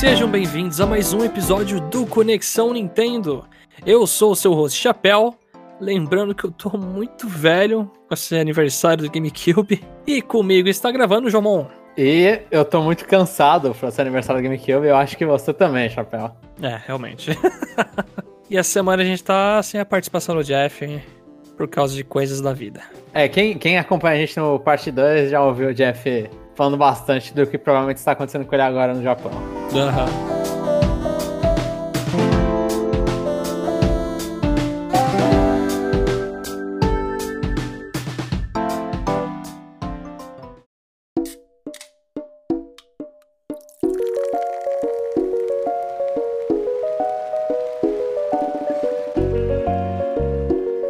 Sejam 0.00 0.30
bem-vindos 0.30 0.80
a 0.80 0.86
mais 0.86 1.12
um 1.12 1.22
episódio 1.22 1.78
do 1.78 2.06
Conexão 2.06 2.72
Nintendo. 2.72 3.44
Eu 3.84 4.06
sou 4.06 4.32
o 4.32 4.34
seu 4.34 4.54
host 4.54 4.80
Chapéu, 4.80 5.34
lembrando 5.78 6.34
que 6.34 6.42
eu 6.44 6.50
tô 6.50 6.70
muito 6.78 7.28
velho 7.28 7.84
com 8.08 8.14
esse 8.14 8.34
aniversário 8.34 9.04
do 9.04 9.10
GameCube 9.10 9.84
e 10.06 10.22
comigo 10.22 10.70
está 10.70 10.90
gravando 10.90 11.28
o 11.28 11.30
Jomon. 11.30 11.66
E 11.98 12.40
eu 12.50 12.64
tô 12.64 12.80
muito 12.80 13.06
cansado 13.06 13.74
pra 13.74 13.90
ser 13.90 14.00
aniversário 14.00 14.40
do 14.40 14.42
GameCube, 14.42 14.86
eu 14.86 14.96
acho 14.96 15.18
que 15.18 15.26
você 15.26 15.52
também, 15.52 15.90
Chapéu. 15.90 16.30
É, 16.62 16.80
realmente. 16.86 17.38
e 18.48 18.56
essa 18.56 18.70
semana 18.70 19.02
a 19.02 19.06
gente 19.06 19.22
tá 19.22 19.62
sem 19.62 19.78
a 19.78 19.84
participação 19.84 20.34
do 20.34 20.42
Jeff 20.42 20.98
por 21.58 21.68
causa 21.68 21.94
de 21.94 22.04
coisas 22.04 22.40
da 22.40 22.54
vida. 22.54 22.80
É, 23.12 23.28
quem, 23.28 23.58
quem 23.58 23.76
acompanha 23.76 24.14
a 24.14 24.18
gente 24.18 24.34
no 24.38 24.58
parte 24.58 24.90
2 24.90 25.30
já 25.30 25.44
ouviu 25.44 25.68
o 25.68 25.74
Jeff 25.74 26.30
falando 26.60 26.76
bastante 26.76 27.32
do 27.32 27.46
que 27.46 27.56
provavelmente 27.56 27.96
está 27.96 28.12
acontecendo 28.12 28.44
com 28.44 28.54
ele 28.54 28.60
agora 28.60 28.92
no 28.92 29.02
Japão. 29.02 29.32
Aham. 29.74 30.04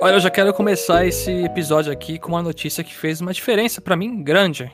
Olha, 0.02 0.14
eu 0.14 0.20
já 0.20 0.30
quero 0.30 0.52
começar 0.52 1.06
esse 1.06 1.30
episódio 1.44 1.92
aqui 1.92 2.18
com 2.18 2.30
uma 2.30 2.42
notícia 2.42 2.82
que 2.82 2.92
fez 2.92 3.20
uma 3.20 3.32
diferença 3.32 3.80
pra 3.80 3.94
mim 3.94 4.20
grande 4.20 4.68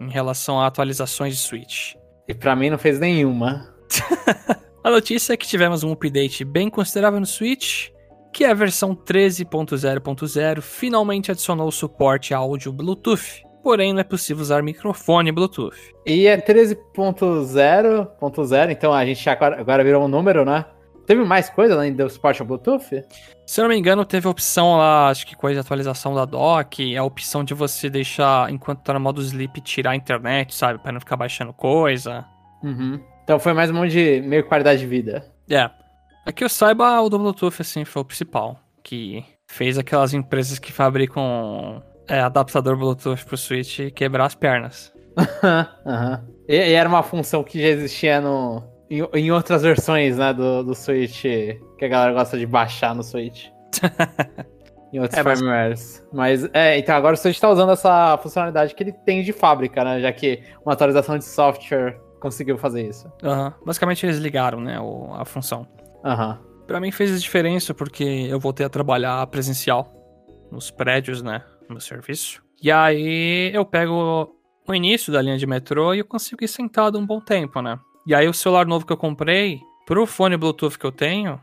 em 0.00 0.10
relação 0.10 0.60
a 0.60 0.66
atualizações 0.66 1.36
de 1.36 1.40
Switch. 1.40 1.94
E 2.26 2.34
pra 2.34 2.54
mim 2.54 2.68
não 2.70 2.78
fez 2.78 3.00
nenhuma. 3.00 3.74
A 4.84 4.90
notícia 4.90 5.32
é 5.32 5.36
que 5.36 5.46
tivemos 5.46 5.82
um 5.82 5.92
update 5.92 6.44
bem 6.44 6.70
considerável 6.70 7.18
no 7.20 7.26
Switch, 7.26 7.88
que 8.32 8.44
é 8.44 8.50
a 8.50 8.54
versão 8.54 8.94
13.0.0 8.94 10.62
finalmente 10.62 11.30
adicionou 11.30 11.70
suporte 11.70 12.32
a 12.32 12.38
áudio 12.38 12.72
Bluetooth. 12.72 13.44
Porém, 13.62 13.92
não 13.92 14.00
é 14.00 14.04
possível 14.04 14.40
usar 14.40 14.62
microfone 14.62 15.30
Bluetooth. 15.32 15.76
E 16.06 16.26
é 16.26 16.40
13.0.0, 16.40 18.70
então 18.70 18.94
a 18.94 19.04
gente 19.04 19.28
agora, 19.28 19.60
agora 19.60 19.84
virou 19.84 20.04
um 20.04 20.08
número, 20.08 20.42
né? 20.44 20.64
Teve 21.08 21.24
mais 21.24 21.48
coisa 21.48 21.72
além 21.72 21.94
do 21.94 22.06
suporte 22.10 22.42
ao 22.42 22.46
Bluetooth? 22.46 23.02
Se 23.46 23.60
eu 23.60 23.62
não 23.62 23.70
me 23.70 23.78
engano, 23.78 24.04
teve 24.04 24.26
a 24.26 24.30
opção 24.30 24.76
lá, 24.76 25.08
acho 25.08 25.26
que 25.26 25.34
coisa 25.34 25.54
de 25.54 25.60
atualização 25.64 26.14
da 26.14 26.26
dock, 26.26 26.94
a 26.94 27.02
opção 27.02 27.42
de 27.42 27.54
você 27.54 27.88
deixar, 27.88 28.52
enquanto 28.52 28.82
tá 28.82 28.92
no 28.92 29.00
modo 29.00 29.22
sleep, 29.22 29.58
tirar 29.62 29.92
a 29.92 29.96
internet, 29.96 30.54
sabe? 30.54 30.78
Pra 30.78 30.92
não 30.92 31.00
ficar 31.00 31.16
baixando 31.16 31.50
coisa. 31.54 32.26
Uhum. 32.62 33.00
Então 33.24 33.38
foi 33.38 33.54
mais 33.54 33.70
um 33.70 33.74
monte 33.74 33.92
de 33.92 34.20
meio 34.20 34.46
qualidade 34.46 34.80
de 34.80 34.86
vida. 34.86 35.24
É. 35.48 35.70
É 36.26 36.30
que 36.30 36.44
eu 36.44 36.48
saiba, 36.50 37.00
o 37.00 37.08
do 37.08 37.18
Bluetooth, 37.18 37.62
assim, 37.62 37.86
foi 37.86 38.02
o 38.02 38.04
principal. 38.04 38.60
Que 38.82 39.24
fez 39.50 39.78
aquelas 39.78 40.12
empresas 40.12 40.58
que 40.58 40.70
fabricam 40.70 41.82
é, 42.06 42.20
adaptador 42.20 42.76
Bluetooth 42.76 43.24
pro 43.24 43.38
Switch 43.38 43.78
quebrar 43.94 44.26
as 44.26 44.34
pernas. 44.34 44.92
Aham. 45.86 46.22
E, 46.46 46.54
e 46.54 46.72
era 46.74 46.86
uma 46.86 47.02
função 47.02 47.42
que 47.42 47.58
já 47.58 47.68
existia 47.68 48.20
no, 48.20 48.62
em, 48.90 49.02
em 49.14 49.30
outras 49.30 49.62
versões, 49.62 50.16
né, 50.16 50.32
do, 50.32 50.62
do 50.62 50.74
Switch, 50.74 51.22
que 51.22 51.84
a 51.84 51.88
galera 51.88 52.12
gosta 52.12 52.38
de 52.38 52.46
baixar 52.46 52.94
no 52.94 53.02
Switch. 53.02 53.46
em 54.92 55.00
outros 55.00 55.18
É, 55.18 55.22
mas- 55.22 55.38
firmwares. 55.38 56.06
Mas, 56.12 56.48
é, 56.52 56.78
então 56.78 56.94
agora 56.96 57.14
o 57.14 57.16
Switch 57.18 57.38
tá 57.38 57.50
usando 57.50 57.72
essa 57.72 58.16
funcionalidade 58.18 58.74
que 58.74 58.82
ele 58.82 58.92
tem 58.92 59.22
de 59.22 59.32
fábrica, 59.32 59.84
né, 59.84 60.00
já 60.00 60.12
que 60.12 60.42
uma 60.64 60.72
atualização 60.72 61.18
de 61.18 61.24
software 61.24 61.98
conseguiu 62.20 62.56
fazer 62.58 62.86
isso. 62.88 63.10
Aham. 63.22 63.54
Basicamente 63.64 64.04
eles 64.06 64.18
ligaram, 64.18 64.60
né, 64.60 64.80
o- 64.80 65.12
a 65.14 65.24
função. 65.24 65.66
Aham. 66.04 66.38
Pra 66.66 66.80
mim 66.80 66.90
fez 66.90 67.22
diferença 67.22 67.72
porque 67.72 68.04
eu 68.30 68.38
voltei 68.38 68.64
a 68.66 68.68
trabalhar 68.68 69.26
presencial 69.28 69.92
nos 70.50 70.70
prédios, 70.70 71.22
né, 71.22 71.42
no 71.68 71.74
meu 71.74 71.80
serviço. 71.80 72.42
E 72.62 72.70
aí 72.72 73.50
eu 73.54 73.64
pego 73.64 74.34
o 74.66 74.74
início 74.74 75.12
da 75.12 75.22
linha 75.22 75.38
de 75.38 75.46
metrô 75.46 75.94
e 75.94 76.00
eu 76.00 76.04
consigo 76.04 76.42
ir 76.44 76.48
sentado 76.48 76.98
um 76.98 77.06
bom 77.06 77.20
tempo, 77.20 77.62
né? 77.62 77.78
E 78.08 78.14
aí 78.14 78.26
o 78.26 78.32
celular 78.32 78.64
novo 78.66 78.86
que 78.86 78.92
eu 78.92 78.96
comprei, 78.96 79.60
pro 79.86 80.06
fone 80.06 80.34
Bluetooth 80.34 80.78
que 80.78 80.86
eu 80.86 80.90
tenho, 80.90 81.38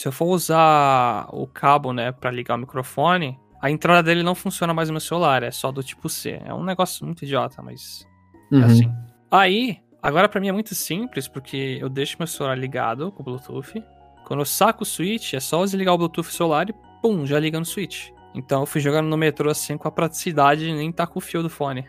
se 0.00 0.06
eu 0.06 0.12
for 0.12 0.26
usar 0.26 1.26
o 1.32 1.44
cabo, 1.48 1.92
né, 1.92 2.12
pra 2.12 2.30
ligar 2.30 2.54
o 2.54 2.58
microfone, 2.58 3.36
a 3.60 3.68
entrada 3.68 4.00
dele 4.00 4.22
não 4.22 4.32
funciona 4.36 4.72
mais 4.72 4.88
no 4.88 4.92
meu 4.92 5.00
celular, 5.00 5.42
é 5.42 5.50
só 5.50 5.72
do 5.72 5.82
tipo 5.82 6.08
C. 6.08 6.40
É 6.44 6.54
um 6.54 6.62
negócio 6.62 7.04
muito 7.04 7.24
idiota, 7.24 7.60
mas 7.62 8.06
é 8.52 8.54
Uhum. 8.54 8.64
assim. 8.64 8.92
Aí, 9.28 9.78
agora 10.00 10.28
pra 10.28 10.40
mim 10.40 10.46
é 10.46 10.52
muito 10.52 10.72
simples, 10.72 11.26
porque 11.26 11.78
eu 11.80 11.88
deixo 11.88 12.14
meu 12.16 12.28
celular 12.28 12.56
ligado 12.56 13.10
com 13.10 13.20
o 13.22 13.24
Bluetooth. 13.24 13.82
Quando 14.24 14.38
eu 14.38 14.46
saco 14.46 14.84
o 14.84 14.86
Switch, 14.86 15.34
é 15.34 15.40
só 15.40 15.64
desligar 15.64 15.94
o 15.94 15.98
Bluetooth 15.98 16.30
celular 16.32 16.70
e 16.70 16.74
pum, 17.02 17.26
já 17.26 17.40
liga 17.40 17.58
no 17.58 17.64
Switch. 17.66 18.10
Então 18.36 18.60
eu 18.60 18.66
fui 18.66 18.80
jogando 18.80 19.08
no 19.08 19.16
metrô 19.16 19.50
assim 19.50 19.76
com 19.76 19.88
a 19.88 19.90
praticidade 19.90 20.64
de 20.64 20.72
nem 20.72 20.92
tá 20.92 21.08
com 21.08 21.18
o 21.18 21.22
fio 21.22 21.42
do 21.42 21.50
fone. 21.50 21.84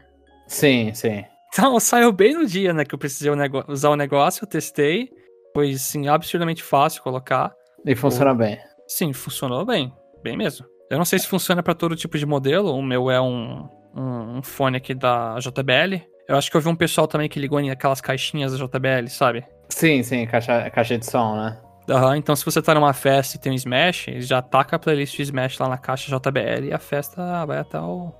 Sim, 0.47 0.91
sim. 0.95 1.23
Então 1.55 1.79
saiu 1.79 2.11
bem 2.11 2.33
no 2.33 2.45
dia, 2.45 2.73
né, 2.73 2.83
que 2.83 2.93
eu 2.93 2.99
precisei 2.99 3.31
usar 3.69 3.89
o 3.89 3.95
negócio, 3.95 4.43
eu 4.43 4.47
testei. 4.47 5.09
Foi, 5.53 5.73
sim, 5.75 6.09
absurdamente 6.09 6.61
fácil 6.61 7.01
colocar. 7.01 7.53
E 7.85 7.95
funciona 7.95 8.35
bem. 8.35 8.59
Sim, 8.85 9.13
funcionou 9.13 9.65
bem. 9.65 9.93
Bem 10.21 10.35
mesmo. 10.35 10.65
Eu 10.89 10.97
não 10.97 11.05
sei 11.05 11.17
se 11.17 11.27
funciona 11.27 11.63
pra 11.63 11.73
todo 11.73 11.95
tipo 11.95 12.17
de 12.17 12.25
modelo. 12.25 12.75
O 12.75 12.81
meu 12.81 13.09
é 13.09 13.21
um, 13.21 13.69
um, 13.95 14.37
um 14.37 14.43
fone 14.43 14.75
aqui 14.75 14.93
da 14.93 15.37
JBL. 15.39 16.03
Eu 16.27 16.35
acho 16.35 16.51
que 16.51 16.57
eu 16.57 16.61
vi 16.61 16.67
um 16.67 16.75
pessoal 16.75 17.07
também 17.07 17.29
que 17.29 17.39
ligou 17.39 17.59
em 17.59 17.71
aquelas 17.71 18.01
caixinhas 18.01 18.51
da 18.51 18.65
JBL, 18.65 19.07
sabe? 19.07 19.45
Sim, 19.69 20.03
sim, 20.03 20.25
caixa, 20.25 20.69
caixa 20.71 20.97
de 20.97 21.05
som, 21.05 21.35
né? 21.35 21.57
Aham, 21.89 22.17
então 22.17 22.35
se 22.35 22.43
você 22.43 22.61
tá 22.61 22.73
numa 22.73 22.93
festa 22.93 23.37
e 23.37 23.39
tem 23.39 23.51
um 23.51 23.55
Smash, 23.55 24.07
já 24.17 24.41
taca 24.41 24.75
a 24.75 24.79
playlist 24.79 25.15
de 25.15 25.21
Smash 25.21 25.59
lá 25.59 25.69
na 25.69 25.77
caixa 25.77 26.09
JBL 26.09 26.65
e 26.65 26.73
a 26.73 26.79
festa 26.79 27.45
vai 27.45 27.59
até 27.59 27.79
o. 27.79 28.11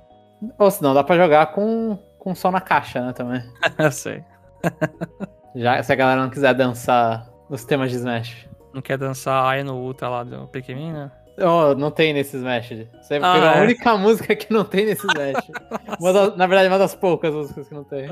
Ou 0.59 0.71
senão 0.71 0.93
dá 0.93 1.03
pra 1.03 1.17
jogar 1.17 1.47
com, 1.47 1.97
com 2.25 2.33
som 2.35 2.49
na 2.51 2.59
caixa, 2.59 2.99
né, 3.05 3.13
também. 3.13 3.41
Eu 3.77 3.91
sei. 3.91 4.23
Já, 5.55 5.81
se 5.83 5.93
a 5.93 5.95
galera 5.95 6.21
não 6.21 6.29
quiser 6.29 6.53
dançar 6.55 7.29
nos 7.49 7.63
temas 7.63 7.91
de 7.91 7.97
Smash. 7.97 8.49
Não 8.73 8.81
quer 8.81 8.97
dançar 8.97 9.45
Ai 9.45 9.63
no 9.63 9.75
Ultra 9.75 10.09
lá 10.09 10.23
do 10.23 10.47
Pikmin, 10.47 10.91
né? 10.91 11.11
Oh, 11.37 11.75
não 11.75 11.91
tem 11.91 12.13
nesse 12.13 12.35
Smash. 12.37 12.69
Você 13.01 13.15
Ah, 13.21 13.33
pegou 13.33 13.47
a 13.49 13.55
é? 13.57 13.61
única 13.61 13.95
música 13.97 14.35
que 14.35 14.51
não 14.51 14.65
tem 14.65 14.85
nesse 14.85 15.05
Smash. 15.07 15.51
Das- 16.01 16.35
na 16.35 16.47
verdade, 16.47 16.67
uma 16.67 16.79
das 16.79 16.95
poucas 16.95 17.33
músicas 17.33 17.67
que 17.69 17.73
não 17.75 17.83
tem. 17.83 18.07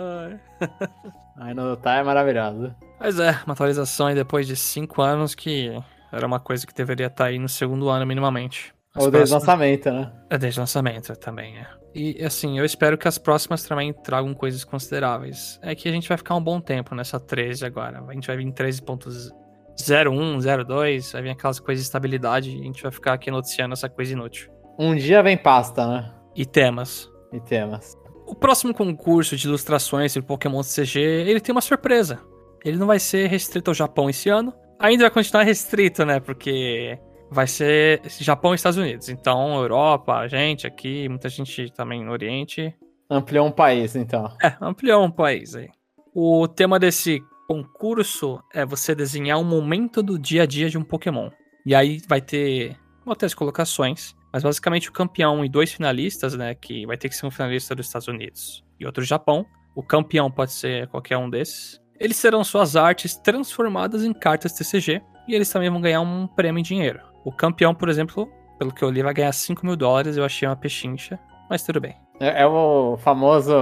Ai, 1.38 1.54
no 1.54 1.76
Tá 1.76 1.96
é 1.96 2.04
maravilhoso. 2.04 2.74
Mas 3.00 3.20
é, 3.20 3.32
uma 3.46 3.54
atualização 3.54 4.08
aí 4.08 4.16
depois 4.16 4.46
de 4.48 4.56
5 4.56 5.02
anos 5.02 5.34
que 5.36 5.72
era 6.12 6.26
uma 6.28 6.40
coisa 6.40 6.66
que 6.68 6.74
deveria 6.74 7.08
estar 7.08 7.26
aí 7.26 7.40
no 7.40 7.50
segundo 7.50 7.90
ano 7.90 8.06
minimamente. 8.06 8.73
As 8.96 9.06
Ou 9.06 9.12
desde 9.12 9.34
o 9.34 9.40
lançamento, 9.40 9.92
né? 9.92 10.12
É 10.30 10.38
desde 10.38 10.60
o 10.60 10.62
lançamento 10.62 11.16
também, 11.16 11.58
é. 11.58 11.66
E 11.96 12.24
assim, 12.24 12.60
eu 12.60 12.66
espero 12.66 12.98
que 12.98 13.08
as 13.08 13.18
próximas 13.18 13.64
também 13.64 13.94
tragam 13.94 14.34
coisas 14.34 14.64
consideráveis. 14.64 15.60
É 15.62 15.76
que 15.76 15.90
a 15.90 15.92
gente 15.92 16.08
vai 16.08 16.18
ficar 16.18 16.36
um 16.36 16.44
bom 16.44 16.62
tempo 16.62 16.94
nessa 16.94 17.20
13 17.20 17.66
agora. 17.66 18.04
A 18.08 18.14
gente 18.14 18.28
vai 18.28 18.38
vir 18.38 18.46
em 18.46 18.52
13.01, 18.52 20.66
02, 20.66 21.12
vai 21.12 21.22
vir 21.24 21.30
aquelas 21.32 21.60
coisas 21.60 21.84
de 21.84 21.88
estabilidade 21.88 22.52
e 22.52 22.62
a 22.62 22.64
gente 22.64 22.84
vai 22.84 22.92
ficar 22.92 23.14
aqui 23.14 23.32
noticiando 23.32 23.74
essa 23.74 23.90
coisa 23.90 24.14
inútil. 24.14 24.52
Um 24.78 24.96
dia 24.96 25.22
vem 25.22 25.38
pasta, 25.38 25.88
né? 25.88 26.12
E 26.36 26.46
temas. 26.46 27.10
E 27.32 27.40
temas. 27.40 27.96
O 28.28 28.36
próximo 28.36 28.74
concurso 28.74 29.36
de 29.36 29.48
ilustrações 29.48 30.14
de 30.14 30.22
Pokémon 30.22 30.62
CG, 30.62 31.00
ele 31.00 31.40
tem 31.40 31.52
uma 31.52 31.62
surpresa. 31.62 32.20
Ele 32.64 32.78
não 32.78 32.88
vai 32.88 33.00
ser 33.00 33.28
restrito 33.28 33.70
ao 33.70 33.76
Japão 33.76 34.10
esse 34.10 34.30
ano. 34.30 34.54
Ainda 34.80 35.04
vai 35.04 35.12
continuar 35.12 35.44
restrito, 35.44 36.06
né? 36.06 36.20
Porque 36.20 36.98
vai 37.34 37.48
ser 37.48 38.02
Japão 38.20 38.54
e 38.54 38.56
Estados 38.56 38.78
Unidos. 38.78 39.10
Então, 39.10 39.56
Europa, 39.56 40.16
a 40.16 40.28
gente 40.28 40.68
aqui, 40.68 41.10
muita 41.10 41.28
gente 41.28 41.72
também 41.74 42.04
no 42.04 42.12
Oriente. 42.12 42.74
Ampliou 43.10 43.48
um 43.48 43.52
país, 43.52 43.96
então. 43.96 44.36
É, 44.42 44.56
ampliou 44.62 45.04
um 45.04 45.12
país 45.12 45.56
aí. 45.56 45.70
O 46.14 46.48
tema 46.48 46.80
desse 46.80 47.22
concurso 47.48 48.40
é 48.54 48.66
você 48.66 48.96
desenhar 48.96 49.40
um 49.40 49.44
momento 49.44 50.02
do 50.02 50.18
dia 50.18 50.44
a 50.44 50.46
dia 50.46 50.70
de 50.70 50.78
um 50.78 50.84
Pokémon. 50.84 51.30
E 51.66 51.74
aí 51.76 52.00
vai 52.08 52.22
ter 52.22 52.78
outras 53.06 53.34
colocações, 53.34 54.16
mas 54.32 54.44
basicamente 54.44 54.90
o 54.90 54.94
campeão 54.94 55.44
e 55.44 55.50
dois 55.50 55.72
finalistas, 55.74 56.36
né, 56.36 56.56
que 56.56 56.86
vai 56.86 56.98
ter 56.98 57.10
que 57.10 57.16
ser 57.16 57.26
um 57.26 57.32
finalista 57.32 57.76
dos 57.76 57.88
Estados 57.88 58.08
Unidos 58.08 58.64
e 58.80 58.86
outro 58.86 59.04
do 59.04 59.08
Japão. 59.08 59.46
O 59.76 59.84
campeão 59.84 60.30
pode 60.30 60.52
ser 60.52 60.88
qualquer 60.88 61.18
um 61.18 61.30
desses. 61.30 61.82
Eles 62.00 62.18
serão 62.18 62.44
suas 62.44 62.76
artes 62.76 63.16
transformadas 63.16 64.04
em 64.04 64.14
cartas 64.14 64.54
TCG 64.54 65.02
e 65.28 65.34
eles 65.36 65.50
também 65.50 65.70
vão 65.70 65.82
ganhar 65.82 66.02
um 66.02 66.28
prêmio 66.28 66.60
em 66.60 66.64
dinheiro. 66.64 67.13
O 67.26 67.32
campeão, 67.32 67.74
por 67.74 67.90
exemplo, 67.90 68.30
pelo 68.58 68.74
que 68.74 68.84
eu 68.84 68.90
li, 68.90 69.02
vai 69.04 69.14
ganhar 69.14 69.32
5 69.32 69.66
mil 69.66 69.76
dólares. 69.76 70.18
Eu 70.18 70.26
achei 70.26 70.48
uma 70.48 70.56
pechincha, 70.56 71.20
mas 71.50 71.64
tudo 71.64 71.80
bem. 71.82 71.96
É, 72.20 72.42
é 72.44 72.48
o 72.48 72.98
famoso. 72.98 73.54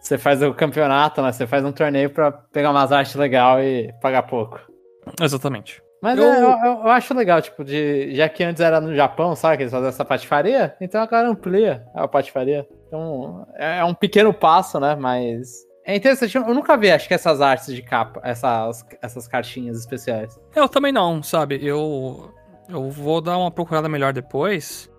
Você 0.00 0.16
faz 0.16 0.42
o 0.42 0.54
campeonato, 0.54 1.20
né? 1.20 1.30
Você 1.32 1.46
faz 1.46 1.64
um 1.64 1.72
torneio 1.72 2.10
pra 2.10 2.32
pegar 2.32 2.70
umas 2.70 2.90
artes 2.92 3.14
legal 3.14 3.60
e 3.62 3.92
pagar 4.00 4.22
pouco. 4.22 4.58
Exatamente. 5.20 5.82
Mas 6.02 6.18
Eu- 6.18 6.24
é, 6.24 6.42
eu, 6.42 6.48
eu, 6.50 6.72
eu 6.82 6.88
acho 6.88 7.12
legal, 7.12 7.42
tipo, 7.42 7.62
de. 7.62 8.14
Já 8.14 8.28
que 8.28 8.42
antes 8.42 8.62
era 8.62 8.80
no 8.80 8.94
Japão, 8.94 9.36
sabe? 9.36 9.58
Que 9.58 9.62
eles 9.64 9.72
faziam 9.72 9.88
essa 9.90 10.04
patifaria, 10.04 10.74
então 10.80 11.02
agora 11.02 11.28
amplia 11.28 11.84
a 11.94 12.08
patifaria. 12.08 12.66
Então, 12.86 13.46
é, 13.56 13.80
é 13.80 13.84
um 13.84 13.92
pequeno 13.94 14.32
passo, 14.32 14.80
né? 14.80 14.94
Mas 14.98 15.50
é 15.84 15.94
interessante, 15.94 16.34
eu 16.36 16.54
nunca 16.54 16.76
vi, 16.78 16.90
acho 16.90 17.06
que 17.06 17.12
essas 17.12 17.40
artes 17.42 17.74
de 17.74 17.82
capa, 17.82 18.20
essas, 18.24 18.82
essas 19.02 19.28
cartinhas 19.28 19.76
especiais. 19.78 20.40
Eu 20.56 20.68
também 20.68 20.90
não, 20.92 21.22
sabe? 21.22 21.58
Eu, 21.62 22.32
eu 22.70 22.90
vou 22.90 23.20
dar 23.20 23.36
uma 23.38 23.50
procurada 23.50 23.88
melhor 23.88 24.12
depois, 24.12 24.90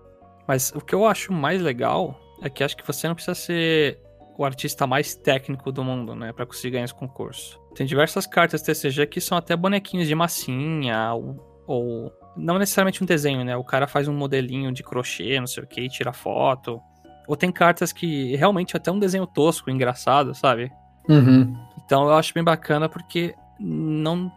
mas 0.48 0.72
o 0.76 0.82
que 0.82 0.94
eu 0.94 1.06
acho 1.06 1.32
mais 1.32 1.62
legal 1.62 2.20
é 2.42 2.50
que 2.50 2.64
acho 2.64 2.76
que 2.76 2.86
você 2.86 3.08
não 3.08 3.16
precisa 3.16 3.36
ser 3.36 4.00
o 4.38 4.46
artista 4.46 4.88
mais 4.88 5.14
técnico 5.16 5.72
do 5.72 5.84
mundo, 5.84 6.16
né, 6.16 6.34
para 6.34 6.46
conseguir 6.46 6.72
ganhar 6.72 6.86
esse 6.86 6.94
concurso. 6.94 7.60
Tem 7.76 7.86
diversas 7.86 8.26
cartas 8.26 8.62
TCG 8.62 9.08
que 9.08 9.22
são 9.22 9.38
até 9.38 9.56
bonequinhos 9.56 10.08
de 10.08 10.16
massinha, 10.16 11.14
ou, 11.14 11.64
ou 11.68 12.14
não 12.36 12.58
necessariamente 12.58 13.04
um 13.04 13.06
desenho, 13.06 13.44
né? 13.44 13.56
O 13.56 13.64
cara 13.64 13.88
faz 13.88 14.08
um 14.08 14.14
modelinho 14.14 14.72
de 14.72 14.84
crochê, 14.84 15.40
não 15.40 15.48
sei 15.48 15.64
o 15.64 15.68
que, 15.68 15.88
tira 15.88 16.12
foto. 16.12 16.82
Ou 17.28 17.36
tem 17.36 17.52
cartas 17.52 17.94
que 17.94 18.36
realmente 18.36 18.76
até 18.76 18.92
um 18.92 19.00
desenho 19.00 19.28
tosco, 19.28 19.70
engraçado, 19.70 20.34
sabe? 20.34 20.72
Uhum. 21.08 21.56
Então 21.86 22.04
eu 22.04 22.14
acho 22.14 22.34
bem 22.34 22.44
bacana 22.44 22.90
porque 22.90 23.34
não. 23.60 24.32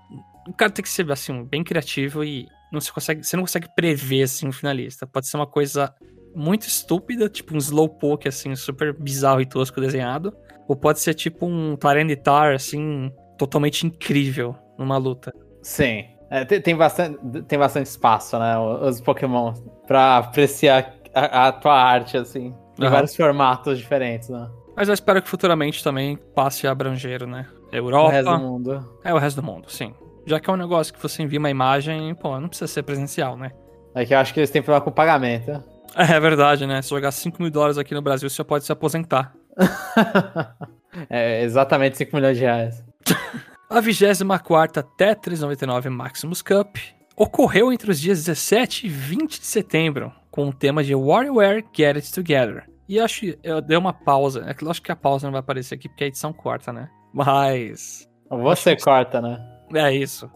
O 0.46 0.52
cara 0.52 0.70
tem 0.70 0.82
que 0.82 0.88
ser 0.88 1.10
assim, 1.10 1.44
bem 1.44 1.64
criativo 1.64 2.22
e 2.22 2.46
não 2.74 2.80
se 2.80 2.92
consegue, 2.92 3.24
você 3.24 3.36
não 3.36 3.44
consegue 3.44 3.68
prever 3.74 4.24
assim, 4.24 4.46
um 4.46 4.52
finalista. 4.52 5.06
Pode 5.06 5.26
ser 5.26 5.36
uma 5.36 5.46
coisa 5.46 5.94
muito 6.34 6.66
estúpida, 6.66 7.28
tipo 7.28 7.54
um 7.54 7.58
slowpoke 7.58 8.28
assim, 8.28 8.54
super 8.56 8.92
bizarro 8.92 9.40
e 9.40 9.46
tosco 9.46 9.80
desenhado. 9.80 10.34
Ou 10.68 10.76
pode 10.76 11.00
ser 11.00 11.14
tipo 11.14 11.46
um 11.46 11.76
Tyranitar, 11.76 12.54
assim, 12.54 13.10
totalmente 13.38 13.86
incrível 13.86 14.56
numa 14.78 14.96
luta. 14.96 15.32
Sim. 15.62 16.04
É, 16.30 16.44
tem, 16.44 16.60
tem, 16.60 16.76
bastante, 16.76 17.18
tem 17.42 17.58
bastante 17.58 17.86
espaço, 17.86 18.38
né? 18.38 18.58
Os 18.58 19.00
Pokémon 19.00 19.52
pra 19.86 20.18
apreciar 20.18 20.94
a, 21.14 21.48
a 21.48 21.52
tua 21.52 21.74
arte, 21.74 22.16
assim. 22.16 22.54
Em 22.78 22.84
uhum. 22.84 22.90
vários 22.90 23.14
formatos 23.14 23.78
diferentes, 23.78 24.28
né? 24.30 24.50
Mas 24.76 24.88
eu 24.88 24.94
espero 24.94 25.22
que 25.22 25.28
futuramente 25.28 25.84
também 25.84 26.16
passe 26.34 26.66
a 26.66 26.72
abranger, 26.72 27.26
né? 27.26 27.46
Europa. 27.70 28.08
O 28.08 28.10
resto 28.10 28.30
do 28.30 28.38
mundo. 28.38 28.98
É, 29.04 29.14
o 29.14 29.18
resto 29.18 29.40
do 29.40 29.46
mundo, 29.46 29.70
sim. 29.70 29.94
Já 30.26 30.40
que 30.40 30.48
é 30.48 30.52
um 30.52 30.56
negócio 30.56 30.92
que 30.92 31.02
você 31.02 31.22
envia 31.22 31.38
uma 31.38 31.50
imagem, 31.50 32.14
pô, 32.14 32.38
não 32.40 32.48
precisa 32.48 32.66
ser 32.66 32.82
presencial, 32.82 33.36
né? 33.36 33.50
É 33.94 34.04
que 34.04 34.14
eu 34.14 34.18
acho 34.18 34.32
que 34.34 34.40
eles 34.40 34.50
têm 34.50 34.62
problema 34.62 34.84
com 34.84 34.90
pagamento. 34.90 35.62
É, 35.96 36.16
é 36.16 36.18
verdade, 36.18 36.66
né? 36.66 36.82
Se 36.82 36.90
jogar 36.90 37.12
5 37.12 37.40
mil 37.40 37.52
dólares 37.52 37.78
aqui 37.78 37.94
no 37.94 38.02
Brasil, 38.02 38.28
você 38.28 38.42
pode 38.42 38.64
se 38.64 38.72
aposentar. 38.72 39.32
é 41.08 41.44
exatamente 41.44 41.96
5 41.98 42.16
milhões 42.16 42.36
de 42.36 42.42
reais. 42.42 42.84
A 43.70 43.80
24 43.80 44.82
Tetris 44.96 45.40
99 45.40 45.88
Maximus 45.90 46.42
Cup 46.42 46.76
ocorreu 47.16 47.72
entre 47.72 47.92
os 47.92 48.00
dias 48.00 48.24
17 48.24 48.86
e 48.86 48.88
20 48.88 49.38
de 49.38 49.46
setembro, 49.46 50.12
com 50.32 50.48
o 50.48 50.52
tema 50.52 50.82
de 50.82 50.96
WarioWare 50.96 51.64
Get 51.72 51.96
It 51.96 52.12
Together. 52.12 52.64
E 52.88 53.00
acho 53.00 53.20
que 53.20 53.38
eu 53.42 53.60
dei 53.60 53.76
uma 53.76 53.92
pausa. 53.92 54.44
É 54.46 54.54
que 54.54 54.68
acho 54.68 54.82
que 54.82 54.92
a 54.92 54.96
pausa 54.96 55.26
não 55.26 55.32
vai 55.32 55.40
aparecer 55.40 55.76
aqui 55.76 55.88
porque 55.88 56.04
a 56.04 56.08
edição 56.08 56.32
corta, 56.32 56.72
né? 56.72 56.90
Mas. 57.12 58.08
Você 58.28 58.76
corta, 58.76 59.20
né? 59.20 59.38
É 59.72 59.92
isso. 59.92 60.30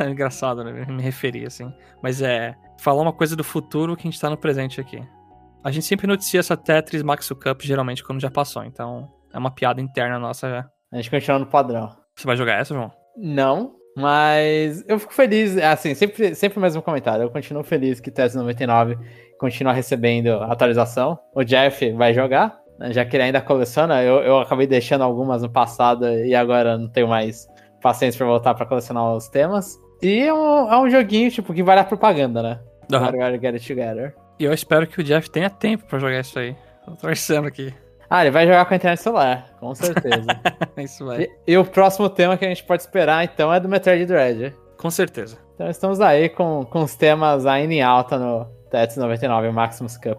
é 0.00 0.04
engraçado, 0.10 0.64
né? 0.64 0.84
Me 0.86 1.02
referir 1.02 1.46
assim. 1.46 1.72
Mas 2.02 2.22
é. 2.22 2.54
Falar 2.78 3.02
uma 3.02 3.12
coisa 3.12 3.36
do 3.36 3.44
futuro 3.44 3.96
que 3.96 4.06
a 4.06 4.10
gente 4.10 4.20
tá 4.20 4.28
no 4.28 4.36
presente 4.36 4.80
aqui. 4.80 5.02
A 5.62 5.70
gente 5.70 5.86
sempre 5.86 6.06
noticia 6.06 6.40
essa 6.40 6.56
Tetris 6.56 7.02
Max 7.02 7.28
Cup 7.28 7.62
geralmente 7.62 8.04
quando 8.04 8.20
já 8.20 8.30
passou, 8.30 8.64
então 8.64 9.10
é 9.32 9.38
uma 9.38 9.50
piada 9.50 9.80
interna 9.80 10.18
nossa 10.18 10.50
já. 10.50 10.68
A 10.92 10.96
gente 10.96 11.10
continua 11.10 11.38
no 11.38 11.46
padrão. 11.46 11.90
Você 12.14 12.26
vai 12.26 12.36
jogar 12.36 12.60
essa, 12.60 12.74
João? 12.74 12.92
Não, 13.16 13.74
mas 13.96 14.84
eu 14.86 14.98
fico 14.98 15.14
feliz, 15.14 15.56
assim, 15.56 15.94
sempre, 15.94 16.34
sempre 16.34 16.58
o 16.58 16.62
mesmo 16.62 16.82
comentário. 16.82 17.22
Eu 17.22 17.30
continuo 17.30 17.64
feliz 17.64 18.00
que 18.00 18.10
Tetris 18.10 18.34
99 18.34 18.98
continua 19.38 19.72
recebendo 19.72 20.34
atualização. 20.42 21.18
O 21.34 21.42
Jeff 21.42 21.92
vai 21.92 22.12
jogar, 22.12 22.58
né, 22.78 22.92
já 22.92 23.04
que 23.04 23.16
ele 23.16 23.24
ainda 23.24 23.40
coleciona. 23.40 24.02
Eu, 24.02 24.16
eu 24.16 24.38
acabei 24.40 24.66
deixando 24.66 25.02
algumas 25.02 25.42
no 25.42 25.50
passado 25.50 26.06
e 26.08 26.34
agora 26.34 26.76
não 26.76 26.88
tenho 26.88 27.08
mais 27.08 27.48
paciência 27.84 28.16
para 28.16 28.26
voltar 28.26 28.54
para 28.54 28.64
colecionar 28.64 29.14
os 29.14 29.28
temas. 29.28 29.78
E 30.02 30.20
é 30.20 30.32
um, 30.32 30.72
é 30.72 30.78
um 30.78 30.88
joguinho, 30.88 31.30
tipo, 31.30 31.52
que 31.52 31.62
vale 31.62 31.80
a 31.80 31.84
propaganda, 31.84 32.42
né? 32.42 32.60
Uhum. 32.90 33.18
Mario 33.18 33.40
Get 33.40 33.54
It 33.54 33.68
Together. 33.68 34.14
E 34.40 34.44
eu 34.44 34.52
espero 34.52 34.86
que 34.86 35.00
o 35.00 35.04
Jeff 35.04 35.30
tenha 35.30 35.50
tempo 35.50 35.84
para 35.86 35.98
jogar 35.98 36.20
isso 36.20 36.38
aí. 36.38 36.56
Tô 36.84 36.92
torcendo 36.92 37.46
aqui. 37.46 37.72
Ah, 38.08 38.22
ele 38.22 38.30
vai 38.30 38.46
jogar 38.46 38.64
com 38.64 38.74
a 38.74 38.76
internet 38.76 39.00
celular, 39.00 39.46
com 39.60 39.74
certeza. 39.74 40.26
isso 40.78 41.04
vai. 41.04 41.22
E, 41.22 41.30
e, 41.52 41.58
o 41.58 41.64
próximo 41.64 42.08
tema 42.08 42.36
que 42.36 42.44
a 42.44 42.48
gente 42.48 42.64
pode 42.64 42.82
esperar, 42.82 43.24
então, 43.24 43.52
é 43.52 43.60
do 43.60 43.68
Metroid 43.68 44.06
Dread. 44.06 44.54
Com 44.78 44.90
certeza. 44.90 45.38
Então 45.54 45.68
estamos 45.68 46.00
aí 46.00 46.28
com, 46.28 46.64
com 46.64 46.82
os 46.82 46.94
temas 46.96 47.46
ainda 47.46 47.72
em 47.72 47.82
alta 47.82 48.18
no 48.18 48.44
TETS 48.70 48.96
99 48.96 49.50
Maximus 49.50 49.96
Cup. 49.96 50.18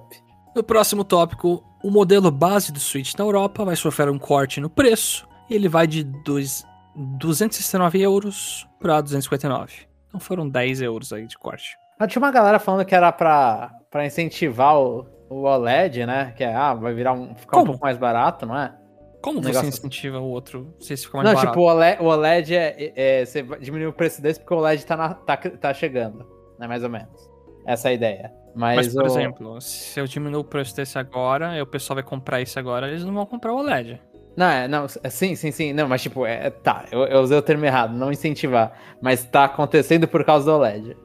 No 0.55 0.63
próximo 0.63 1.03
tópico, 1.03 1.63
o 1.83 1.91
modelo 1.91 2.31
base 2.31 2.71
do 2.71 2.79
Switch 2.79 3.13
na 3.15 3.25
Europa 3.25 3.65
vai 3.65 3.75
sofrer 3.75 4.09
um 4.09 4.17
corte 4.17 4.61
no 4.61 4.69
preço 4.69 5.27
e 5.49 5.55
ele 5.55 5.67
vai 5.67 5.85
de 5.85 6.03
dois, 6.03 6.65
269 6.95 8.01
euros 8.01 8.67
para 8.79 9.01
259. 9.01 9.87
Então 10.07 10.19
foram 10.19 10.47
10 10.47 10.81
euros 10.81 11.11
aí 11.11 11.27
de 11.27 11.37
corte. 11.37 11.77
Ah, 11.99 12.07
tinha 12.07 12.21
uma 12.21 12.31
galera 12.31 12.59
falando 12.59 12.85
que 12.85 12.95
era 12.95 13.11
para 13.11 14.05
incentivar 14.05 14.77
o, 14.77 15.05
o 15.29 15.43
OLED, 15.43 16.05
né? 16.05 16.33
Que 16.35 16.43
é, 16.43 16.53
ah, 16.53 16.73
vai 16.73 16.93
virar 16.93 17.13
um, 17.13 17.35
ficar 17.35 17.51
Como? 17.51 17.63
um 17.63 17.67
pouco 17.67 17.85
mais 17.85 17.97
barato, 17.97 18.45
não 18.45 18.57
é? 18.57 18.73
Como 19.21 19.39
um 19.39 19.41
você 19.41 19.49
negócio... 19.49 19.69
incentiva 19.69 20.19
o 20.19 20.25
outro 20.29 20.73
se 20.79 20.95
ficar 20.97 21.19
mais 21.19 21.29
não, 21.29 21.35
barato? 21.35 21.45
Não, 21.45 21.51
tipo, 21.53 21.61
o 21.61 21.73
OLED, 21.73 22.01
o 22.01 22.05
OLED 22.05 22.55
é, 22.55 22.93
é, 22.95 23.25
Você 23.25 23.43
diminui 23.59 23.87
o 23.87 23.93
preço 23.93 24.21
desse 24.21 24.39
porque 24.39 24.53
o 24.53 24.57
OLED 24.57 24.85
tá, 24.85 24.95
na, 24.95 25.13
tá, 25.13 25.37
tá 25.37 25.73
chegando, 25.73 26.25
né? 26.59 26.67
Mais 26.67 26.83
ou 26.83 26.89
menos. 26.89 27.29
Essa 27.65 27.89
é 27.89 27.91
a 27.91 27.93
ideia. 27.93 28.33
Mas, 28.53 28.75
Mas 28.77 28.93
por 28.93 29.03
o... 29.03 29.07
exemplo, 29.07 29.61
se 29.61 29.99
eu 29.99 30.05
diminuo 30.05 30.41
o 30.41 30.43
preço 30.45 30.75
desse 30.75 30.97
agora, 30.97 31.57
e 31.57 31.61
o 31.61 31.65
pessoal 31.65 31.95
vai 31.95 32.03
comprar 32.03 32.41
isso 32.41 32.57
agora, 32.57 32.87
eles 32.87 33.03
não 33.03 33.13
vão 33.13 33.25
comprar 33.25 33.53
o 33.53 33.57
OLED. 33.57 34.01
Não, 34.35 34.45
é, 34.47 34.67
não, 34.67 34.85
é, 35.03 35.09
sim, 35.09 35.35
sim, 35.35 35.51
sim. 35.51 35.73
Não, 35.73 35.87
mas 35.87 36.01
tipo, 36.01 36.25
é, 36.25 36.49
tá, 36.49 36.85
eu, 36.91 37.05
eu 37.05 37.21
usei 37.21 37.37
o 37.37 37.41
termo 37.41 37.65
errado, 37.65 37.95
não 37.95 38.11
incentivar. 38.11 38.73
Mas 39.01 39.23
tá 39.23 39.45
acontecendo 39.45 40.07
por 40.07 40.23
causa 40.23 40.45
do 40.45 40.57
OLED. 40.57 40.97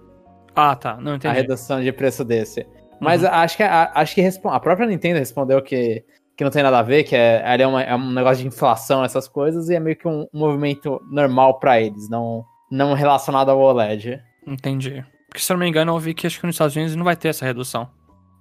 Ah, 0.55 0.75
tá, 0.75 0.97
não 0.97 1.15
entendi. 1.15 1.29
A 1.29 1.33
redução 1.33 1.81
de 1.81 1.93
preço 1.93 2.25
desse. 2.25 2.67
Mas 3.01 3.23
uhum. 3.23 3.29
acho 3.31 3.57
que, 3.57 3.63
a, 3.63 3.91
acho 3.95 4.15
que 4.15 4.23
a 4.45 4.61
própria 4.61 4.87
Nintendo 4.87 5.19
respondeu 5.19 5.63
que, 5.63 6.05
que 6.37 6.45
não 6.45 6.51
tem 6.51 6.63
nada 6.63 6.81
a 6.81 6.83
ver, 6.83 7.05
que 7.05 7.17
é, 7.17 7.43
é, 7.45 7.67
uma, 7.67 7.83
é 7.83 7.95
um 7.95 8.13
negócio 8.13 8.43
de 8.43 8.49
inflação, 8.49 9.05
essas 9.05 9.27
coisas, 9.27 9.71
e 9.71 9.75
é 9.75 9.81
meio 9.81 9.97
que 9.97 10.07
um, 10.07 10.27
um 10.35 10.39
movimento 10.39 11.01
normal 11.11 11.59
para 11.59 11.81
eles, 11.81 12.11
não, 12.11 12.45
não 12.71 12.93
relacionado 12.93 13.51
ao 13.51 13.59
OLED. 13.59 14.21
Entendi. 14.47 15.05
Porque 15.29 15.41
se 15.41 15.53
eu 15.53 15.57
não 15.57 15.65
me 15.65 15.71
engano, 15.71 15.91
eu 15.91 15.95
ouvi 15.95 16.13
que 16.13 16.27
acho 16.27 16.41
que 16.41 16.47
nos 16.47 16.55
Estados 16.55 16.75
Unidos 16.75 16.97
não 16.97 17.05
vai 17.05 17.17
ter 17.17 17.29
essa 17.29 17.45
redução. 17.45 17.89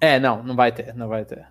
É, 0.01 0.19
não, 0.19 0.41
não 0.43 0.55
vai 0.55 0.71
ter, 0.71 0.93
não 0.95 1.07
vai 1.07 1.23
ter. 1.23 1.45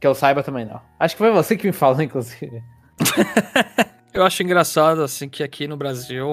Que 0.00 0.06
eu 0.06 0.14
saiba 0.14 0.42
também 0.42 0.64
não. 0.64 0.80
Acho 1.00 1.14
que 1.14 1.18
foi 1.18 1.32
você 1.32 1.56
que 1.56 1.66
me 1.66 1.72
falou, 1.72 2.00
inclusive. 2.02 2.62
eu 4.12 4.24
acho 4.24 4.42
engraçado, 4.42 5.02
assim, 5.02 5.28
que 5.28 5.42
aqui 5.42 5.66
no 5.66 5.76
Brasil. 5.76 6.26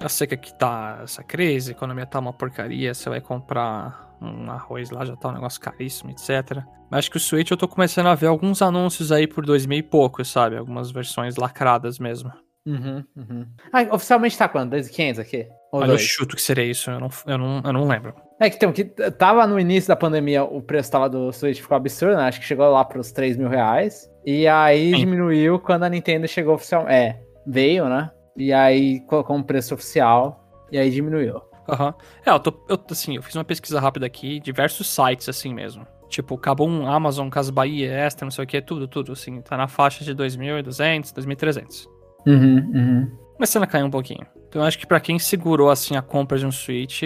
Eu 0.00 0.08
sei 0.08 0.26
que 0.26 0.34
aqui 0.34 0.56
tá 0.56 1.00
essa 1.02 1.24
crise, 1.24 1.72
a 1.72 1.74
economia 1.74 2.06
tá 2.06 2.18
uma 2.20 2.32
porcaria, 2.32 2.94
você 2.94 3.08
vai 3.08 3.20
comprar 3.20 4.16
um 4.20 4.50
arroz 4.50 4.90
lá 4.90 5.04
já 5.04 5.16
tá 5.16 5.28
um 5.28 5.32
negócio 5.32 5.60
caríssimo, 5.60 6.10
etc. 6.10 6.62
Mas 6.90 7.00
acho 7.00 7.10
que 7.10 7.16
o 7.16 7.20
Switch 7.20 7.50
eu 7.50 7.56
tô 7.56 7.68
começando 7.68 8.06
a 8.06 8.14
ver 8.14 8.26
alguns 8.26 8.62
anúncios 8.62 9.12
aí 9.12 9.26
por 9.26 9.44
dois 9.44 9.66
mil 9.66 9.78
e 9.78 9.82
pouco, 9.82 10.24
sabe? 10.24 10.56
Algumas 10.56 10.90
versões 10.90 11.36
lacradas 11.36 11.98
mesmo. 11.98 12.32
Uhum, 12.66 13.04
uhum. 13.16 13.46
Ah, 13.72 13.82
oficialmente 13.94 14.36
tá 14.36 14.48
quanto? 14.48 14.72
2.500 14.72 15.18
aqui? 15.18 15.48
Ou 15.72 15.82
Olha, 15.82 15.92
eu 15.92 15.98
chuto 15.98 16.34
que 16.34 16.42
seria 16.42 16.64
isso, 16.64 16.90
eu 16.90 16.98
não, 16.98 17.08
eu, 17.26 17.38
não, 17.38 17.62
eu 17.62 17.72
não 17.72 17.86
lembro. 17.86 18.14
É 18.40 18.48
que, 18.48 18.56
então, 18.56 18.72
que 18.72 18.84
tava 18.84 19.46
no 19.46 19.58
início 19.58 19.88
da 19.88 19.96
pandemia, 19.96 20.44
o 20.44 20.62
preço 20.62 20.90
tava 20.90 21.08
do 21.08 21.32
Switch 21.32 21.60
ficou 21.60 21.76
absurdo, 21.76 22.16
né? 22.16 22.24
Acho 22.24 22.40
que 22.40 22.46
chegou 22.46 22.70
lá 22.70 22.84
pros 22.84 23.12
3 23.12 23.36
mil 23.36 23.48
reais. 23.48 24.08
E 24.24 24.46
aí 24.46 24.92
Sim. 24.92 24.98
diminuiu 24.98 25.58
quando 25.58 25.82
a 25.82 25.88
Nintendo 25.88 26.26
chegou 26.28 26.54
oficial. 26.54 26.88
É, 26.88 27.20
veio, 27.46 27.88
né? 27.88 28.10
E 28.36 28.52
aí 28.52 29.00
colocou 29.00 29.36
um 29.36 29.42
preço 29.42 29.74
oficial 29.74 30.44
e 30.70 30.78
aí 30.78 30.90
diminuiu. 30.90 31.42
Aham. 31.68 31.88
Uhum. 31.88 31.94
É, 32.24 32.30
eu 32.30 32.40
tô, 32.40 32.54
eu, 32.68 32.80
assim, 32.90 33.16
eu 33.16 33.22
fiz 33.22 33.34
uma 33.34 33.44
pesquisa 33.44 33.80
rápida 33.80 34.06
aqui, 34.06 34.40
diversos 34.40 34.86
sites 34.86 35.28
assim 35.28 35.52
mesmo. 35.52 35.86
Tipo, 36.08 36.38
Kabum, 36.38 36.86
Amazon, 36.86 37.28
Casa 37.28 37.52
Bahia, 37.52 37.92
Extra, 37.92 38.24
não 38.24 38.30
sei 38.30 38.44
o 38.44 38.46
que, 38.46 38.62
tudo, 38.62 38.88
tudo, 38.88 39.12
assim. 39.12 39.42
Tá 39.42 39.56
na 39.56 39.68
faixa 39.68 40.04
de 40.04 40.14
2.200, 40.14 41.12
2.300. 41.12 41.86
Uhum, 42.26 42.70
uhum. 42.74 43.18
Começando 43.38 43.62
a 43.62 43.66
cair 43.68 43.84
um 43.84 43.90
pouquinho. 43.90 44.26
Então 44.48 44.60
eu 44.60 44.66
acho 44.66 44.76
que 44.76 44.84
para 44.84 44.98
quem 44.98 45.16
segurou, 45.16 45.70
assim, 45.70 45.96
a 45.96 46.02
compra 46.02 46.36
de 46.36 46.44
um 46.44 46.50
Switch, 46.50 47.02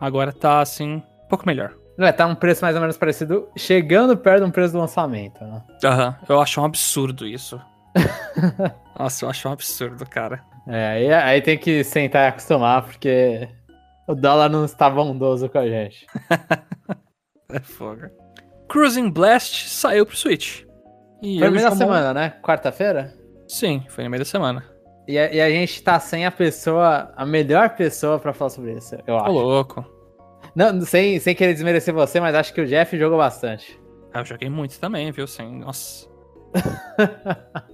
agora 0.00 0.32
tá, 0.32 0.60
assim, 0.60 0.94
um 0.96 1.28
pouco 1.28 1.46
melhor. 1.46 1.76
É, 1.96 2.10
tá 2.10 2.26
um 2.26 2.34
preço 2.34 2.64
mais 2.64 2.74
ou 2.74 2.80
menos 2.80 2.96
parecido, 2.96 3.48
chegando 3.56 4.16
perto 4.16 4.44
do 4.44 4.50
preço 4.50 4.72
do 4.72 4.80
lançamento, 4.80 5.44
né? 5.44 5.62
Aham, 5.84 6.08
uhum. 6.08 6.26
eu 6.28 6.40
acho 6.40 6.60
um 6.60 6.64
absurdo 6.64 7.24
isso. 7.24 7.60
Nossa, 8.98 9.24
eu 9.24 9.30
acho 9.30 9.48
um 9.48 9.52
absurdo, 9.52 10.04
cara. 10.06 10.42
É, 10.66 10.86
aí, 10.88 11.12
aí 11.12 11.40
tem 11.40 11.56
que 11.56 11.84
sentar 11.84 12.24
e 12.24 12.28
acostumar, 12.30 12.82
porque 12.82 13.48
o 14.08 14.16
dólar 14.16 14.48
não 14.48 14.64
está 14.64 14.90
bondoso 14.90 15.48
com 15.48 15.58
a 15.58 15.68
gente. 15.68 16.04
é 17.48 17.60
fogo. 17.60 18.08
Cruising 18.68 19.08
Blast 19.08 19.68
saiu 19.68 20.04
pro 20.04 20.16
Switch. 20.16 20.64
E 21.22 21.38
foi 21.38 21.48
no 21.48 21.54
meio 21.54 21.70
da 21.70 21.76
semana, 21.76 22.12
né? 22.12 22.34
Quarta-feira? 22.42 23.14
Sim, 23.46 23.84
foi 23.88 24.02
no 24.02 24.10
meio 24.10 24.20
da 24.20 24.28
semana. 24.28 24.77
E 25.08 25.18
a, 25.18 25.32
e 25.32 25.40
a, 25.40 25.48
gente 25.48 25.82
tá 25.82 25.98
sem 25.98 26.26
a 26.26 26.30
pessoa, 26.30 27.10
a 27.16 27.24
melhor 27.24 27.70
pessoa 27.70 28.18
pra 28.18 28.34
falar 28.34 28.50
sobre 28.50 28.74
isso, 28.74 28.94
eu 29.06 29.16
acho. 29.16 29.30
Ô, 29.30 29.40
louco. 29.40 29.84
Não, 30.54 30.82
sem, 30.82 31.18
sem 31.18 31.34
querer 31.34 31.54
desmerecer 31.54 31.94
você, 31.94 32.20
mas 32.20 32.34
acho 32.34 32.52
que 32.52 32.60
o 32.60 32.66
Jeff 32.66 32.96
jogou 32.98 33.16
bastante. 33.16 33.80
Ah, 34.12 34.20
eu 34.20 34.24
joguei 34.26 34.50
muito 34.50 34.78
também, 34.78 35.10
viu? 35.10 35.26
Sem. 35.26 35.60
Nossa. 35.60 36.06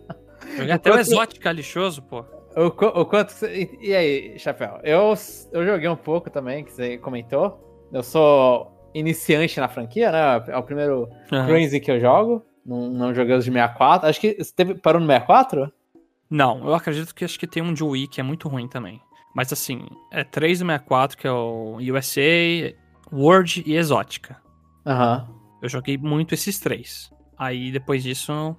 Joguei 0.56 0.72
até 0.72 0.90
o 0.90 0.98
Exótica 0.98 1.50
lixoso, 1.50 2.02
pô. 2.02 2.24
O, 2.56 2.66
o 2.66 3.06
quanto. 3.06 3.34
E, 3.46 3.78
e 3.80 3.94
aí, 3.94 4.38
Chapéu? 4.38 4.78
Eu, 4.84 5.14
eu 5.52 5.66
joguei 5.66 5.88
um 5.88 5.96
pouco 5.96 6.30
também, 6.30 6.64
que 6.64 6.72
você 6.72 6.98
comentou. 6.98 7.88
Eu 7.92 8.02
sou 8.02 8.90
iniciante 8.94 9.58
na 9.58 9.68
franquia, 9.68 10.12
né? 10.12 10.44
É 10.48 10.56
o 10.56 10.62
primeiro 10.62 11.08
uhum. 11.32 11.46
Crazy 11.46 11.80
que 11.80 11.90
eu 11.90 11.98
jogo. 11.98 12.44
Não, 12.64 12.88
não 12.90 13.14
joguei 13.14 13.34
os 13.34 13.44
de 13.44 13.50
64. 13.50 14.08
Acho 14.08 14.20
que 14.20 14.36
você 14.38 14.52
teve, 14.54 14.74
parou 14.74 15.00
no 15.00 15.06
64? 15.06 15.72
Não, 16.34 16.66
eu 16.66 16.74
acredito 16.74 17.14
que 17.14 17.24
acho 17.24 17.38
que 17.38 17.46
tem 17.46 17.62
um 17.62 17.72
de 17.72 17.84
Wii 17.84 18.08
que 18.08 18.20
é 18.20 18.24
muito 18.24 18.48
ruim 18.48 18.66
também. 18.66 19.00
Mas 19.32 19.52
assim, 19.52 19.86
é 20.10 20.24
3 20.24 20.58
do 20.58 20.66
64, 20.66 21.16
que 21.16 21.28
é 21.28 21.30
o 21.30 21.76
USA, 21.76 22.74
World 23.12 23.62
e 23.64 23.76
Exótica. 23.76 24.36
Aham. 24.84 25.28
Uhum. 25.28 25.34
Eu 25.62 25.68
joguei 25.68 25.96
muito 25.96 26.34
esses 26.34 26.58
três. 26.58 27.08
Aí 27.38 27.70
depois 27.70 28.02
disso, 28.02 28.56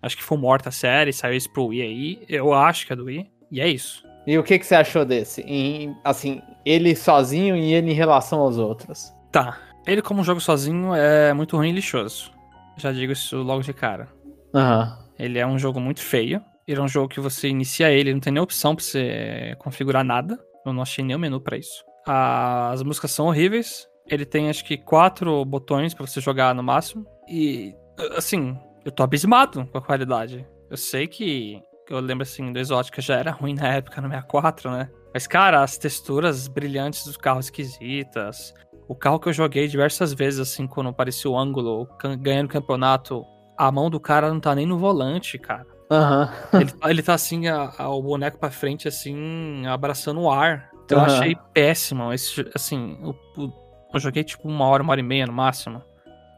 acho 0.00 0.16
que 0.16 0.22
foi 0.22 0.38
morta 0.38 0.68
a 0.68 0.72
série, 0.72 1.12
saiu 1.12 1.36
isso 1.36 1.50
pro 1.50 1.66
Wii 1.66 1.82
aí. 1.82 2.24
Eu 2.28 2.54
acho 2.54 2.86
que 2.86 2.92
é 2.92 2.96
do 2.96 3.06
Wii. 3.06 3.28
E 3.50 3.60
é 3.60 3.66
isso. 3.66 4.04
E 4.24 4.38
o 4.38 4.44
que, 4.44 4.56
que 4.56 4.64
você 4.64 4.76
achou 4.76 5.04
desse? 5.04 5.40
Em, 5.40 5.96
assim, 6.04 6.40
ele 6.64 6.94
sozinho 6.94 7.56
e 7.56 7.72
ele 7.72 7.90
em 7.90 7.94
relação 7.94 8.38
aos 8.38 8.56
outros? 8.56 9.12
Tá. 9.32 9.58
Ele 9.84 10.00
como 10.00 10.22
jogo 10.22 10.40
sozinho 10.40 10.94
é 10.94 11.34
muito 11.34 11.56
ruim 11.56 11.70
e 11.70 11.72
lixoso. 11.72 12.30
Já 12.76 12.92
digo 12.92 13.12
isso 13.12 13.38
logo 13.38 13.62
de 13.62 13.72
cara. 13.72 14.06
Aham. 14.54 14.96
Uhum. 14.96 15.10
Ele 15.18 15.38
é 15.40 15.46
um 15.46 15.58
jogo 15.58 15.80
muito 15.80 16.00
feio. 16.00 16.40
Ele 16.70 16.78
é 16.78 16.82
um 16.84 16.88
jogo 16.88 17.08
que 17.08 17.18
você 17.18 17.48
inicia 17.48 17.90
ele, 17.90 18.12
não 18.12 18.20
tem 18.20 18.32
nem 18.32 18.40
opção 18.40 18.76
pra 18.76 18.84
você 18.84 19.56
configurar 19.58 20.04
nada. 20.04 20.38
Eu 20.64 20.72
não 20.72 20.82
achei 20.82 21.04
nenhum 21.04 21.18
menu 21.18 21.40
para 21.40 21.56
isso. 21.56 21.84
As 22.06 22.80
músicas 22.84 23.10
são 23.10 23.26
horríveis. 23.26 23.88
Ele 24.08 24.24
tem 24.24 24.48
acho 24.48 24.64
que 24.64 24.76
quatro 24.76 25.44
botões 25.44 25.94
para 25.94 26.06
você 26.06 26.20
jogar 26.20 26.54
no 26.54 26.62
máximo. 26.62 27.04
E 27.28 27.74
assim, 28.16 28.56
eu 28.84 28.92
tô 28.92 29.02
abismado 29.02 29.66
com 29.66 29.78
a 29.78 29.82
qualidade. 29.82 30.46
Eu 30.70 30.76
sei 30.76 31.08
que 31.08 31.60
eu 31.88 31.98
lembro 31.98 32.22
assim, 32.22 32.52
do 32.52 32.58
Exótica 32.60 33.02
já 33.02 33.16
era 33.16 33.32
ruim 33.32 33.54
na 33.54 33.66
época 33.66 34.00
no 34.00 34.06
64, 34.06 34.70
né? 34.70 34.88
Mas, 35.12 35.26
cara, 35.26 35.64
as 35.64 35.76
texturas 35.76 36.46
brilhantes 36.46 37.04
dos 37.04 37.16
carros 37.16 37.46
esquisitas. 37.46 38.54
O 38.86 38.94
carro 38.94 39.18
que 39.18 39.28
eu 39.28 39.32
joguei 39.32 39.66
diversas 39.66 40.12
vezes, 40.12 40.38
assim, 40.38 40.68
quando 40.68 40.90
aparecia 40.90 41.28
o 41.28 41.36
ângulo, 41.36 41.88
ganhando 42.20 42.46
o 42.46 42.52
campeonato, 42.52 43.24
a 43.58 43.72
mão 43.72 43.90
do 43.90 43.98
cara 43.98 44.32
não 44.32 44.38
tá 44.38 44.54
nem 44.54 44.66
no 44.66 44.78
volante, 44.78 45.36
cara. 45.36 45.66
Uhum. 45.90 46.60
ele, 46.60 46.72
ele 46.88 47.02
tá 47.02 47.14
assim, 47.14 47.48
a, 47.48 47.72
a, 47.76 47.88
o 47.88 48.00
boneco 48.00 48.38
pra 48.38 48.50
frente, 48.50 48.86
assim, 48.86 49.66
abraçando 49.66 50.20
o 50.20 50.30
ar. 50.30 50.70
Então 50.84 50.98
uhum. 50.98 51.06
eu 51.06 51.12
achei 51.12 51.36
péssimo. 51.52 52.12
Esse, 52.12 52.48
assim, 52.54 52.96
eu, 53.02 53.52
eu 53.92 54.00
joguei 54.00 54.22
tipo 54.22 54.48
uma 54.48 54.66
hora, 54.66 54.82
uma 54.82 54.92
hora 54.92 55.00
e 55.00 55.04
meia 55.04 55.26
no 55.26 55.32
máximo. 55.32 55.82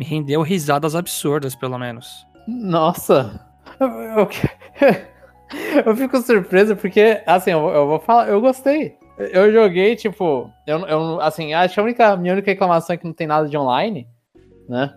Me 0.00 0.06
rendeu 0.06 0.40
risadas 0.40 0.97
absurdas, 0.97 1.54
pelo 1.54 1.78
menos. 1.78 2.26
Nossa! 2.49 3.47
Eu, 3.78 3.88
eu, 3.88 4.28
eu 5.87 5.97
fico 5.97 6.21
surpreso 6.23 6.75
porque, 6.75 7.23
assim, 7.26 7.50
eu, 7.50 7.68
eu, 7.68 7.87
vou 7.87 8.00
falar, 8.00 8.28
eu 8.28 8.40
gostei. 8.40 8.97
Eu 9.18 9.52
joguei, 9.52 9.94
tipo, 9.94 10.50
eu, 10.66 10.78
eu 10.87 11.21
assim, 11.21 11.52
acho 11.52 11.78
a 11.78 11.85
única, 11.85 12.16
minha 12.16 12.32
única 12.32 12.50
reclamação 12.50 12.94
é 12.94 12.97
que 12.97 13.04
não 13.04 13.12
tem 13.12 13.26
nada 13.26 13.47
de 13.47 13.56
online, 13.56 14.09
né? 14.66 14.97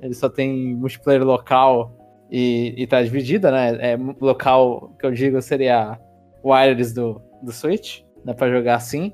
Ele 0.00 0.14
só 0.14 0.30
tem 0.30 0.74
multiplayer 0.74 1.22
local 1.22 1.99
e, 2.30 2.74
e 2.76 2.86
tá 2.86 3.02
dividida, 3.02 3.50
né? 3.50 3.92
É, 3.92 3.98
local 4.20 4.94
que 4.98 5.04
eu 5.04 5.10
digo 5.10 5.40
seria 5.42 5.98
wireless 6.44 6.94
do, 6.94 7.20
do 7.42 7.52
Switch, 7.52 8.02
dá 8.24 8.34
pra 8.34 8.50
jogar 8.50 8.76
assim. 8.76 9.12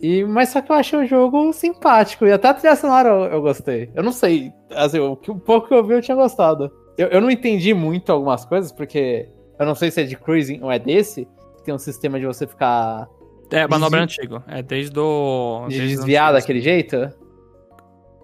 E, 0.00 0.22
mas 0.24 0.50
só 0.50 0.60
que 0.60 0.70
eu 0.70 0.76
achei 0.76 0.98
o 0.98 1.06
jogo 1.06 1.52
simpático. 1.52 2.26
E 2.26 2.32
até 2.32 2.48
a 2.48 2.54
trilha 2.54 2.76
sonora 2.76 3.08
eu, 3.08 3.24
eu 3.24 3.42
gostei. 3.42 3.90
Eu 3.94 4.02
não 4.02 4.12
sei, 4.12 4.52
assim, 4.70 4.98
o, 4.98 5.12
o 5.12 5.38
pouco 5.40 5.68
que 5.68 5.74
eu 5.74 5.84
vi 5.84 5.94
eu 5.94 6.02
tinha 6.02 6.16
gostado. 6.16 6.70
Eu, 6.96 7.08
eu 7.08 7.20
não 7.20 7.30
entendi 7.30 7.72
muito 7.74 8.12
algumas 8.12 8.44
coisas, 8.44 8.70
porque 8.70 9.28
eu 9.58 9.66
não 9.66 9.74
sei 9.74 9.90
se 9.90 10.02
é 10.02 10.04
de 10.04 10.16
cruising 10.16 10.60
ou 10.62 10.70
é 10.70 10.78
desse. 10.78 11.26
Tem 11.64 11.74
um 11.74 11.78
sistema 11.78 12.18
de 12.20 12.26
você 12.26 12.46
ficar. 12.46 13.08
É, 13.50 13.66
manobra 13.66 14.04
Desvi... 14.06 14.22
antigo. 14.22 14.42
É 14.46 14.62
desde 14.62 14.98
o. 14.98 15.66
De 15.68 15.78
desde 15.78 15.96
desviar 15.96 16.32
daquele 16.32 16.60
jeito? 16.60 17.10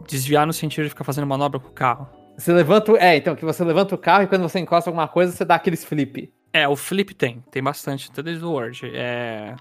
Desviar 0.06 0.46
no 0.46 0.52
sentido 0.52 0.84
de 0.84 0.90
ficar 0.90 1.04
fazendo 1.04 1.26
manobra 1.26 1.58
com 1.58 1.68
o 1.68 1.72
carro. 1.72 2.08
Você 2.36 2.52
levanta. 2.52 2.92
É, 2.98 3.16
então, 3.16 3.34
que 3.34 3.44
você 3.44 3.64
levanta 3.64 3.94
o 3.94 3.98
carro 3.98 4.24
e 4.24 4.26
quando 4.26 4.42
você 4.42 4.58
encosta 4.58 4.90
alguma 4.90 5.08
coisa, 5.08 5.32
você 5.32 5.44
dá 5.44 5.54
aqueles 5.54 5.84
flip. 5.84 6.32
É, 6.52 6.68
o 6.68 6.76
flip 6.76 7.14
tem. 7.14 7.42
Tem 7.50 7.62
bastante, 7.62 8.10
até 8.10 8.22
desde 8.22 8.44
o 8.44 8.50
Word. 8.50 8.90
É. 8.94 9.54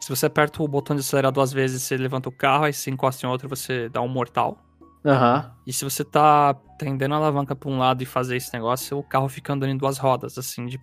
Se 0.00 0.08
você 0.08 0.26
aperta 0.26 0.62
o 0.62 0.68
botão 0.68 0.94
de 0.94 1.00
acelerar 1.00 1.32
duas 1.32 1.52
vezes, 1.52 1.82
você 1.82 1.96
levanta 1.96 2.28
o 2.28 2.32
carro, 2.32 2.64
aí 2.64 2.72
se 2.72 2.90
encosta 2.90 3.26
em 3.26 3.28
outro, 3.28 3.48
você 3.48 3.88
dá 3.88 4.00
um 4.00 4.08
mortal. 4.08 4.58
Uhum. 5.04 5.50
E 5.66 5.72
se 5.72 5.84
você 5.84 6.04
tá 6.04 6.54
tendendo 6.78 7.14
a 7.14 7.16
alavanca 7.16 7.56
pra 7.56 7.68
um 7.68 7.78
lado 7.78 8.02
e 8.02 8.06
fazer 8.06 8.36
esse 8.36 8.52
negócio, 8.52 8.98
o 8.98 9.02
carro 9.02 9.28
fica 9.28 9.52
andando 9.52 9.70
em 9.70 9.76
duas 9.76 9.98
rodas, 9.98 10.38
assim, 10.38 10.66
de 10.66 10.78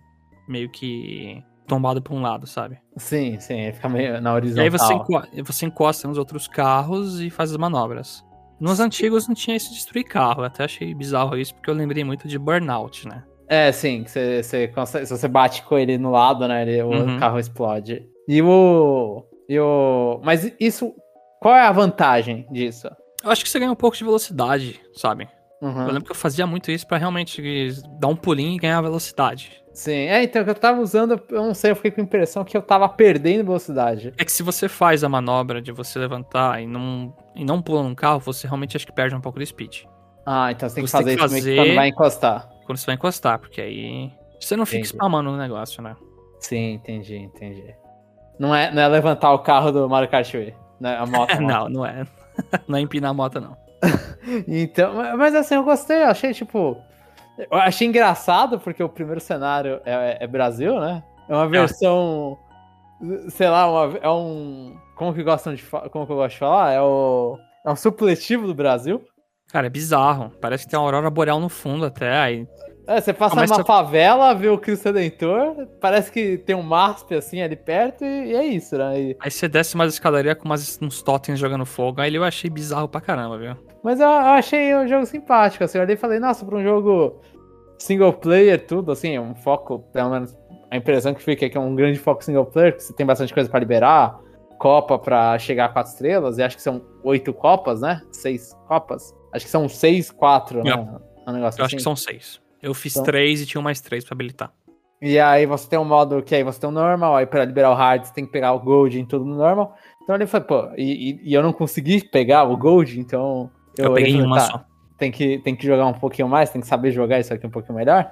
meio 0.46 0.68
que 0.70 1.42
tombado 1.66 2.00
pra 2.00 2.14
um 2.14 2.20
lado, 2.20 2.46
sabe? 2.46 2.78
Sim, 2.96 3.38
sim, 3.40 3.72
fica 3.72 3.88
meio 3.88 4.20
na 4.20 4.34
horizontal. 4.34 4.64
E 4.64 4.66
aí 4.66 4.70
você, 4.70 4.94
enco 4.94 5.22
você 5.44 5.66
encosta 5.66 6.06
nos 6.06 6.18
outros 6.18 6.46
carros 6.46 7.20
e 7.20 7.30
faz 7.30 7.50
as 7.50 7.56
manobras. 7.56 8.24
Nos 8.60 8.80
antigos 8.80 9.28
não 9.28 9.34
tinha 9.34 9.56
esse 9.56 9.72
destruir 9.72 10.04
carro, 10.04 10.42
eu 10.42 10.46
até 10.46 10.64
achei 10.64 10.94
bizarro 10.94 11.36
isso, 11.36 11.54
porque 11.54 11.68
eu 11.68 11.74
lembrei 11.74 12.04
muito 12.04 12.26
de 12.26 12.38
Burnout, 12.38 13.06
né? 13.06 13.22
É, 13.48 13.70
sim, 13.70 14.04
você, 14.04 14.42
você 14.42 15.06
se 15.06 15.10
você 15.10 15.28
bate 15.28 15.62
com 15.62 15.78
ele 15.78 15.96
no 15.98 16.10
lado, 16.10 16.48
né, 16.48 16.62
ele, 16.62 16.82
uhum. 16.82 17.16
o 17.16 17.20
carro 17.20 17.38
explode. 17.38 18.04
E 18.28 18.42
o, 18.42 19.24
e 19.48 19.58
o... 19.58 20.20
Mas 20.24 20.52
isso, 20.58 20.92
qual 21.40 21.54
é 21.54 21.60
a 21.60 21.72
vantagem 21.72 22.46
disso? 22.50 22.88
Eu 23.22 23.30
acho 23.30 23.44
que 23.44 23.50
você 23.50 23.58
ganha 23.58 23.70
um 23.70 23.76
pouco 23.76 23.96
de 23.96 24.04
velocidade, 24.04 24.80
sabe? 24.94 25.28
Uhum. 25.62 25.82
Eu 25.82 25.86
lembro 25.88 26.04
que 26.04 26.12
eu 26.12 26.16
fazia 26.16 26.46
muito 26.46 26.70
isso 26.70 26.86
para 26.86 26.98
realmente 26.98 27.72
dar 28.00 28.08
um 28.08 28.16
pulinho 28.16 28.54
e 28.54 28.58
ganhar 28.58 28.80
velocidade. 28.80 29.62
Sim, 29.76 29.92
é, 29.92 30.22
então 30.22 30.40
eu 30.40 30.54
tava 30.54 30.80
usando, 30.80 31.20
eu 31.28 31.42
não 31.42 31.52
sei, 31.52 31.70
eu 31.70 31.76
fiquei 31.76 31.90
com 31.90 32.00
a 32.00 32.04
impressão 32.04 32.42
que 32.42 32.56
eu 32.56 32.62
tava 32.62 32.88
perdendo 32.88 33.44
velocidade. 33.44 34.10
É 34.16 34.24
que 34.24 34.32
se 34.32 34.42
você 34.42 34.70
faz 34.70 35.04
a 35.04 35.08
manobra 35.08 35.60
de 35.60 35.70
você 35.70 35.98
levantar 35.98 36.62
e 36.62 36.66
não, 36.66 37.14
e 37.34 37.44
não 37.44 37.60
pula 37.60 37.82
num 37.82 37.94
carro, 37.94 38.18
você 38.18 38.46
realmente 38.46 38.74
acho 38.74 38.86
que 38.86 38.92
perde 38.92 39.14
um 39.14 39.20
pouco 39.20 39.38
de 39.38 39.44
speed. 39.44 39.82
Ah, 40.24 40.50
então 40.50 40.66
você 40.66 40.76
tem 40.76 40.86
você 40.86 40.86
que 40.86 40.92
fazer, 40.92 41.04
tem 41.04 41.16
que 41.16 41.20
fazer 41.20 41.52
isso 41.52 41.62
quando 41.62 41.74
vai 41.74 41.88
encostar. 41.88 42.48
Quando 42.64 42.78
você 42.78 42.86
vai 42.86 42.94
encostar, 42.94 43.38
porque 43.38 43.60
aí 43.60 44.10
você 44.40 44.56
não 44.56 44.64
fica 44.64 44.78
entendi. 44.78 44.94
spamando 44.94 45.30
no 45.30 45.36
negócio, 45.36 45.82
né? 45.82 45.94
Sim, 46.40 46.72
entendi, 46.72 47.16
entendi. 47.16 47.74
Não 48.38 48.54
é, 48.54 48.72
não 48.72 48.80
é 48.80 48.88
levantar 48.88 49.30
o 49.34 49.40
carro 49.40 49.70
do 49.72 49.86
Mario 49.90 50.08
Kart 50.08 50.32
Wii, 50.32 50.54
né? 50.80 50.96
A 50.96 51.04
moto. 51.04 51.32
A 51.32 51.36
moto. 51.38 51.52
não, 51.52 51.68
não 51.68 51.86
é. 51.86 52.06
não 52.66 52.78
é 52.78 52.80
empinar 52.80 53.10
a 53.10 53.14
moto, 53.14 53.42
não. 53.42 53.54
então, 54.48 54.94
mas 55.18 55.34
assim, 55.34 55.54
eu 55.54 55.64
gostei, 55.64 55.98
eu 55.98 56.06
achei 56.06 56.32
tipo 56.32 56.82
eu 57.38 57.58
achei 57.58 57.86
engraçado, 57.86 58.58
porque 58.58 58.82
o 58.82 58.88
primeiro 58.88 59.20
cenário 59.20 59.80
é, 59.84 60.18
é 60.20 60.26
Brasil, 60.26 60.80
né? 60.80 61.02
É 61.28 61.34
uma 61.34 61.48
versão. 61.48 62.38
É. 63.02 63.30
Sei 63.30 63.48
lá, 63.48 63.70
uma, 63.70 63.98
é 63.98 64.08
um. 64.08 64.76
Como 64.94 65.12
que 65.12 65.22
gostam 65.22 65.54
de 65.54 65.62
Como 65.62 66.06
que 66.06 66.12
eu 66.12 66.16
gosto 66.16 66.34
de 66.34 66.38
falar? 66.38 66.72
É 66.72 66.80
o. 66.80 67.38
É 67.64 67.70
um 67.70 67.76
supletivo 67.76 68.46
do 68.46 68.54
Brasil. 68.54 69.02
Cara, 69.48 69.66
é 69.66 69.70
bizarro. 69.70 70.30
Parece 70.40 70.64
que 70.64 70.70
tem 70.70 70.78
uma 70.78 70.86
aurora 70.86 71.10
boreal 71.10 71.40
no 71.40 71.48
fundo 71.48 71.84
até. 71.84 72.18
Aí... 72.18 72.48
É, 72.86 73.00
você 73.00 73.12
passa 73.12 73.34
Começa... 73.34 73.54
numa 73.54 73.64
favela, 73.64 74.32
vê 74.32 74.48
o 74.48 74.56
Cristo 74.56 74.84
Redentor, 74.86 75.66
parece 75.80 76.10
que 76.10 76.38
tem 76.38 76.54
um 76.54 76.62
MASP 76.62 77.16
assim 77.16 77.42
ali 77.42 77.56
perto 77.56 78.04
e, 78.04 78.26
e 78.30 78.34
é 78.34 78.44
isso, 78.44 78.78
né? 78.78 79.00
E... 79.00 79.16
Aí 79.18 79.30
você 79.30 79.48
desce 79.48 79.76
mais 79.76 79.92
escadaria 79.92 80.36
com 80.36 80.48
mais 80.48 80.78
uns 80.80 81.02
totens 81.02 81.38
jogando 81.38 81.66
fogo. 81.66 82.00
Aí 82.00 82.14
eu 82.14 82.22
achei 82.22 82.48
bizarro 82.48 82.88
pra 82.88 83.00
caramba, 83.00 83.38
viu? 83.38 83.56
Mas 83.82 83.98
eu, 83.98 84.06
eu 84.06 84.12
achei 84.12 84.72
o 84.74 84.86
jogo 84.86 85.04
simpático, 85.04 85.64
assim, 85.64 85.78
eu 85.78 85.82
olhei 85.82 85.94
e 85.94 85.98
falei, 85.98 86.20
nossa, 86.20 86.46
pra 86.46 86.56
um 86.56 86.62
jogo 86.62 87.20
single 87.78 88.12
player, 88.12 88.64
tudo, 88.64 88.92
assim, 88.92 89.18
um 89.18 89.34
foco, 89.34 89.80
pelo 89.92 90.10
menos 90.10 90.36
a 90.70 90.76
impressão 90.76 91.12
que 91.12 91.22
fica 91.22 91.46
é 91.46 91.48
que 91.48 91.56
é 91.56 91.60
um 91.60 91.74
grande 91.74 91.98
foco 91.98 92.24
single 92.24 92.46
player, 92.46 92.76
que 92.76 92.82
você 92.82 92.92
tem 92.92 93.04
bastante 93.04 93.34
coisa 93.34 93.48
para 93.48 93.60
liberar, 93.60 94.18
Copa 94.58 94.98
para 94.98 95.38
chegar 95.38 95.66
a 95.66 95.68
quatro 95.68 95.92
estrelas, 95.92 96.38
e 96.38 96.42
acho 96.42 96.56
que 96.56 96.62
são 96.62 96.82
oito 97.04 97.32
Copas, 97.34 97.80
né? 97.80 98.00
Seis 98.10 98.54
Copas. 98.66 99.14
Acho 99.32 99.44
que 99.44 99.50
são 99.50 99.68
seis, 99.68 100.10
quatro, 100.10 100.64
né? 100.64 100.74
Um 101.26 101.32
negócio 101.32 101.60
eu 101.60 101.64
assim. 101.64 101.74
acho 101.74 101.76
que 101.76 101.82
são 101.82 101.94
seis. 101.94 102.40
Eu 102.66 102.74
fiz 102.74 102.96
então... 102.96 103.04
três 103.04 103.40
e 103.40 103.46
tinha 103.46 103.62
mais 103.62 103.80
três 103.80 104.04
para 104.04 104.14
habilitar. 104.14 104.52
E 105.00 105.20
aí 105.20 105.46
você 105.46 105.68
tem 105.68 105.78
um 105.78 105.84
modo 105.84 106.20
que 106.20 106.34
aí 106.34 106.42
você 106.42 106.58
tem 106.58 106.68
o 106.68 106.72
normal, 106.72 107.14
aí 107.14 107.24
para 107.24 107.44
liberar 107.44 107.70
o 107.70 107.74
hard 107.74 108.04
você 108.04 108.12
tem 108.12 108.26
que 108.26 108.32
pegar 108.32 108.52
o 108.54 108.58
gold 108.58 108.98
em 108.98 109.04
tudo 109.04 109.24
no 109.24 109.36
normal. 109.36 109.76
Então 110.02 110.16
ele 110.16 110.26
foi, 110.26 110.40
pô, 110.40 110.68
e, 110.76 111.10
e, 111.10 111.30
e 111.30 111.34
eu 111.34 111.44
não 111.44 111.52
consegui 111.52 112.02
pegar 112.08 112.42
o 112.42 112.56
gold, 112.56 112.98
então 112.98 113.48
eu, 113.78 113.84
eu 113.84 113.94
peguei 113.94 114.20
uma 114.20 114.38
tá, 114.38 114.44
só. 114.46 114.64
Tem 114.98 115.12
que, 115.12 115.38
tem 115.38 115.54
que 115.54 115.64
jogar 115.64 115.86
um 115.86 115.92
pouquinho 115.92 116.28
mais, 116.28 116.50
tem 116.50 116.60
que 116.60 116.66
saber 116.66 116.90
jogar 116.90 117.20
isso 117.20 117.32
aqui 117.32 117.46
um 117.46 117.50
pouquinho 117.50 117.78
melhor. 117.78 118.10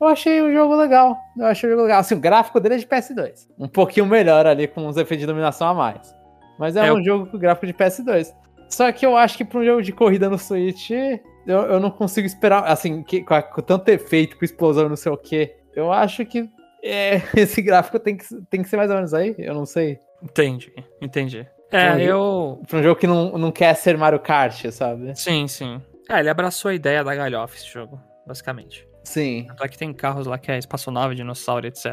Eu 0.00 0.06
achei 0.06 0.40
o 0.40 0.52
jogo 0.52 0.76
legal. 0.76 1.18
Eu 1.36 1.46
achei 1.46 1.68
o 1.68 1.72
jogo 1.72 1.82
legal. 1.82 1.98
Assim, 1.98 2.14
o 2.14 2.20
gráfico 2.20 2.60
dele 2.60 2.76
é 2.76 2.78
de 2.78 2.86
PS2. 2.86 3.48
Um 3.58 3.68
pouquinho 3.68 4.06
melhor 4.06 4.46
ali, 4.46 4.68
com 4.68 4.86
uns 4.86 4.96
efeitos 4.96 5.22
de 5.22 5.26
dominação 5.26 5.68
a 5.68 5.74
mais. 5.74 6.14
Mas 6.58 6.76
é, 6.76 6.86
é 6.86 6.92
um 6.92 6.98
eu... 6.98 7.04
jogo 7.04 7.26
com 7.26 7.38
gráfico 7.38 7.66
de 7.66 7.74
PS2. 7.74 8.32
Só 8.68 8.90
que 8.92 9.04
eu 9.04 9.16
acho 9.16 9.36
que 9.36 9.44
para 9.44 9.58
um 9.58 9.64
jogo 9.64 9.82
de 9.82 9.92
corrida 9.92 10.30
no 10.30 10.38
Switch, 10.38 10.90
eu, 11.46 11.58
eu 11.62 11.80
não 11.80 11.90
consigo 11.90 12.26
esperar. 12.26 12.64
Assim, 12.64 13.02
que, 13.02 13.22
com, 13.22 13.40
com, 13.42 13.62
tanto 13.62 13.88
efeito, 13.88 14.36
com 14.38 14.44
explosão, 14.44 14.88
não 14.88 14.96
sei 14.96 15.12
o 15.12 15.16
que. 15.16 15.54
Eu 15.74 15.92
acho 15.92 16.24
que 16.24 16.48
é, 16.82 17.22
esse 17.36 17.62
gráfico 17.62 17.98
tem 17.98 18.16
que, 18.16 18.24
tem 18.48 18.62
que 18.62 18.68
ser 18.68 18.76
mais 18.76 18.90
ou 18.90 18.96
menos 18.96 19.14
aí. 19.14 19.34
Eu 19.38 19.54
não 19.54 19.66
sei. 19.66 19.98
Entendi, 20.22 20.72
entendi. 21.00 21.46
É, 21.70 21.92
um 21.92 21.98
eu. 21.98 22.62
Pra 22.68 22.78
um 22.78 22.82
jogo 22.82 22.98
que 23.00 23.06
não, 23.06 23.38
não 23.38 23.52
quer 23.52 23.74
ser 23.74 23.96
Mario 23.96 24.18
Kart, 24.20 24.70
sabe? 24.70 25.18
Sim, 25.18 25.46
sim. 25.46 25.80
É, 26.08 26.18
ele 26.18 26.28
abraçou 26.28 26.70
a 26.70 26.74
ideia 26.74 27.04
da 27.04 27.14
galhofa 27.14 27.54
esse 27.54 27.66
jogo, 27.72 28.00
basicamente. 28.26 28.86
Sim. 29.04 29.44
Tanto 29.48 29.64
é 29.64 29.68
que 29.68 29.78
tem 29.78 29.92
carros 29.92 30.26
lá 30.26 30.36
que 30.36 30.50
é 30.50 30.58
espaçonave, 30.58 31.14
dinossauro, 31.14 31.66
etc. 31.66 31.86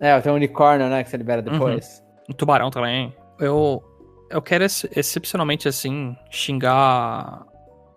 É, 0.00 0.18
tem 0.20 0.32
um 0.32 0.36
unicórnio, 0.36 0.88
né, 0.88 1.02
que 1.04 1.10
você 1.10 1.16
libera 1.16 1.42
depois. 1.42 2.02
Um 2.28 2.32
tubarão 2.32 2.70
também. 2.70 3.14
Eu, 3.38 3.82
eu 4.30 4.40
quero 4.40 4.64
ex- 4.64 4.86
excepcionalmente, 4.96 5.68
assim, 5.68 6.16
xingar 6.30 7.44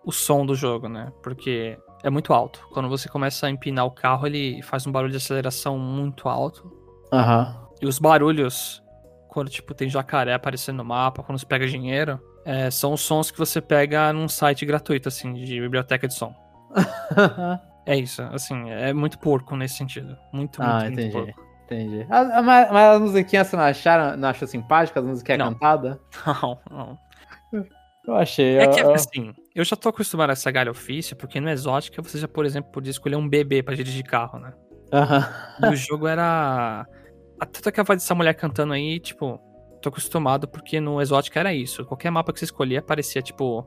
o 0.04 0.12
som 0.12 0.44
do 0.44 0.54
jogo, 0.54 0.88
né? 0.88 1.12
Porque 1.22 1.78
é 2.02 2.10
muito 2.10 2.32
alto. 2.32 2.66
Quando 2.72 2.88
você 2.88 3.08
começa 3.08 3.46
a 3.46 3.50
empinar 3.50 3.86
o 3.86 3.90
carro, 3.90 4.26
ele 4.26 4.62
faz 4.62 4.86
um 4.86 4.92
barulho 4.92 5.10
de 5.10 5.16
aceleração 5.16 5.78
muito 5.78 6.28
alto. 6.28 6.70
Aham. 7.12 7.56
E 7.80 7.86
os 7.86 7.98
barulhos, 7.98 8.82
quando, 9.28 9.48
tipo, 9.50 9.74
tem 9.74 9.88
jacaré 9.88 10.34
aparecendo 10.34 10.76
no 10.78 10.84
mapa, 10.84 11.22
quando 11.22 11.38
você 11.38 11.46
pega 11.46 11.66
dinheiro, 11.66 12.20
é, 12.44 12.70
são 12.70 12.92
os 12.92 13.00
sons 13.00 13.30
que 13.30 13.38
você 13.38 13.60
pega 13.60 14.12
num 14.12 14.28
site 14.28 14.64
gratuito, 14.66 15.08
assim, 15.08 15.32
de 15.34 15.60
biblioteca 15.60 16.06
de 16.06 16.14
som. 16.14 16.34
É 17.86 17.94
isso, 17.98 18.22
assim, 18.32 18.70
é 18.70 18.94
muito 18.94 19.18
porco 19.18 19.54
nesse 19.56 19.74
sentido. 19.76 20.16
Muito, 20.32 20.58
muito, 20.58 20.62
ah, 20.62 20.80
muito 20.80 20.92
entendi. 21.00 21.12
porco. 21.12 21.40
Entendi. 21.66 22.06
A- 22.08 22.38
a- 22.38 22.42
mas, 22.42 22.72
mas 22.72 22.94
as 22.96 23.00
musiquinhas 23.02 23.46
você 23.46 23.56
não 23.56 23.64
acharam, 23.64 24.16
não 24.16 24.28
achou 24.30 24.48
simpática? 24.48 25.00
As 25.00 25.04
musiquinhas 25.06 25.38
Não. 25.38 25.52
cantadas? 25.52 25.98
Não, 26.26 26.58
não. 26.70 26.98
Eu 28.06 28.14
achei. 28.16 28.58
É 28.58 28.66
que, 28.66 28.80
assim, 28.80 29.32
eu 29.54 29.64
já 29.64 29.76
tô 29.76 29.88
acostumado 29.88 30.30
a 30.30 30.32
essa 30.34 30.50
galhofícia, 30.50 31.16
porque 31.16 31.40
no 31.40 31.48
Exótica 31.48 32.02
você 32.02 32.18
já, 32.18 32.28
por 32.28 32.44
exemplo, 32.44 32.70
podia 32.70 32.90
escolher 32.90 33.16
um 33.16 33.28
bebê 33.28 33.62
pra 33.62 33.74
dirigir 33.74 34.04
carro, 34.04 34.38
né? 34.38 34.52
Aham. 34.92 35.26
E 35.62 35.66
o 35.68 35.76
jogo 35.76 36.06
era. 36.06 36.86
A 37.40 37.46
Tanto 37.46 37.72
que 37.72 37.80
a 37.80 37.82
voz 37.82 38.00
dessa 38.02 38.14
mulher 38.14 38.34
cantando 38.34 38.72
aí, 38.74 39.00
tipo, 39.00 39.40
tô 39.82 39.88
acostumado 39.88 40.46
porque 40.46 40.80
no 40.80 41.00
Exótica 41.00 41.40
era 41.40 41.52
isso. 41.52 41.84
Qualquer 41.84 42.10
mapa 42.10 42.32
que 42.32 42.38
você 42.38 42.44
escolhia 42.44 42.82
parecia, 42.82 43.22
tipo, 43.22 43.66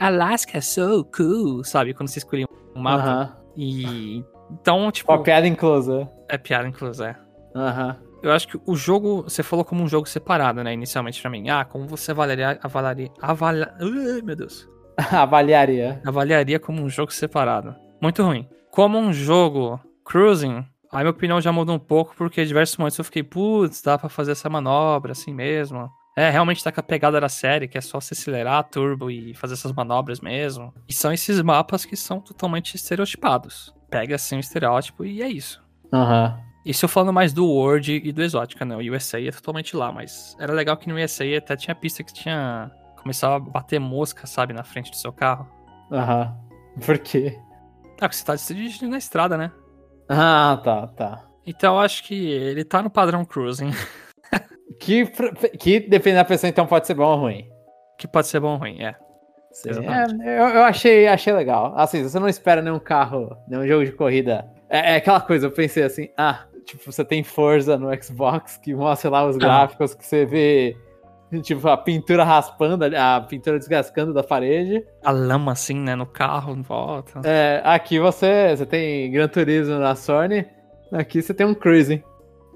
Alaska 0.00 0.60
so 0.60 1.04
cool, 1.16 1.62
sabe? 1.62 1.94
Quando 1.94 2.08
você 2.08 2.18
escolhia 2.18 2.46
um 2.74 2.80
mapa. 2.80 3.02
Aham. 3.04 3.36
E. 3.56 4.24
Então, 4.50 4.90
tipo, 4.90 5.12
Ó, 5.12 5.18
piada 5.18 5.46
inclusa. 5.46 6.10
é 6.28 6.36
piada, 6.38 6.68
inclusive, 6.68 7.08
é. 7.10 7.16
Aham. 7.54 7.96
Eu 8.24 8.32
acho 8.32 8.48
que 8.48 8.58
o 8.66 8.74
jogo, 8.74 9.22
você 9.24 9.42
falou 9.42 9.64
como 9.66 9.82
um 9.82 9.88
jogo 9.88 10.08
separado, 10.08 10.64
né, 10.64 10.72
inicialmente 10.72 11.20
pra 11.20 11.30
mim. 11.30 11.50
Ah, 11.50 11.62
como 11.64 11.86
você 11.86 12.10
avaliaria, 12.10 12.58
avaliaria, 12.62 13.10
avalia, 13.20 13.74
Ui, 13.80 14.22
meu 14.22 14.34
Deus. 14.34 14.66
Avaliaria. 15.12 16.00
avaliaria 16.06 16.58
como 16.58 16.80
um 16.82 16.88
jogo 16.88 17.12
separado. 17.12 17.74
Muito 18.00 18.22
ruim. 18.22 18.48
Como 18.70 18.96
um 18.96 19.12
jogo 19.12 19.78
cruising, 20.04 20.64
aí 20.90 21.00
minha 21.00 21.10
opinião 21.10 21.40
já 21.40 21.52
mudou 21.52 21.74
um 21.74 21.78
pouco, 21.78 22.14
porque 22.16 22.40
em 22.40 22.46
diversos 22.46 22.76
momentos 22.78 22.96
eu 22.98 23.04
fiquei, 23.04 23.22
putz, 23.22 23.82
dá 23.82 23.98
pra 23.98 24.08
fazer 24.08 24.32
essa 24.32 24.48
manobra 24.48 25.12
assim 25.12 25.34
mesmo. 25.34 25.90
É, 26.16 26.30
realmente 26.30 26.62
tá 26.62 26.70
com 26.70 26.80
a 26.80 26.82
pegada 26.82 27.20
da 27.20 27.28
série, 27.28 27.66
que 27.68 27.76
é 27.76 27.80
só 27.80 28.00
se 28.00 28.14
acelerar, 28.14 28.62
turbo 28.70 29.10
e 29.10 29.34
fazer 29.34 29.54
essas 29.54 29.72
manobras 29.72 30.20
mesmo. 30.20 30.72
E 30.88 30.94
são 30.94 31.12
esses 31.12 31.42
mapas 31.42 31.84
que 31.84 31.96
são 31.96 32.20
totalmente 32.20 32.74
estereotipados. 32.76 33.74
Pega 33.90 34.14
assim 34.14 34.36
o 34.36 34.40
estereótipo 34.40 35.04
e 35.04 35.20
é 35.22 35.28
isso. 35.28 35.60
Aham. 35.92 36.38
Isso 36.64 36.84
eu 36.84 36.88
falando 36.88 37.12
mais 37.12 37.32
do 37.32 37.46
World 37.46 38.00
e 38.04 38.12
do 38.12 38.22
Exótica, 38.22 38.64
né? 38.64 38.74
O 38.76 38.94
USA 38.94 39.20
é 39.20 39.30
totalmente 39.30 39.76
lá, 39.76 39.92
mas 39.92 40.34
era 40.40 40.52
legal 40.52 40.76
que 40.76 40.88
no 40.88 40.96
USA 40.96 41.24
até 41.36 41.56
tinha 41.56 41.74
pista 41.74 42.02
que 42.02 42.12
tinha. 42.12 42.70
Começava 43.02 43.36
a 43.36 43.38
bater 43.38 43.78
mosca, 43.78 44.26
sabe, 44.26 44.54
na 44.54 44.64
frente 44.64 44.90
do 44.90 44.96
seu 44.96 45.12
carro. 45.12 45.46
Aham. 45.92 46.34
Por 46.84 46.98
quê? 46.98 47.38
Ah, 48.00 48.08
porque 48.08 48.16
você 48.16 48.24
tá 48.24 48.34
dirigindo 48.34 48.90
na 48.90 48.98
estrada, 48.98 49.36
né? 49.36 49.52
Ah, 50.08 50.58
tá, 50.64 50.86
tá. 50.88 51.24
Então 51.46 51.74
eu 51.74 51.80
acho 51.80 52.02
que 52.04 52.14
ele 52.14 52.64
tá 52.64 52.82
no 52.82 52.88
padrão 52.90 53.24
cruising, 53.24 53.70
Que, 54.80 55.06
que 55.58 55.80
dependendo 55.80 56.22
da 56.22 56.24
pessoa, 56.24 56.48
então 56.48 56.66
pode 56.66 56.86
ser 56.86 56.94
bom 56.94 57.04
ou 57.04 57.16
ruim. 57.18 57.46
que 57.98 58.08
pode 58.08 58.26
ser 58.26 58.40
bom 58.40 58.52
ou 58.52 58.56
ruim, 58.58 58.82
é. 58.82 58.94
Sim, 59.52 59.70
é, 59.70 60.40
eu, 60.40 60.48
eu 60.48 60.64
achei, 60.64 61.06
achei 61.06 61.32
legal. 61.32 61.74
Assim, 61.76 62.02
você 62.02 62.18
não 62.18 62.28
espera 62.28 62.60
nenhum 62.60 62.80
carro, 62.80 63.36
nenhum 63.46 63.66
jogo 63.68 63.84
de 63.84 63.92
corrida. 63.92 64.50
É, 64.68 64.94
é 64.94 64.96
aquela 64.96 65.20
coisa, 65.20 65.46
eu 65.46 65.52
pensei 65.52 65.84
assim, 65.84 66.08
ah, 66.16 66.44
tipo, 66.64 66.90
você 66.90 67.04
tem 67.04 67.22
Forza 67.22 67.76
no 67.78 67.88
Xbox 68.02 68.56
que 68.56 68.74
mostra 68.74 69.10
lá 69.10 69.26
os 69.26 69.36
gráficos 69.36 69.94
que 69.94 70.04
você 70.04 70.24
vê, 70.24 70.76
tipo, 71.42 71.66
a 71.68 71.76
pintura 71.76 72.24
raspando, 72.24 72.84
a 72.96 73.20
pintura 73.20 73.58
desgascando 73.58 74.12
da 74.12 74.22
parede. 74.22 74.84
A 75.04 75.10
lama 75.10 75.52
assim, 75.52 75.78
né, 75.78 75.94
no 75.94 76.06
carro, 76.06 76.54
em 76.54 76.62
volta. 76.62 77.20
É, 77.24 77.60
aqui 77.64 77.98
você, 77.98 78.56
você 78.56 78.66
tem 78.66 79.10
Gran 79.10 79.28
Turismo 79.28 79.78
na 79.78 79.94
Sony, 79.94 80.46
aqui 80.92 81.20
você 81.22 81.32
tem 81.34 81.46
um 81.46 81.54
Cruising. 81.54 82.02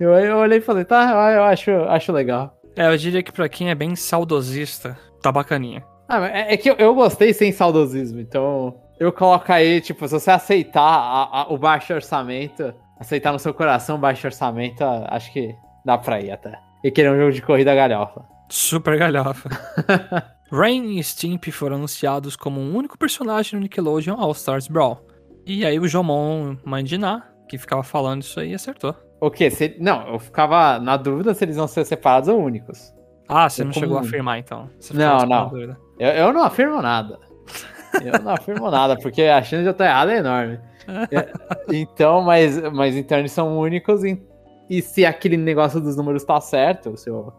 Eu, 0.01 0.11
eu 0.15 0.37
olhei 0.39 0.59
e 0.59 0.63
falei, 0.63 0.85
tá, 0.85 1.33
eu 1.35 1.43
acho, 1.45 1.71
acho 1.71 2.13
legal. 2.13 2.57
É, 2.77 2.87
eu 2.87 2.97
diria 2.97 3.23
que 3.23 3.33
pra 3.33 3.49
quem 3.49 3.71
é 3.71 3.75
bem 3.75 3.97
saudosista, 3.97 4.97
tá 5.21 5.33
bacaninha. 5.33 5.83
Ah, 6.09 6.25
é, 6.29 6.55
é 6.55 6.57
que 6.57 6.71
eu, 6.71 6.77
eu 6.77 6.95
gostei 6.95 7.33
sem 7.35 7.51
saudosismo, 7.51 8.21
então 8.21 8.81
eu 9.01 9.13
coloco 9.13 9.53
aí, 9.53 9.81
tipo, 9.81 10.07
se 10.07 10.15
você 10.15 10.31
aceitar 10.31 10.81
a- 10.81 11.43
a- 11.43 11.47
o 11.53 11.59
baixo 11.59 11.93
orçamento, 11.93 12.73
aceitar 12.99 13.33
no 13.33 13.39
seu 13.39 13.53
coração 13.55 13.99
baixo 13.99 14.27
orçamento, 14.27 14.83
a- 14.85 15.07
acho 15.11 15.33
que 15.33 15.55
dá 15.85 15.97
pra 15.99 16.21
ir 16.21 16.31
até. 16.31 16.59
E 16.85 16.91
querer 16.91 17.11
um 17.13 17.19
jogo 17.19 17.33
de 17.33 17.43
corrida 17.43 17.75
galhofa. 17.75 18.23
Super 18.49 18.99
galhofa. 18.99 19.49
Rain 20.51 20.99
e 20.99 21.05
Stimpy 21.05 21.51
foram 21.53 21.77
anunciados 21.77 22.35
como 22.37 22.61
um 22.61 22.75
único 22.75 22.97
personagem 22.97 23.55
no 23.59 23.63
Nickelodeon 23.63 24.17
All 24.19 24.33
Stars 24.33 24.67
Brawl. 24.69 25.07
E 25.47 25.65
aí 25.67 25.79
o 25.79 25.87
Jomon 25.89 26.57
Mandiná, 26.65 27.25
que 27.49 27.59
ficava 27.59 27.83
falando 27.83 28.23
isso 28.23 28.39
aí, 28.41 28.55
acertou. 28.55 28.95
O 29.21 29.31
quê? 29.31 29.51
Se- 29.51 29.77
não, 29.81 30.07
eu 30.09 30.19
ficava 30.19 30.79
na 30.79 30.97
dúvida 30.97 31.35
se 31.35 31.45
eles 31.45 31.57
vão 31.57 31.67
ser 31.67 31.85
separados 31.85 32.29
ou 32.29 32.41
únicos. 32.41 32.93
Ah, 33.29 33.49
você 33.51 33.61
Eu 33.63 33.67
não 33.67 33.73
chegou 33.73 33.99
a 33.99 34.01
afirmar 34.01 34.39
então. 34.39 34.71
Você 34.81 34.95
Não, 34.95 35.19
não. 35.27 35.49
dúvida. 35.49 35.77
Eu, 35.99 36.09
eu 36.11 36.33
não 36.33 36.43
afirmo 36.45 36.81
nada. 36.81 37.19
Eu 38.05 38.23
não 38.23 38.33
afirmo 38.33 38.71
nada, 38.71 38.97
porque 38.99 39.23
a 39.23 39.43
chance 39.43 39.63
de 39.63 39.69
eu 39.69 39.73
estar 39.73 39.87
errado 39.87 40.11
é 40.11 40.19
enorme. 40.19 40.61
É, 41.11 41.33
Então, 41.73 42.23
mas, 42.23 42.61
mas 42.73 42.97
então 42.97 43.19
eles 43.19 43.33
são 43.33 43.59
únicos 43.59 44.03
e, 44.05 44.21
e 44.71 44.81
se 44.83 45.05
aquele 45.05 45.37
negócio 45.37 45.81
dos 45.81 45.97
números 45.97 46.25
tá 46.25 46.41
certo, 46.41 46.97
se, 46.97 47.11
eu- 47.11 47.33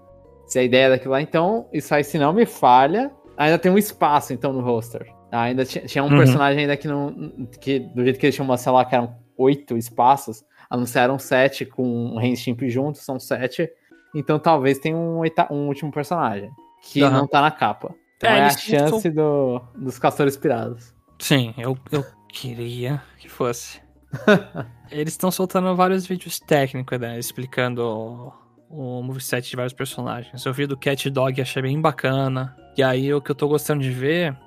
se 0.45 0.59
a 0.59 0.63
ideia 0.63 0.85
é 0.85 0.89
daquilo 0.91 1.11
lá, 1.11 1.21
então 1.21 1.67
isso 1.73 1.93
aí 1.93 2.03
se 2.03 2.17
não 2.17 2.31
me 2.33 2.45
falha, 2.45 3.11
ainda 3.37 3.57
tem 3.57 3.71
um 3.71 3.77
espaço 3.77 4.33
então 4.33 4.53
no 4.53 4.61
roster. 4.61 5.07
Ainda 5.31 5.63
tinha, 5.63 5.85
tinha 5.85 6.03
um 6.03 6.09
Uhum. 6.09 6.17
personagem 6.17 6.61
ainda 6.61 6.75
que 6.75 6.87
não. 6.87 7.13
que 7.61 7.79
do 7.79 8.03
jeito 8.03 8.19
que 8.19 8.25
eles 8.25 8.35
tinham 8.35 8.57
sei 8.57 8.71
lá, 8.71 8.83
que 8.83 8.95
eram 8.95 9.15
oito 9.37 9.77
espaços, 9.77 10.43
anunciaram 10.69 11.19
sete 11.19 11.65
com 11.65 11.83
um 11.87 12.17
Renstimp 12.17 12.61
junto, 12.67 12.97
são 12.97 13.19
sete. 13.19 13.69
Então 14.15 14.39
talvez 14.39 14.79
tenha 14.79 14.97
um, 14.97 15.21
um 15.51 15.67
último 15.67 15.91
personagem. 15.91 16.49
Que 16.81 17.03
Aham. 17.03 17.19
não 17.19 17.27
tá 17.27 17.41
na 17.41 17.51
capa. 17.51 17.93
Então 18.17 18.29
É, 18.31 18.37
é, 18.37 18.39
a 18.39 18.43
não 18.45 18.49
são- 18.49 18.59
chance 18.79 19.09
do, 19.11 19.61
dos 19.75 19.99
castores 19.99 20.35
pirados. 20.35 20.95
Sim, 21.19 21.53
eu, 21.59 21.77
eu 21.91 22.03
queria 22.31 23.01
que 23.17 23.27
fosse. 23.27 23.81
Eles 24.91 25.13
estão 25.13 25.29
soltando 25.29 25.75
vários 25.75 26.05
vídeos 26.05 26.39
técnicos, 26.39 26.99
né? 26.99 27.19
Explicando 27.19 27.83
o, 27.83 28.33
o 28.69 29.03
moveset 29.03 29.47
de 29.49 29.55
vários 29.55 29.73
personagens. 29.73 30.45
Eu 30.45 30.53
vi 30.53 30.65
do 30.65 30.77
Cat 30.77 31.09
Dog 31.09 31.37
e 31.37 31.41
achei 31.41 31.61
bem 31.61 31.79
bacana. 31.79 32.55
E 32.77 32.83
aí 32.83 33.13
o 33.13 33.21
que 33.21 33.31
eu 33.31 33.35
tô 33.35 33.47
gostando 33.47 33.83
de 33.83 33.91
ver, 33.91 34.37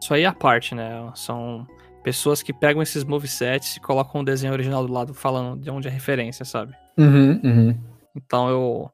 isso 0.00 0.14
aí 0.14 0.22
é 0.22 0.26
a 0.26 0.32
parte, 0.32 0.74
né? 0.74 1.10
São 1.14 1.66
pessoas 2.02 2.42
que 2.42 2.52
pegam 2.52 2.82
esses 2.82 3.04
movesets 3.04 3.76
e 3.76 3.80
colocam 3.80 4.20
o 4.20 4.24
desenho 4.24 4.52
original 4.52 4.86
do 4.86 4.92
lado 4.92 5.12
falando 5.12 5.60
de 5.60 5.70
onde 5.70 5.88
é 5.88 5.90
referência, 5.90 6.44
sabe? 6.44 6.74
Uhum, 6.96 7.40
uhum. 7.44 7.78
Então 8.16 8.48
eu, 8.48 8.90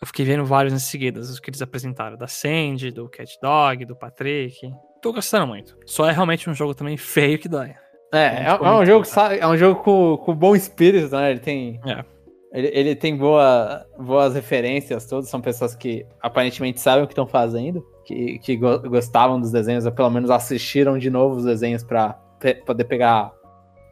eu 0.00 0.06
fiquei 0.06 0.24
vendo 0.24 0.44
vários 0.44 0.72
em 0.72 0.78
seguida, 0.78 1.20
os 1.20 1.38
que 1.38 1.50
eles 1.50 1.62
apresentaram. 1.62 2.16
Da 2.16 2.26
Sandy, 2.26 2.90
do 2.90 3.08
Cat 3.08 3.30
Dog, 3.42 3.84
do 3.84 3.96
Patrick. 3.96 4.56
Tô 5.02 5.12
gostando 5.12 5.46
muito. 5.46 5.76
Só 5.86 6.08
é 6.08 6.12
realmente 6.12 6.48
um 6.48 6.54
jogo 6.54 6.74
também 6.74 6.96
feio 6.96 7.38
que 7.38 7.48
dói. 7.48 7.74
É, 8.12 8.18
é, 8.18 8.46
é 8.48 8.70
um 8.70 8.84
jogo, 8.86 9.04
sa- 9.04 9.34
é 9.34 9.46
um 9.46 9.56
jogo 9.56 9.82
com, 9.82 10.16
com 10.18 10.34
bom 10.34 10.54
espírito, 10.54 11.14
né? 11.14 11.30
Ele 11.30 11.40
tem. 11.40 11.80
É. 11.86 12.04
Ele, 12.52 12.70
ele 12.72 12.94
tem 12.96 13.14
boa, 13.16 13.84
boas 13.98 14.34
referências, 14.34 15.04
todos 15.06 15.28
são 15.28 15.40
pessoas 15.40 15.74
que 15.74 16.06
aparentemente 16.22 16.80
sabem 16.80 17.04
o 17.04 17.06
que 17.06 17.12
estão 17.12 17.26
fazendo, 17.26 17.84
que, 18.04 18.38
que 18.38 18.56
go- 18.56 18.78
gostavam 18.88 19.38
dos 19.38 19.50
desenhos, 19.50 19.84
ou 19.84 19.92
pelo 19.92 20.08
menos 20.10 20.30
assistiram 20.30 20.96
de 20.96 21.10
novo 21.10 21.36
os 21.36 21.44
desenhos 21.44 21.82
pra 21.82 22.14
pe- 22.40 22.54
poder 22.54 22.84
pegar 22.84 23.30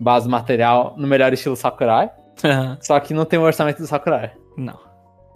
base 0.01 0.29
material 0.29 0.95
no 0.97 1.07
melhor 1.07 1.33
estilo 1.33 1.57
Sakurai. 1.57 2.11
Só 2.81 2.99
que 3.01 3.13
não 3.13 3.25
tem 3.27 3.39
o 3.39 3.43
orçamento 3.43 3.79
do 3.79 3.87
Sakurai. 3.87 4.33
Não. 4.57 4.79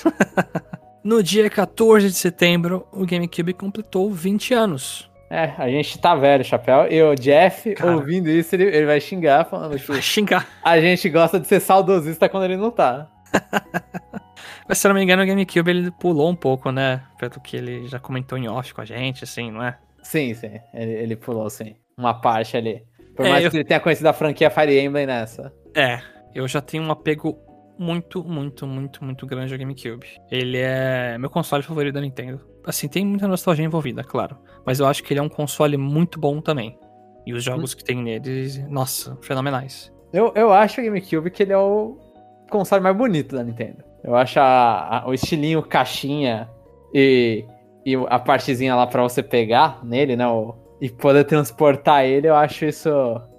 no 1.05 1.23
dia 1.23 1.51
14 1.51 2.07
de 2.09 2.14
setembro, 2.14 2.87
o 2.93 3.05
GameCube 3.05 3.53
completou 3.53 4.11
20 4.11 4.55
anos. 4.55 5.08
É, 5.31 5.53
a 5.59 5.69
gente 5.69 5.99
tá 5.99 6.14
velho, 6.14 6.43
chapéu. 6.45 6.91
E 6.91 7.03
o 7.03 7.14
Jeff, 7.14 7.75
Cara. 7.75 7.95
ouvindo 7.97 8.29
isso, 8.31 8.55
ele, 8.55 8.64
ele 8.64 8.87
vai 8.87 8.99
xingar, 9.01 9.45
falando 9.45 9.77
Vai 9.79 9.97
que 9.99 10.03
xingar. 10.03 10.47
a 10.64 10.81
gente 10.81 11.09
gosta 11.11 11.38
de 11.38 11.47
ser 11.47 11.61
saudosista 11.61 12.29
quando 12.29 12.45
ele 12.45 12.57
não 12.57 12.71
tá. 12.71 13.09
Mas 14.69 14.79
se 14.79 14.87
eu 14.87 14.91
não 14.91 14.97
me 14.97 15.03
engano, 15.03 15.23
o 15.23 15.27
GameCube 15.27 15.71
ele 15.71 15.91
pulou 15.91 16.31
um 16.31 16.35
pouco, 16.37 16.71
né? 16.71 17.03
Pelo 17.19 17.41
que 17.41 17.57
ele 17.57 17.87
já 17.88 17.99
comentou 17.99 18.38
em 18.38 18.49
off 18.49 18.73
com 18.75 18.81
a 18.81 18.85
gente, 18.85 19.25
assim, 19.25 19.51
não 19.51 19.62
é? 19.62 19.77
Sim, 20.03 20.33
sim. 20.35 20.59
Ele, 20.73 20.93
ele 20.93 21.17
pulou, 21.17 21.49
sim. 21.51 21.75
Uma 21.97 22.14
parte 22.14 22.57
ali. 22.57 22.83
Por 23.17 23.27
É, 23.27 23.31
mais 23.31 23.45
eu- 23.45 23.51
que 23.51 23.57
ele 23.59 23.64
tenha 23.64 23.81
conhecido 23.81 24.07
a 24.07 24.12
franquia 24.12 24.51
Fire 24.51 24.79
Emblem 24.79 25.07
nessa. 25.07 25.53
É, 25.75 26.01
eu 26.35 26.47
já 26.49 26.61
tenho 26.61 26.83
um 26.83 26.91
apego 26.91 27.38
muito, 27.79 28.25
muito, 28.25 28.67
muito, 28.67 29.05
muito 29.05 29.27
grande 29.27 29.53
ao 29.53 29.59
GameCube. 29.59 30.07
Ele 30.31 30.59
é 30.59 31.17
meu 31.19 31.31
console 31.31 31.62
favorito 31.62 31.95
da 31.95 32.01
Nintendo. 32.01 32.45
Assim, 32.64 32.88
tem 32.88 33.05
muita 33.07 33.29
nostalgia 33.29 33.64
envolvida, 33.64 34.03
claro. 34.03 34.37
Mas 34.67 34.81
eu 34.81 34.87
acho 34.87 35.03
que 35.03 35.12
ele 35.12 35.21
é 35.21 35.23
um 35.23 35.29
console 35.29 35.77
muito 35.77 36.19
bom 36.19 36.41
também. 36.41 36.79
E 37.27 37.33
os 37.33 37.45
jogos 37.45 37.75
que 37.75 37.85
tem 37.85 38.03
nele, 38.03 38.64
nossa, 38.69 39.17
fenomenais. 39.21 39.93
Eu, 40.12 40.33
eu 40.35 40.53
acho 40.53 40.81
o 40.81 40.85
GameCube 40.85 41.31
que 41.31 41.43
ele 41.43 41.53
é 41.53 41.59
o 41.59 41.99
console 42.51 42.83
mais 42.83 42.97
bonito 42.97 43.37
da 43.37 43.45
Nintendo. 43.45 43.85
Eu 44.03 44.17
acho 44.17 44.41
a, 44.41 45.01
a, 45.01 45.09
o 45.09 45.12
estilinho 45.12 45.62
caixinha 45.62 46.49
e, 46.95 47.45
e 47.85 47.95
a 48.09 48.19
partezinha 48.19 48.75
lá 48.75 48.87
pra 48.87 49.03
você 49.03 49.23
pegar 49.23 49.85
nele, 49.85 50.17
né? 50.17 50.27
O, 50.27 50.55
e 50.81 50.88
poder 50.88 51.25
transportar 51.25 52.05
ele, 52.05 52.29
eu 52.29 52.35
acho 52.35 52.64
isso. 52.64 52.88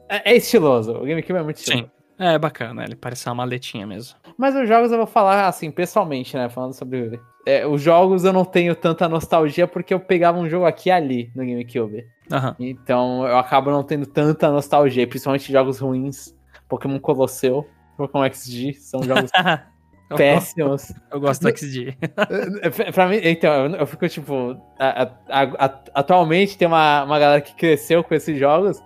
É, 0.10 0.32
é 0.32 0.36
estiloso. 0.36 0.94
O 0.94 1.06
GameCube 1.06 1.40
é 1.40 1.44
muito 1.44 1.58
estiloso. 1.58 1.86
Sim. 1.86 1.92
É 2.20 2.38
bacana, 2.38 2.84
ele 2.84 2.98
parece 2.98 3.28
uma 3.30 3.36
maletinha 3.36 3.88
mesmo. 3.88 4.18
Mas 4.38 4.54
os 4.54 4.68
jogos 4.68 4.92
eu 4.92 4.98
vou 4.98 5.08
falar 5.08 5.48
assim, 5.48 5.72
pessoalmente, 5.72 6.36
né? 6.36 6.50
Falando 6.50 6.74
sobre. 6.74 7.18
É, 7.46 7.66
os 7.66 7.82
jogos 7.82 8.26
eu 8.26 8.34
não 8.34 8.44
tenho 8.44 8.76
tanta 8.76 9.08
nostalgia 9.08 9.66
porque 9.66 9.94
eu 9.94 10.02
pegava 10.02 10.38
um 10.38 10.50
jogo 10.50 10.66
aqui 10.66 10.90
e 10.90 10.92
ali 10.92 11.32
no 11.34 11.46
GameCube. 11.46 12.06
Uhum. 12.30 12.56
Então 12.60 13.26
eu 13.26 13.38
acabo 13.38 13.72
não 13.72 13.84
tendo 13.84 14.06
tanta 14.06 14.52
nostalgia, 14.52 15.08
principalmente 15.08 15.50
jogos 15.50 15.80
ruins. 15.80 16.38
Pokémon 16.68 17.00
Colosseu, 17.00 17.66
Pokémon 17.98 18.30
XG, 18.32 18.74
são 18.74 19.02
jogos 19.02 19.32
péssimos. 20.16 20.94
Eu 21.10 21.22
gosto 21.22 21.42
do 21.42 21.58
XG. 21.58 21.98
pra 22.94 23.08
mim, 23.08 23.22
então, 23.24 23.68
eu 23.68 23.88
fico 23.88 24.10
tipo. 24.10 24.62
A, 24.78 25.04
a, 25.30 25.44
a, 25.44 25.80
atualmente 25.96 26.58
tem 26.58 26.68
uma, 26.68 27.06
uma 27.06 27.18
galera 27.18 27.42
que 27.42 27.56
cresceu 27.56 28.04
com 28.04 28.14
esses 28.14 28.38
jogos 28.38 28.78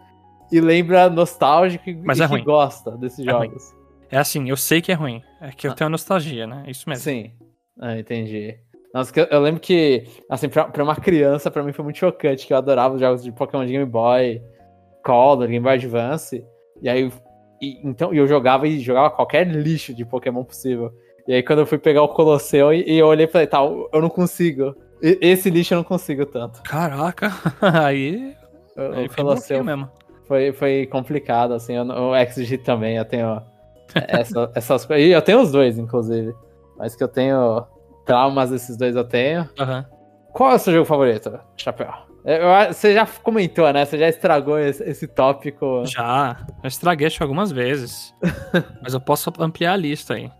e 0.54 0.62
lembra 0.62 1.10
nostálgico 1.10 1.86
Mas 2.04 2.20
e 2.20 2.24
é 2.24 2.28
que 2.28 2.34
ruim. 2.34 2.44
gosta 2.44 2.92
desses 2.92 3.26
é 3.26 3.32
jogos. 3.32 3.72
Ruim. 3.72 3.84
É 4.12 4.18
assim, 4.18 4.48
eu 4.48 4.56
sei 4.56 4.80
que 4.80 4.92
é 4.92 4.96
ruim. 4.96 5.24
É 5.42 5.50
que 5.50 5.66
eu 5.66 5.72
ah. 5.72 5.74
tenho 5.74 5.90
nostalgia, 5.90 6.46
né? 6.46 6.64
Isso 6.68 6.88
mesmo. 6.88 7.04
Sim. 7.04 7.32
Ah, 7.80 7.98
entendi. 7.98 8.56
Nossa, 8.94 9.12
eu, 9.20 9.26
eu 9.26 9.40
lembro 9.42 9.60
que, 9.60 10.04
assim, 10.30 10.48
pra, 10.48 10.66
pra, 10.66 10.84
uma 10.84 10.96
criança, 10.96 11.50
pra 11.50 11.64
mim 11.64 11.74
foi 11.74 11.84
muito 11.84 11.98
chocante, 11.98 12.46
que 12.46 12.54
eu 12.54 12.58
adorava 12.58 12.94
os 12.94 13.02
jogos 13.02 13.24
de 13.24 13.32
Pokémon 13.32 13.66
de 13.66 13.72
Game 13.72 13.90
Boy, 13.90 14.40
Color, 15.04 15.48
Game 15.48 15.60
Boy 15.60 15.74
Advance. 15.74 16.46
E 16.80 16.88
aí, 16.88 17.12
e, 17.60 17.80
então, 17.84 18.14
eu 18.14 18.28
jogava 18.28 18.68
e 18.68 18.80
jogava 18.80 19.10
qualquer 19.10 19.48
lixo 19.48 19.96
de 19.96 20.06
Pokémon 20.06 20.44
possível. 20.44 20.92
E 21.28 21.34
aí, 21.34 21.42
quando 21.42 21.60
eu 21.60 21.66
fui 21.66 21.80
pegar 21.80 22.04
o 22.04 22.10
Colosseu, 22.10 22.72
e, 22.72 22.84
e 22.88 23.00
eu 23.00 23.08
olhei 23.08 23.26
e 23.26 23.30
falei, 23.30 23.48
tá, 23.48 23.58
eu 23.64 24.00
não 24.00 24.10
consigo. 24.10 24.76
Esse 25.02 25.50
lixo 25.50 25.74
eu 25.74 25.78
não 25.78 25.84
consigo 25.84 26.28
tanto. 26.28 26.62
Caraca, 26.62 27.32
aí. 27.60 28.36
O, 28.78 29.06
o 29.06 29.16
Colosseu 29.16 29.64
mesmo. 29.64 29.90
Foi, 30.28 30.52
foi 30.54 30.88
complicado, 30.88 31.54
assim. 31.54 31.74
Eu, 31.74 31.86
o 31.86 32.14
XG 32.16 32.58
também, 32.60 32.98
eu 32.98 33.06
tenho 33.06 33.42
essa, 33.96 34.52
essas 34.56 34.86
coisas. 34.86 35.06
E 35.06 35.12
eu 35.12 35.22
tenho 35.22 35.42
os 35.42 35.52
dois, 35.52 35.78
inclusive. 35.78 36.34
Mas 36.78 36.96
que 36.96 37.04
eu 37.04 37.08
tenho 37.08 37.66
traumas 38.06 38.50
desses 38.50 38.78
dois 38.78 38.96
eu 38.96 39.04
tenho. 39.04 39.42
Uhum. 39.60 39.84
Qual 40.34 40.52
é 40.52 40.56
o 40.56 40.60
seu 40.60 40.74
jogo 40.74 40.86
favorito, 40.86 41.40
Chapéu? 41.58 41.94
Eu, 42.26 42.74
você 42.74 42.94
já 42.94 43.06
comentou, 43.06 43.72
né? 43.74 43.86
Você 43.86 43.98
já 43.98 44.08
estragou 44.08 44.58
esse, 44.58 44.84
esse 44.84 45.08
tópico. 45.08 45.84
Já. 45.86 46.46
Eu 46.64 46.68
estraguei 46.68 47.08
acho 47.08 47.22
algumas 47.22 47.52
vezes. 47.52 48.14
Mas 48.82 48.94
eu 48.94 49.02
posso 49.02 49.32
ampliar 49.40 49.74
a 49.74 49.78
lista 49.78 50.14
aí. 50.14 50.32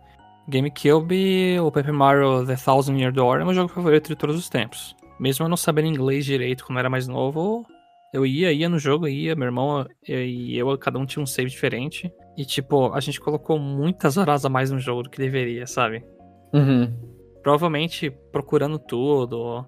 GameCube, 0.48 1.60
o 1.60 1.72
Paper 1.72 1.94
Mario 1.94 2.46
The 2.46 2.56
Thousand 2.56 2.98
Year 2.98 3.12
Door 3.14 3.42
é 3.42 3.46
meu 3.46 3.54
jogo 3.54 3.70
favorito 3.70 4.08
de 4.08 4.16
todos 4.16 4.36
os 4.36 4.50
tempos. 4.50 4.96
Mesmo 5.20 5.46
eu 5.46 5.50
não 5.50 5.56
sabendo 5.56 5.88
inglês 5.88 6.26
direito 6.26 6.66
quando 6.66 6.78
eu 6.78 6.82
era 6.82 6.90
mais 6.90 7.08
novo, 7.08 7.66
eu 8.14 8.26
ia, 8.26 8.54
ia 8.54 8.70
no 8.70 8.78
jogo, 8.78 9.08
ia, 9.08 9.36
meu 9.36 9.48
irmão 9.48 9.88
e 10.08 10.56
eu, 10.56 10.78
cada 10.78 11.00
um 11.00 11.06
tinha 11.06 11.22
um 11.22 11.26
save 11.26 11.50
diferente. 11.50 12.14
E, 12.38 12.46
tipo, 12.46 12.94
a 12.94 13.00
gente 13.00 13.20
colocou 13.20 13.58
muitas 13.58 14.18
horas 14.18 14.46
a 14.46 14.50
mais 14.50 14.70
no 14.70 14.80
jogo 14.80 15.02
do 15.04 15.10
que 15.10 15.18
deveria, 15.18 15.66
sabe? 15.66 16.06
Uhum. 16.54 16.94
Provavelmente 17.42 18.12
procurando 18.32 18.78
tudo, 18.78 19.66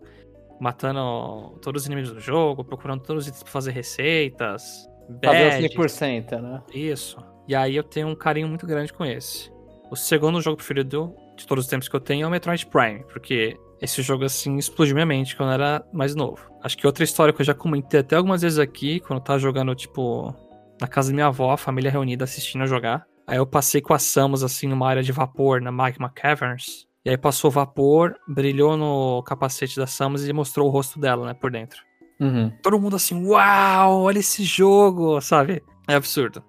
matando 0.60 1.58
todos 1.60 1.82
os 1.82 1.88
inimigos 1.88 2.12
do 2.12 2.20
jogo, 2.20 2.64
procurando 2.64 3.02
todos 3.02 3.24
os 3.24 3.28
itens 3.30 3.44
pra 3.44 3.52
fazer 3.52 3.72
receitas. 3.72 4.88
Fazer 5.24 5.66
os 5.66 5.76
100%, 5.76 6.40
né? 6.40 6.62
Isso. 6.72 7.18
E 7.48 7.56
aí 7.56 7.76
eu 7.76 7.84
tenho 7.84 8.08
um 8.08 8.16
carinho 8.16 8.48
muito 8.48 8.68
grande 8.68 8.94
com 8.94 9.04
esse. 9.04 9.52
O 9.90 9.96
segundo 9.96 10.40
jogo 10.40 10.58
preferido 10.58 11.16
de 11.36 11.46
todos 11.48 11.66
os 11.66 11.70
tempos 11.70 11.88
que 11.88 11.96
eu 11.96 12.00
tenho 12.00 12.26
é 12.26 12.28
o 12.28 12.32
Metroid 12.32 12.66
Prime, 12.68 13.04
porque 13.12 13.58
esse 13.82 14.02
jogo 14.02 14.24
assim 14.24 14.58
explodiu 14.58 14.96
minha 14.96 15.06
mente 15.06 15.36
quando 15.36 15.50
eu 15.50 15.54
era 15.54 15.86
mais 15.94 16.16
novo. 16.16 16.42
Acho 16.64 16.78
que 16.78 16.88
outra 16.88 17.04
história 17.04 17.34
que 17.34 17.42
eu 17.42 17.46
já 17.46 17.54
comentei 17.54 18.00
até 18.00 18.16
algumas 18.16 18.42
vezes 18.42 18.60
aqui, 18.60 19.00
quando 19.00 19.20
eu 19.20 19.24
tava 19.24 19.40
jogando, 19.40 19.76
tipo, 19.76 20.34
na 20.80 20.88
casa 20.88 21.10
da 21.10 21.14
minha 21.14 21.28
avó, 21.28 21.52
a 21.52 21.58
família 21.58 21.92
reunida 21.92 22.24
assistindo 22.24 22.64
a 22.64 22.68
jogar. 22.68 23.06
Aí 23.28 23.38
eu 23.38 23.46
passei 23.46 23.82
com 23.82 23.94
a 23.94 24.00
Samus, 24.00 24.44
assim, 24.44 24.68
numa 24.68 24.88
área 24.88 25.04
de 25.04 25.12
vapor, 25.12 25.62
na 25.62 25.72
Magma 25.72 26.10
Caverns. 26.10 26.88
E 27.04 27.10
aí 27.10 27.18
passou 27.18 27.52
vapor, 27.52 28.16
brilhou 28.28 28.76
no 28.78 29.22
capacete 29.24 29.78
da 29.78 29.88
Samus 29.88 30.28
e 30.28 30.34
mostrou 30.34 30.68
o 30.68 30.72
rosto 30.72 31.00
dela, 31.00 31.28
né, 31.28 31.34
por 31.34 31.52
dentro. 31.52 31.80
Uhum. 32.20 32.52
Todo 32.64 32.80
mundo 32.80 32.96
assim, 32.96 33.26
uau, 33.26 34.04
olha 34.04 34.20
esse 34.20 34.44
jogo, 34.44 35.20
sabe? 35.22 35.62
É 35.88 35.96
absurdo. 35.96 36.44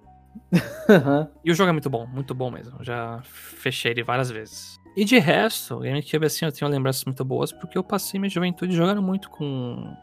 e 1.45 1.51
o 1.51 1.55
jogo 1.55 1.71
é 1.71 1.73
muito 1.73 1.91
bom, 1.91 2.07
muito 2.07 2.35
bom 2.35 2.51
mesmo. 2.51 2.83
Já 2.83 3.21
fechei 3.25 3.91
ele 3.93 4.03
várias 4.03 4.31
vezes. 4.31 4.79
E 4.97 5.05
de 5.05 5.19
resto, 5.19 5.81
GameCube, 5.81 6.25
assim, 6.25 6.47
eu 6.47 6.53
tenho 6.53 6.71
lembranças 6.71 7.05
muito 7.05 7.23
boas 7.25 7.53
porque 7.53 7.77
eu 7.77 7.85
passei 7.85 8.19
minha 8.19 8.31
juventude 8.31 8.75
jogando 8.75 9.03
muito 9.03 9.29
com 9.29 9.95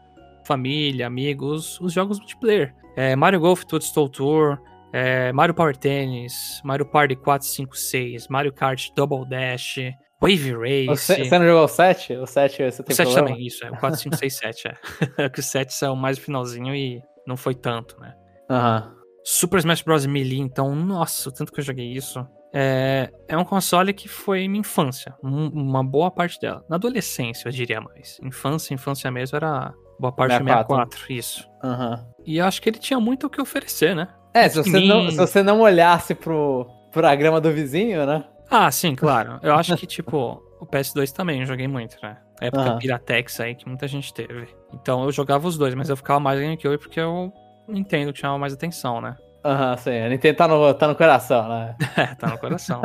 família, 0.46 1.06
amigos, 1.06 1.80
os 1.80 1.92
jogos 1.92 2.18
multiplayer. 2.18 2.72
É, 2.96 3.16
Mario 3.16 3.40
Golf 3.40 3.64
Toadstool 3.64 4.08
Tour, 4.08 4.58
é, 4.92 5.32
Mario 5.32 5.54
Power 5.54 5.76
Tennis, 5.76 6.60
Mario 6.62 6.86
Party 6.86 7.16
4, 7.16 7.46
5, 7.46 7.76
6, 7.76 8.28
Mario 8.28 8.52
Kart 8.52 8.90
Double 8.94 9.28
Dash, 9.28 9.78
Wave 10.20 10.52
Race. 10.52 10.86
Você, 10.86 11.24
você 11.24 11.38
não 11.38 11.46
jogou 11.46 11.64
o 11.64 11.68
7? 11.68 12.16
O 12.18 12.26
7 12.26 12.70
você 12.70 12.82
tem 12.84 12.92
O 12.92 12.96
7 12.96 13.06
problema? 13.06 13.28
também, 13.28 13.46
isso, 13.46 13.64
é. 13.66 13.70
O 13.70 13.76
4, 13.76 13.98
5, 13.98 14.16
6, 14.16 14.36
7, 14.36 14.68
é. 14.68 15.28
que 15.28 15.40
o 15.40 15.42
7 15.42 15.74
saiu 15.74 15.96
mais 15.96 16.18
no 16.18 16.24
finalzinho 16.24 16.72
e 16.72 17.02
não 17.26 17.36
foi 17.36 17.54
tanto, 17.56 17.98
né? 18.00 18.14
Aham. 18.48 18.86
Uhum. 18.86 19.04
Super 19.26 19.58
Smash 19.58 19.80
Bros. 19.80 20.04
Melee, 20.04 20.38
então, 20.38 20.74
nossa, 20.76 21.30
o 21.30 21.32
tanto 21.32 21.50
que 21.50 21.58
eu 21.58 21.64
joguei 21.64 21.90
isso. 21.90 22.24
É, 22.56 23.10
é 23.26 23.36
um 23.36 23.44
console 23.44 23.92
que 23.92 24.06
foi 24.06 24.46
minha 24.46 24.60
infância, 24.60 25.12
uma 25.20 25.82
boa 25.82 26.08
parte 26.08 26.40
dela. 26.40 26.64
Na 26.68 26.76
adolescência, 26.76 27.48
eu 27.48 27.52
diria 27.52 27.80
mais. 27.80 28.20
Infância, 28.22 28.72
infância 28.72 29.10
mesmo 29.10 29.34
era 29.34 29.74
boa 29.98 30.12
parte 30.12 30.32
64. 30.32 31.00
64, 31.00 31.12
isso. 31.12 31.50
Uhum. 31.64 32.06
E 32.24 32.38
eu 32.38 32.46
acho 32.46 32.62
que 32.62 32.68
ele 32.68 32.78
tinha 32.78 33.00
muito 33.00 33.26
o 33.26 33.30
que 33.30 33.40
oferecer, 33.40 33.96
né? 33.96 34.08
É, 34.32 34.48
se 34.48 34.56
você, 34.56 34.80
não, 34.80 35.10
se 35.10 35.16
você 35.16 35.42
não 35.42 35.60
olhasse 35.60 36.14
pro, 36.14 36.66
pra 36.92 37.14
grama 37.16 37.40
do 37.40 37.52
vizinho, 37.52 38.06
né? 38.06 38.24
Ah, 38.48 38.70
sim, 38.70 38.94
claro. 38.94 39.40
Eu 39.42 39.54
acho 39.54 39.74
que, 39.78 39.86
tipo, 39.86 40.40
o 40.60 40.66
PS2 40.66 41.10
também 41.10 41.40
eu 41.40 41.46
joguei 41.46 41.66
muito, 41.66 41.96
né? 42.00 42.18
A 42.40 42.46
época 42.46 42.72
uhum. 42.72 42.78
Piratex 42.78 43.40
aí 43.40 43.54
que 43.54 43.66
muita 43.68 43.88
gente 43.88 44.14
teve. 44.14 44.48
Então 44.72 45.04
eu 45.04 45.10
jogava 45.10 45.46
os 45.46 45.58
dois, 45.58 45.74
mas 45.74 45.88
eu 45.88 45.96
ficava 45.96 46.20
mais 46.20 46.38
em 46.38 46.44
GameCube 46.44 46.78
porque 46.78 47.00
eu 47.00 47.32
entendo 47.68 48.12
que 48.12 48.20
chamava 48.20 48.38
mais 48.38 48.52
atenção, 48.52 49.00
né? 49.00 49.16
Aham, 49.44 49.70
uhum, 49.72 49.76
sim. 49.76 49.98
A 49.98 50.08
Nintendo 50.08 50.36
tá 50.36 50.48
no, 50.48 50.74
tá 50.74 50.88
no 50.88 50.96
coração, 50.96 51.48
né? 51.48 51.76
é, 51.96 52.14
tá 52.14 52.28
no 52.28 52.38
coração. 52.38 52.80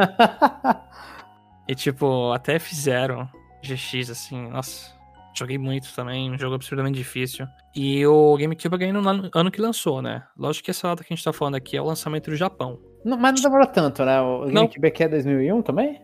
e 1.67 1.73
tipo, 1.73 2.31
até 2.33 2.59
fizeram 2.59 3.29
GX, 3.63 4.09
assim, 4.09 4.49
nossa, 4.49 4.93
joguei 5.33 5.57
muito 5.57 5.93
também, 5.95 6.31
um 6.31 6.37
jogo 6.37 6.55
absurdamente 6.55 6.97
difícil. 6.97 7.47
E 7.73 8.05
o 8.05 8.35
GameCube 8.37 8.77
ganhei 8.77 8.93
no 8.93 9.07
ano 9.33 9.51
que 9.51 9.61
lançou, 9.61 10.01
né? 10.01 10.23
Lógico 10.37 10.65
que 10.65 10.71
essa 10.71 10.87
data 10.89 11.03
que 11.03 11.13
a 11.13 11.15
gente 11.15 11.23
tá 11.23 11.31
falando 11.31 11.55
aqui 11.55 11.77
é 11.77 11.81
o 11.81 11.85
lançamento 11.85 12.29
do 12.29 12.35
Japão. 12.35 12.79
Não, 13.05 13.17
mas 13.17 13.35
não 13.35 13.49
demorou 13.49 13.67
tanto, 13.67 14.03
né? 14.03 14.19
O 14.19 14.45
GameCube 14.47 14.87
aqui 14.87 15.03
é 15.03 15.07
2001 15.07 15.61
também? 15.61 16.01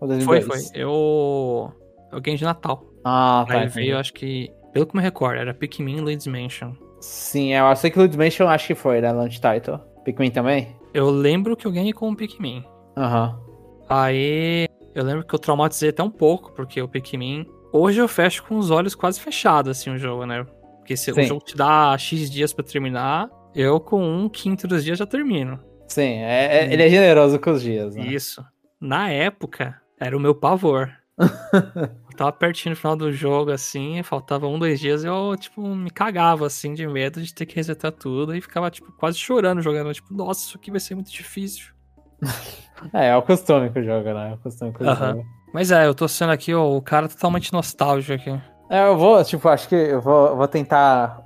Ou 0.00 0.06
2002? 0.06 0.44
Foi, 0.46 0.60
foi. 0.60 0.80
Eu... 0.80 1.72
Eu 2.12 2.20
ganhei 2.20 2.38
de 2.38 2.44
Natal. 2.44 2.84
Ah, 3.04 3.44
tá. 3.48 3.60
Aí 3.60 3.66
veio, 3.66 3.98
acho 3.98 4.12
que... 4.12 4.52
Pelo 4.72 4.86
que 4.86 4.96
me 4.96 5.02
recordo, 5.02 5.40
era 5.40 5.52
Pikmin 5.52 6.00
Luigi's 6.00 6.26
Mansion. 6.26 6.74
Sim, 7.00 7.54
eu 7.54 7.74
sei 7.74 7.90
que 7.90 7.98
Luigi's 7.98 8.16
Mansion 8.16 8.48
acho 8.48 8.68
que 8.68 8.74
foi, 8.74 9.00
né? 9.00 9.10
Launch 9.10 9.40
title. 9.40 9.80
Pikmin 10.06 10.30
também? 10.30 10.76
Eu 10.94 11.10
lembro 11.10 11.56
que 11.56 11.66
eu 11.66 11.72
ganhei 11.72 11.92
com 11.92 12.08
o 12.08 12.16
Pikmin. 12.16 12.64
Aham. 12.96 13.30
Uhum. 13.30 13.86
Aí 13.88 14.68
eu 14.94 15.04
lembro 15.04 15.26
que 15.26 15.34
eu 15.34 15.38
traumatizei 15.38 15.90
até 15.90 16.02
um 16.02 16.10
pouco, 16.10 16.52
porque 16.52 16.80
o 16.80 16.88
Pikmin. 16.88 17.44
Hoje 17.72 18.00
eu 18.00 18.06
fecho 18.06 18.44
com 18.44 18.56
os 18.56 18.70
olhos 18.70 18.94
quase 18.94 19.20
fechados, 19.20 19.76
assim, 19.76 19.90
o 19.90 19.98
jogo, 19.98 20.24
né? 20.24 20.46
Porque 20.78 20.96
se 20.96 21.12
Sim. 21.12 21.20
o 21.20 21.24
jogo 21.24 21.44
te 21.44 21.56
dá 21.56 21.96
X 21.98 22.30
dias 22.30 22.52
para 22.52 22.64
terminar, 22.64 23.28
eu 23.52 23.80
com 23.80 24.00
um 24.00 24.28
quinto 24.28 24.68
dos 24.68 24.84
dias 24.84 24.96
já 24.96 25.06
termino. 25.06 25.58
Sim, 25.88 26.20
é, 26.22 26.58
é, 26.58 26.72
ele 26.72 26.84
é 26.84 26.88
generoso 26.88 27.40
com 27.40 27.50
os 27.50 27.60
dias, 27.60 27.96
né? 27.96 28.06
Isso. 28.06 28.44
Na 28.80 29.10
época, 29.10 29.80
era 29.98 30.16
o 30.16 30.20
meu 30.20 30.36
pavor. 30.36 30.88
Eu 31.18 32.16
tava 32.16 32.32
pertinho 32.32 32.74
no 32.74 32.76
final 32.76 32.96
do 32.96 33.10
jogo, 33.12 33.50
assim, 33.50 34.02
faltava 34.02 34.46
um, 34.46 34.58
dois 34.58 34.78
dias, 34.78 35.04
eu, 35.04 35.34
tipo, 35.38 35.62
me 35.62 35.90
cagava, 35.90 36.46
assim, 36.46 36.74
de 36.74 36.86
medo 36.86 37.22
de 37.22 37.32
ter 37.32 37.46
que 37.46 37.56
resetar 37.56 37.92
tudo 37.92 38.34
e 38.34 38.40
ficava, 38.40 38.70
tipo, 38.70 38.92
quase 38.92 39.18
chorando 39.18 39.62
jogando. 39.62 39.92
Tipo, 39.92 40.12
nossa, 40.12 40.46
isso 40.46 40.58
aqui 40.58 40.70
vai 40.70 40.80
ser 40.80 40.94
muito 40.94 41.10
difícil. 41.10 41.72
é, 42.92 43.08
é 43.08 43.16
o 43.16 43.22
costume 43.22 43.70
que 43.70 43.78
o 43.78 43.84
jogo, 43.84 44.12
né? 44.12 44.32
É 44.32 44.34
o 44.34 44.38
costume 44.38 44.72
que 44.72 44.82
o 44.82 44.86
jogo. 44.86 45.24
Mas 45.52 45.70
é, 45.70 45.86
eu 45.86 45.94
tô 45.94 46.06
sendo 46.06 46.32
aqui, 46.32 46.54
ó, 46.54 46.76
o 46.76 46.82
cara 46.82 47.08
totalmente 47.08 47.52
nostálgico 47.52 48.12
aqui. 48.12 48.42
É, 48.68 48.86
eu 48.86 48.96
vou, 48.96 49.22
tipo, 49.24 49.48
acho 49.48 49.68
que 49.68 49.74
eu 49.74 50.00
vou, 50.00 50.36
vou 50.36 50.48
tentar 50.48 51.24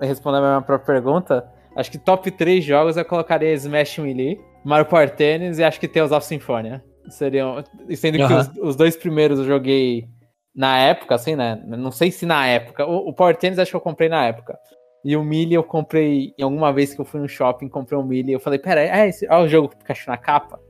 responder 0.00 0.38
a 0.38 0.40
minha 0.40 0.62
própria 0.62 0.94
pergunta. 0.94 1.48
Acho 1.74 1.90
que 1.90 1.98
top 1.98 2.30
3 2.30 2.64
jogos 2.64 2.96
eu 2.96 3.04
colocaria 3.04 3.52
Smash 3.54 3.98
Melee, 3.98 4.38
Mario 4.64 4.86
Party 4.86 5.16
Tennis 5.16 5.58
e 5.58 5.64
acho 5.64 5.78
que 5.78 5.88
Tales 5.88 6.12
of 6.12 6.26
Symphonia. 6.26 6.84
Seriam. 7.08 7.62
Sendo 7.96 8.18
que 8.18 8.32
os, 8.32 8.50
os, 8.60 8.76
dois 8.76 8.96
primeiros 8.96 9.38
eu 9.38 9.44
joguei 9.44 10.06
na 10.54 10.78
época, 10.78 11.14
assim, 11.14 11.34
né? 11.34 11.62
Não 11.66 11.90
sei 11.90 12.10
se 12.10 12.26
na 12.26 12.46
época. 12.46 12.86
O, 12.86 13.08
o 13.08 13.12
Power 13.12 13.36
Tennis 13.36 13.58
acho 13.58 13.70
que 13.70 13.76
eu 13.76 13.80
comprei 13.80 14.08
na 14.08 14.26
época. 14.26 14.58
E 15.04 15.16
o 15.16 15.24
Melee 15.24 15.54
eu 15.54 15.64
comprei, 15.64 16.34
em 16.38 16.42
alguma 16.42 16.72
vez 16.72 16.92
que 16.92 17.00
eu 17.00 17.04
fui 17.04 17.20
no 17.20 17.28
shopping, 17.28 17.68
comprei 17.68 17.98
um 17.98 18.04
Melee. 18.04 18.34
Eu 18.34 18.40
falei, 18.40 18.58
pera, 18.58 18.82
é 18.82 19.08
esse, 19.08 19.26
olha 19.28 19.44
o 19.44 19.48
jogo 19.48 19.68
que 19.68 19.76
Pikachu 19.76 20.10
na 20.10 20.16
capa. 20.16 20.60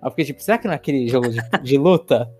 Aí 0.00 0.06
eu 0.06 0.10
fiquei 0.10 0.24
tipo, 0.24 0.40
será 0.42 0.56
que 0.56 0.66
não 0.66 0.72
é 0.72 0.76
aquele 0.76 1.06
jogo 1.08 1.28
de, 1.28 1.38
de 1.62 1.76
luta? 1.76 2.30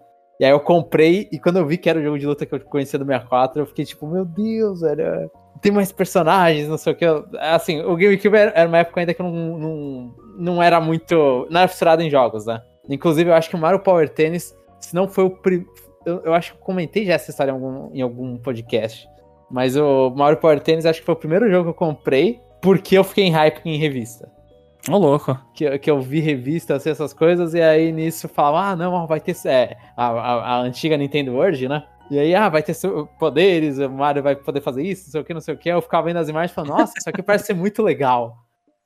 E 0.41 0.45
aí 0.45 0.51
eu 0.51 0.61
comprei, 0.61 1.29
e 1.31 1.39
quando 1.39 1.59
eu 1.59 1.67
vi 1.67 1.79
que 1.79 1.89
era 1.89 1.99
o 1.99 2.03
jogo 2.03 2.19
de 2.19 2.27
luta 2.27 2.45
que 2.45 2.55
eu 2.55 2.61
conhecia 2.61 2.99
do 2.99 3.05
64, 3.05 3.63
eu 3.63 3.67
fiquei 3.67 3.85
tipo, 3.85 4.07
meu 4.07 4.25
Deus, 4.25 4.81
velho, 4.81 5.31
tem 5.61 5.71
mais 5.71 5.93
personagens, 5.93 6.69
não 6.69 6.77
sei 6.77 6.93
o 6.93 6.97
que. 6.97 7.05
Assim, 7.39 7.81
o 7.81 7.97
GameCube 7.97 8.37
era 8.37 8.69
uma 8.69 8.79
época 8.79 9.01
ainda 9.01 9.15
que 9.15 9.23
eu 9.23 9.27
não, 9.27 9.59
não, 9.59 10.15
não 10.37 10.63
era 10.63 10.81
muito. 10.81 11.47
Não 11.51 11.61
era 11.61 11.69
fissurado 11.69 12.03
em 12.03 12.11
jogos, 12.11 12.47
né? 12.47 12.61
Inclusive, 12.89 13.31
eu 13.31 13.35
acho 13.35 13.49
que 13.49 13.57
o 13.57 13.59
Mario 13.59 13.81
Power 13.81 14.09
Tennis, 14.09 14.55
se 14.81 14.95
não 14.95 15.09
foi 15.09 15.25
o. 15.25 15.31
Pri... 15.31 15.67
Eu, 16.05 16.21
eu 16.25 16.35
acho 16.35 16.53
que 16.53 16.59
comentei 16.61 17.07
já 17.07 17.15
essa 17.15 17.31
história 17.31 17.51
em 17.51 17.55
algum, 17.55 17.91
em 17.95 18.03
algum 18.03 18.37
podcast. 18.37 19.09
Mas 19.51 19.77
o 19.77 20.11
Mario 20.11 20.39
Power 20.39 20.61
Tennis 20.61 20.87
acho 20.87 21.01
que 21.01 21.07
foi 21.07 21.15
o 21.15 21.19
primeiro 21.19 21.51
jogo 21.51 21.65
que 21.65 21.71
eu 21.71 21.89
comprei 21.89 22.41
porque 22.61 22.97
eu 22.97 23.05
fiquei 23.05 23.25
em 23.25 23.31
hype 23.31 23.61
em 23.65 23.77
revista. 23.77 24.31
Ô, 24.89 24.95
oh, 24.95 24.99
louco. 24.99 25.39
Que, 25.55 25.79
que 25.79 25.91
eu 25.91 26.01
vi 26.01 26.21
revista, 26.21 26.77
assim, 26.77 26.91
essas 26.91 27.15
coisas, 27.15 27.55
e 27.55 27.61
aí 27.61 27.91
nisso 27.91 28.29
falava, 28.29 28.71
ah, 28.71 28.77
não, 28.77 29.07
vai 29.07 29.21
ter. 29.21 29.37
É, 29.47 29.77
a, 29.97 30.07
a, 30.07 30.35
a 30.35 30.61
antiga 30.61 30.97
Nintendo 30.97 31.33
World, 31.33 31.69
né? 31.69 31.85
E 32.11 32.19
aí, 32.19 32.35
ah, 32.35 32.51
vai 32.51 32.63
ter 32.63 32.77
poderes, 33.19 33.79
o 33.79 33.89
Mario 33.91 34.23
vai 34.23 34.37
poder 34.37 34.61
fazer 34.61 34.83
isso, 34.83 35.05
não 35.07 35.13
sei 35.13 35.21
o 35.21 35.25
que, 35.25 35.35
não 35.35 35.41
sei 35.41 35.55
o 35.55 35.59
que. 35.59 35.69
Eu 35.69 35.81
ficava 35.81 36.07
vendo 36.07 36.19
as 36.19 36.29
imagens 36.29 36.51
e 36.51 36.55
falando, 36.55 36.71
nossa, 36.71 36.93
isso 36.99 37.09
aqui 37.09 37.23
parece 37.25 37.47
ser 37.47 37.55
muito 37.55 37.83
legal. 37.83 38.44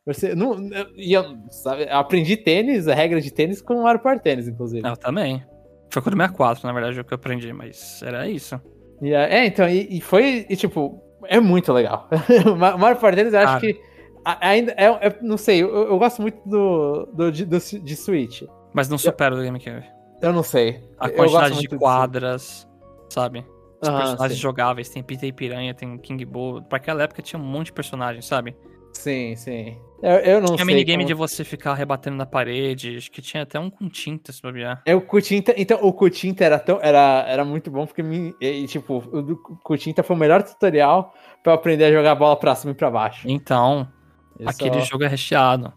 Você, 0.09 0.35
não, 0.35 0.57
e 0.97 1.13
eu, 1.13 1.37
sabe, 1.51 1.85
eu 1.85 1.97
aprendi 1.97 2.35
tênis, 2.35 2.89
a 2.89 2.95
regra 2.95 3.21
de 3.21 3.31
tênis 3.31 3.61
com 3.61 3.75
o 3.75 3.83
Mario 3.83 4.01
Party 4.01 4.23
Tênis, 4.23 4.49
inclusive. 4.49 4.87
Eu 4.87 4.97
também. 4.97 5.45
Foi 5.91 6.01
com 6.01 6.09
o 6.09 6.13
64, 6.13 6.67
na 6.67 6.73
verdade, 6.73 6.99
o 6.99 7.05
que 7.05 7.13
eu 7.13 7.17
aprendi, 7.17 7.53
mas 7.53 8.03
era 8.03 8.27
isso. 8.27 8.59
E, 9.03 9.13
é, 9.13 9.45
então, 9.45 9.69
e, 9.69 9.99
e 9.99 10.01
foi, 10.01 10.47
e, 10.49 10.57
tipo, 10.57 10.99
é 11.27 11.39
muito 11.39 11.73
legal. 11.75 12.09
o 12.51 12.57
Mario 12.57 12.97
Party 12.97 13.17
Tênis, 13.17 13.35
eu 13.35 13.41
acho 13.41 13.57
ah. 13.57 13.61
que 13.61 13.79
ainda, 14.25 14.73
é, 14.73 14.87
é, 14.87 15.19
não 15.21 15.37
sei, 15.37 15.63
eu, 15.63 15.69
eu, 15.69 15.99
gosto 15.99 16.23
muito 16.23 16.41
do, 16.49 17.07
do, 17.13 17.31
de, 17.31 17.45
do, 17.45 17.59
de 17.59 17.97
Switch. 17.97 18.45
Mas 18.73 18.89
não 18.89 18.97
supera 18.97 19.35
o 19.35 19.39
do 19.39 19.45
GameCube. 19.45 19.85
Eu 20.23 20.33
não 20.33 20.43
sei. 20.43 20.83
A 20.99 21.11
quantidade 21.11 21.61
de 21.61 21.69
quadras 21.69 22.67
sabe? 23.11 23.45
Os 23.81 23.89
personagens 23.89 24.39
sim. 24.39 24.43
jogáveis, 24.43 24.89
tem 24.89 25.03
Peter 25.03 25.29
e 25.29 25.33
Piranha, 25.33 25.75
tem 25.75 25.97
King 25.99 26.25
Bull. 26.25 26.63
Pra 26.63 26.79
aquela 26.79 27.03
época 27.03 27.23
tinha 27.23 27.41
um 27.41 27.45
monte 27.45 27.67
de 27.67 27.73
personagens, 27.73 28.27
sabe? 28.27 28.57
Sim, 28.93 29.37
sim. 29.37 29.79
Eu, 30.03 30.11
eu 30.11 30.41
não 30.41 30.47
tinha 30.47 30.49
sei. 30.49 30.57
Tinha 30.57 30.67
minigame 30.67 31.05
como... 31.05 31.07
de 31.09 31.15
você 31.15 31.45
ficar 31.45 31.75
rebatendo 31.75 32.17
na 32.17 32.27
parede. 32.27 32.97
Acho 32.97 33.11
que 33.11 33.21
tinha 33.21 33.43
até 33.43 33.59
um 33.59 33.69
com 33.69 33.89
tinta, 33.89 34.33
se 34.33 34.41
bobear. 34.41 34.83
É, 34.87 34.95
o 34.95 35.01
com 35.01 35.21
tinta, 35.21 35.55
então, 35.57 35.79
o 35.83 35.93
com 35.93 36.09
tinta 36.09 36.45
era, 36.45 36.59
tão, 36.59 36.79
era, 36.81 37.25
era 37.29 37.45
muito 37.45 37.71
bom, 37.71 37.87
porque, 37.87 38.03
e, 38.41 38.67
tipo, 38.67 38.99
o 39.13 39.23
do 39.23 39.37
com 39.37 39.77
tinta 39.77 40.03
foi 40.03 40.15
o 40.15 40.19
melhor 40.19 40.43
tutorial 40.43 41.15
pra 41.43 41.53
eu 41.53 41.57
aprender 41.57 41.85
a 41.85 41.93
jogar 41.93 42.15
bola 42.15 42.37
pra 42.37 42.55
cima 42.55 42.73
e 42.73 42.75
pra 42.75 42.91
baixo. 42.91 43.29
Então, 43.29 43.89
aquele 44.47 44.81
jogo 44.83 45.05
é 45.05 45.09
recheado. 45.09 45.73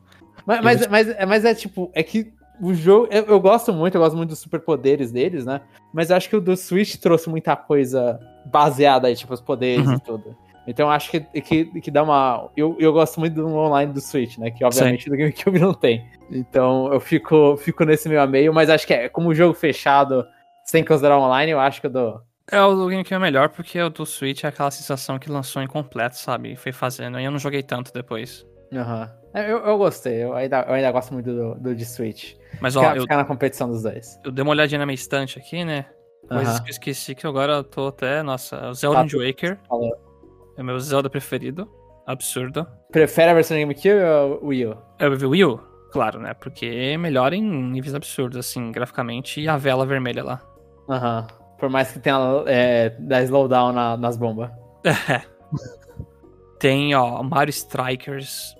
Mas, 0.45 0.61
mas, 0.61 0.87
mas, 0.87 1.07
mas, 1.27 1.45
é 1.45 1.53
tipo, 1.53 1.91
é 1.93 2.03
que 2.03 2.33
o 2.61 2.73
jogo. 2.73 3.07
Eu, 3.11 3.25
eu, 3.25 3.39
gosto 3.39 3.73
muito, 3.73 3.95
eu 3.95 4.01
gosto 4.01 4.15
muito 4.15 4.29
dos 4.29 4.39
superpoderes 4.39 5.11
deles, 5.11 5.45
né? 5.45 5.61
Mas 5.93 6.09
eu 6.09 6.15
acho 6.15 6.29
que 6.29 6.35
o 6.35 6.41
do 6.41 6.55
Switch 6.55 6.95
trouxe 6.95 7.29
muita 7.29 7.55
coisa 7.55 8.19
baseada 8.45 9.07
aí, 9.07 9.15
tipo, 9.15 9.33
os 9.33 9.41
poderes 9.41 9.87
uhum. 9.87 9.95
e 9.95 9.99
tudo. 9.99 10.37
Então 10.67 10.87
eu 10.87 10.91
acho 10.91 11.09
que, 11.09 11.19
que, 11.41 11.65
que 11.81 11.91
dá 11.91 12.03
uma. 12.03 12.49
Eu, 12.55 12.75
eu 12.79 12.93
gosto 12.93 13.19
muito 13.19 13.33
do 13.33 13.47
online 13.47 13.91
do 13.91 14.01
Switch, 14.01 14.37
né? 14.37 14.51
Que 14.51 14.63
obviamente 14.63 15.05
Sim. 15.05 15.09
do 15.09 15.17
GameCube 15.17 15.59
não 15.59 15.73
tem. 15.73 16.05
Então 16.29 16.91
eu 16.93 16.99
fico, 16.99 17.57
fico 17.57 17.83
nesse 17.83 18.07
meio 18.07 18.21
a 18.21 18.27
meio, 18.27 18.53
mas 18.53 18.69
acho 18.69 18.85
que 18.85 18.93
é 18.93 19.09
como 19.09 19.33
jogo 19.33 19.53
fechado, 19.53 20.25
sem 20.63 20.83
considerar 20.85 21.17
online, 21.17 21.51
eu 21.51 21.59
acho 21.59 21.81
que 21.81 21.87
eu 21.87 21.91
dou. 21.91 22.21
É, 22.51 22.61
o 22.61 22.75
do 22.75 22.87
GameCube 22.87 23.15
é 23.15 23.19
melhor 23.19 23.49
porque 23.49 23.81
o 23.81 23.89
do 23.89 24.05
Switch 24.05 24.43
é 24.43 24.47
aquela 24.47 24.71
sensação 24.71 25.17
que 25.17 25.31
lançou 25.31 25.61
incompleto, 25.61 26.17
sabe? 26.17 26.55
Foi 26.55 26.71
fazendo. 26.71 27.19
E 27.19 27.23
eu 27.23 27.31
não 27.31 27.39
joguei 27.39 27.63
tanto 27.63 27.93
depois. 27.93 28.45
Aham. 28.73 29.09
Uhum. 29.33 29.41
Eu, 29.41 29.59
eu 29.59 29.77
gostei, 29.77 30.23
eu 30.23 30.33
ainda, 30.33 30.65
eu 30.67 30.73
ainda 30.73 30.91
gosto 30.91 31.13
muito 31.13 31.33
do, 31.33 31.55
do 31.55 31.73
de 31.73 31.85
Switch. 31.85 32.35
Mas 32.59 32.75
ó, 32.75 32.81
ficar, 32.81 32.95
eu, 32.97 33.01
ficar 33.03 33.17
na 33.17 33.23
competição 33.23 33.69
dos 33.69 33.81
dois. 33.81 34.19
Eu 34.25 34.31
dei 34.31 34.43
uma 34.43 34.51
olhadinha 34.51 34.79
na 34.79 34.85
minha 34.85 34.95
estante 34.95 35.39
aqui, 35.39 35.63
né? 35.63 35.85
Mas 36.29 36.59
uh 36.59 36.63
eu 36.65 36.69
esqueci 36.69 37.15
que 37.15 37.25
agora 37.25 37.53
eu 37.53 37.63
tô 37.63 37.87
até. 37.87 38.21
Nossa, 38.21 38.69
o 38.69 38.73
Zelda 38.73 39.01
Wind 39.01 39.13
Waker. 39.13 39.57
Falou. 39.67 40.10
É 40.57 40.63
meu 40.63 40.79
Zelda 40.79 41.09
preferido. 41.09 41.69
Absurdo. 42.05 42.67
Prefere 42.91 43.31
a 43.31 43.33
versão 43.33 43.55
de 43.55 43.61
GameCube 43.63 44.03
ou 44.41 44.47
Wii 44.47 44.65
U? 44.67 44.77
É 44.99 45.07
o 45.07 45.29
Wii 45.29 45.45
U, 45.45 45.57
claro, 45.91 46.19
né? 46.19 46.33
Porque 46.33 46.65
é 46.65 46.97
melhor 46.97 47.33
em 47.33 47.41
níveis 47.41 47.95
absurdos, 47.95 48.37
assim, 48.37 48.71
graficamente. 48.71 49.39
E 49.39 49.47
a 49.47 49.55
vela 49.57 49.85
vermelha 49.85 50.23
lá. 50.23 50.41
Aham. 50.89 51.27
Por 51.59 51.69
mais 51.69 51.91
que 51.91 51.99
tenha 51.99 52.17
é, 52.47 52.89
da 52.99 53.21
slowdown 53.21 53.71
na, 53.71 53.95
nas 53.95 54.17
bombas. 54.17 54.49
É. 54.83 55.21
Tem, 56.59 56.93
ó, 56.95 57.23
Mario 57.23 57.51
Strikers 57.51 58.55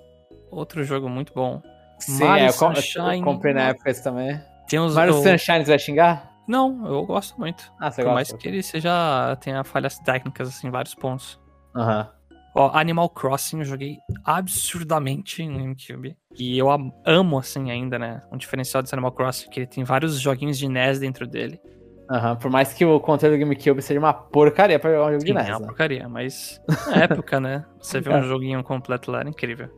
outro 0.52 0.84
jogo 0.84 1.08
muito 1.08 1.32
bom. 1.32 1.62
Sim, 1.98 2.24
Mario 2.24 2.46
é, 2.46 2.52
Sunshine. 2.52 3.18
Eu 3.18 3.24
comprei 3.24 3.54
na 3.54 3.68
época 3.68 3.90
esse 3.90 4.04
também. 4.04 4.40
Tem 4.68 4.78
os, 4.78 4.94
Mario. 4.94 5.14
Sunshine, 5.14 5.64
você 5.64 5.70
vai 5.70 5.78
xingar? 5.78 6.32
Não, 6.46 6.86
eu 6.86 7.06
gosto 7.06 7.38
muito. 7.38 7.72
Ah, 7.80 7.90
você 7.90 8.02
Por 8.02 8.08
gosta? 8.08 8.14
mais 8.14 8.32
que 8.32 8.48
ele 8.48 8.62
seja. 8.62 9.36
tenha 9.40 9.64
falhas 9.64 9.98
técnicas, 10.00 10.48
assim, 10.48 10.70
vários 10.70 10.94
pontos. 10.94 11.40
Aham. 11.74 12.00
Uhum. 12.00 12.22
Ó, 12.54 12.70
Animal 12.74 13.08
Crossing 13.08 13.60
eu 13.60 13.64
joguei 13.64 13.98
absurdamente 14.24 15.46
no 15.46 15.58
GameCube. 15.58 16.16
E 16.38 16.58
eu 16.58 16.68
amo, 17.06 17.38
assim, 17.38 17.70
ainda, 17.70 17.98
né? 17.98 18.20
Um 18.30 18.36
diferencial 18.36 18.82
desse 18.82 18.94
Animal 18.94 19.12
Crossing, 19.12 19.48
que 19.48 19.60
ele 19.60 19.66
tem 19.66 19.84
vários 19.84 20.20
joguinhos 20.20 20.58
de 20.58 20.68
NES 20.68 20.98
dentro 20.98 21.26
dele. 21.26 21.58
Aham, 22.10 22.32
uhum, 22.32 22.36
por 22.36 22.50
mais 22.50 22.74
que 22.74 22.84
o 22.84 23.00
controle 23.00 23.36
do 23.36 23.40
GameCube 23.40 23.80
seja 23.80 23.98
uma 23.98 24.12
porcaria 24.12 24.78
pra 24.78 24.90
jogar 24.90 25.06
um 25.06 25.12
jogo 25.12 25.20
Sim, 25.20 25.26
de 25.28 25.32
NES. 25.32 25.48
É 25.48 25.52
uma 25.52 25.60
né? 25.60 25.66
porcaria, 25.66 26.08
mas 26.08 26.60
na 26.88 26.96
época, 27.04 27.40
né? 27.40 27.64
Você 27.80 28.00
vê 28.00 28.10
um 28.10 28.18
é. 28.18 28.22
joguinho 28.22 28.62
completo 28.62 29.10
lá, 29.10 29.20
era 29.20 29.30
incrível. 29.30 29.70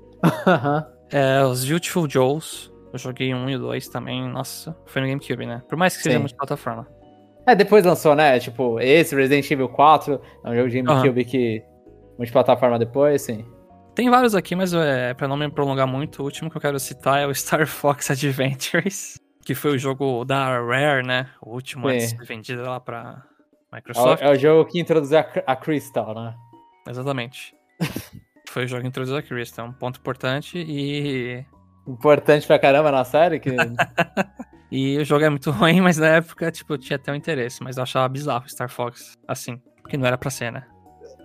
Aham. 0.46 0.84
É, 1.12 1.44
os 1.44 1.64
Beautiful 1.64 2.10
Joes. 2.10 2.72
Eu 2.92 2.98
joguei 2.98 3.34
um 3.34 3.48
e 3.48 3.56
o 3.56 3.58
dois 3.58 3.88
também. 3.88 4.28
Nossa, 4.28 4.76
foi 4.86 5.02
no 5.02 5.08
GameCube, 5.08 5.46
né? 5.46 5.62
Por 5.68 5.76
mais 5.76 5.96
que 5.96 6.02
seja 6.02 6.18
multiplataforma. 6.18 6.88
É, 7.46 7.54
depois 7.54 7.84
lançou, 7.84 8.14
né? 8.14 8.38
Tipo, 8.38 8.80
esse 8.80 9.14
Resident 9.14 9.48
Evil 9.50 9.68
4 9.68 10.20
é 10.44 10.50
um 10.50 10.54
jogo 10.56 10.70
de 10.70 10.82
GameCube 10.82 11.20
uhum. 11.20 11.26
que. 11.26 11.62
Multiplataforma 12.18 12.78
depois, 12.78 13.22
sim. 13.22 13.44
Tem 13.94 14.10
vários 14.10 14.34
aqui, 14.34 14.56
mas 14.56 14.74
é, 14.74 15.14
pra 15.14 15.28
não 15.28 15.36
me 15.36 15.48
prolongar 15.48 15.86
muito, 15.86 16.20
o 16.20 16.24
último 16.24 16.50
que 16.50 16.56
eu 16.56 16.60
quero 16.60 16.78
citar 16.80 17.20
é 17.20 17.26
o 17.26 17.34
Star 17.34 17.66
Fox 17.68 18.10
Adventures, 18.10 19.20
que 19.44 19.54
foi 19.54 19.72
o 19.72 19.78
jogo 19.78 20.24
da 20.24 20.58
Rare, 20.58 21.06
né? 21.06 21.30
O 21.40 21.54
último 21.54 21.88
sim. 21.88 21.94
antes 21.94 22.12
de 22.12 22.18
ser 22.18 22.24
vendido 22.24 22.62
lá 22.62 22.80
pra 22.80 23.22
Microsoft. 23.72 24.22
É 24.22 24.26
o, 24.26 24.28
é 24.28 24.32
o 24.32 24.38
jogo 24.38 24.68
que 24.68 24.80
introduziu 24.80 25.18
a, 25.18 25.26
a 25.46 25.56
Crystal, 25.56 26.14
né? 26.14 26.34
Exatamente. 26.88 27.54
foi 28.50 28.64
o 28.64 28.68
jogo 28.68 28.82
que 28.82 28.88
introduziu 28.88 29.16
a 29.16 29.22
Crystal. 29.22 29.66
Um 29.66 29.72
ponto 29.72 29.98
importante 29.98 30.58
e. 30.58 31.44
Importante 31.86 32.46
pra 32.46 32.58
caramba 32.58 32.90
na 32.90 33.04
série? 33.04 33.38
Que... 33.38 33.50
e 34.72 34.98
o 34.98 35.04
jogo 35.04 35.24
é 35.24 35.28
muito 35.28 35.50
ruim, 35.50 35.80
mas 35.80 35.98
na 35.98 36.08
época, 36.08 36.50
tipo, 36.50 36.72
eu 36.72 36.78
tinha 36.78 36.96
até 36.96 37.12
um 37.12 37.14
interesse. 37.14 37.62
Mas 37.62 37.76
eu 37.76 37.82
achava 37.82 38.08
bizarro 38.08 38.48
Star 38.48 38.68
Fox, 38.68 39.12
assim. 39.28 39.60
Porque 39.82 39.96
não 39.96 40.06
era 40.06 40.16
pra 40.16 40.30
ser, 40.30 40.50
né? 40.50 40.66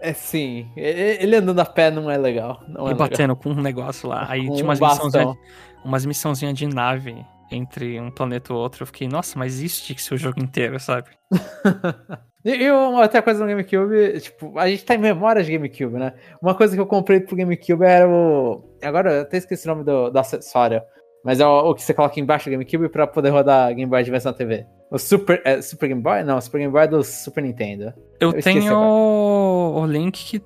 É 0.01 0.13
sim. 0.13 0.69
Ele 0.75 1.35
andando 1.35 1.59
a 1.59 1.65
pé 1.65 1.91
não 1.91 2.09
é 2.09 2.17
legal. 2.17 2.63
Não 2.67 2.87
e 2.87 2.91
é 2.91 2.93
batendo 2.93 3.33
legal. 3.33 3.35
com 3.35 3.49
um 3.49 3.61
negócio 3.61 4.07
lá. 4.07 4.25
Aí 4.29 4.47
com 4.47 4.53
tinha 4.53 4.65
umas 4.65 4.81
um 4.81 4.87
missãozinhas, 4.87 5.37
umas 5.83 6.05
missãozinhas 6.05 6.53
de 6.53 6.67
nave 6.67 7.25
entre 7.51 7.99
um 7.99 8.11
planeta 8.11 8.53
e 8.53 8.55
outro. 8.55 8.83
Eu 8.83 8.87
fiquei, 8.87 9.07
nossa, 9.07 9.37
mas 9.37 9.59
isso 9.59 9.83
tinha 9.83 9.95
que 9.95 10.01
ser 10.01 10.13
o 10.13 10.17
jogo 10.17 10.39
inteiro, 10.39 10.79
sabe? 10.79 11.09
E, 12.43 12.71
uma 12.71 13.01
outra 13.01 13.21
coisa 13.21 13.41
no 13.43 13.49
GameCube, 13.49 14.19
tipo, 14.21 14.57
a 14.57 14.69
gente 14.69 14.85
tá 14.85 14.95
em 14.95 14.97
memória 14.97 15.43
de 15.43 15.51
GameCube, 15.51 15.95
né? 15.95 16.13
Uma 16.41 16.55
coisa 16.55 16.73
que 16.73 16.79
eu 16.79 16.87
comprei 16.87 17.19
pro 17.19 17.35
GameCube 17.35 17.83
era 17.83 18.07
o. 18.07 18.63
Agora 18.81 19.11
eu 19.11 19.21
até 19.23 19.37
esqueci 19.37 19.67
o 19.67 19.71
nome 19.71 19.83
do, 19.83 20.09
do 20.09 20.17
acessório. 20.17 20.81
Mas 21.23 21.39
é 21.39 21.45
o, 21.45 21.69
o, 21.69 21.75
que 21.75 21.81
você 21.81 21.93
coloca 21.93 22.19
embaixo 22.19 22.49
do 22.49 22.51
GameCube 22.51 22.89
pra 22.89 23.05
poder 23.05 23.29
rodar 23.29 23.73
Game 23.73 23.89
Boy 23.89 23.99
Advance 23.99 24.25
na 24.25 24.33
TV. 24.33 24.65
O 24.89 24.97
Super. 24.97 25.41
É, 25.45 25.61
Super 25.61 25.87
Game 25.87 26.01
Boy? 26.01 26.23
Não, 26.23 26.37
o 26.37 26.41
Super 26.41 26.59
Game 26.59 26.71
Boy 26.71 26.83
é 26.83 26.87
do 26.87 27.03
Super 27.03 27.43
Nintendo. 27.43 27.93
Eu, 28.19 28.31
eu 28.31 28.41
tenho 28.41 28.73
o, 28.75 29.81
o 29.81 29.85
link 29.85 30.23
que. 30.23 30.41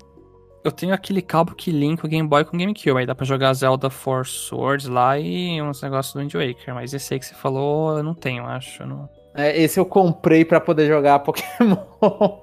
Eu 0.64 0.72
tenho 0.72 0.94
aquele 0.94 1.22
cabo 1.22 1.54
que 1.54 1.72
linka 1.72 2.08
o 2.08 2.10
Game 2.10 2.28
Boy 2.28 2.46
com 2.46 2.56
o 2.56 2.60
GameCube. 2.60 2.98
Aí 2.98 3.06
dá 3.06 3.14
pra 3.14 3.26
jogar 3.26 3.54
Zelda 3.54 3.90
Force 3.90 4.32
Swords 4.32 4.88
lá 4.88 5.20
e 5.20 5.62
uns 5.62 5.82
negócios 5.82 6.14
do 6.14 6.22
Wind 6.22 6.34
Waker. 6.34 6.74
Mas 6.74 6.94
esse 6.94 7.14
aí 7.14 7.20
que 7.20 7.26
você 7.26 7.36
falou, 7.36 7.98
eu 7.98 8.04
não 8.04 8.14
tenho, 8.14 8.46
acho. 8.46 8.86
Não... 8.86 9.10
É, 9.36 9.60
esse 9.60 9.80
eu 9.80 9.86
comprei 9.86 10.46
para 10.46 10.62
poder 10.62 10.88
jogar 10.88 11.20
Pokémon, 11.20 11.76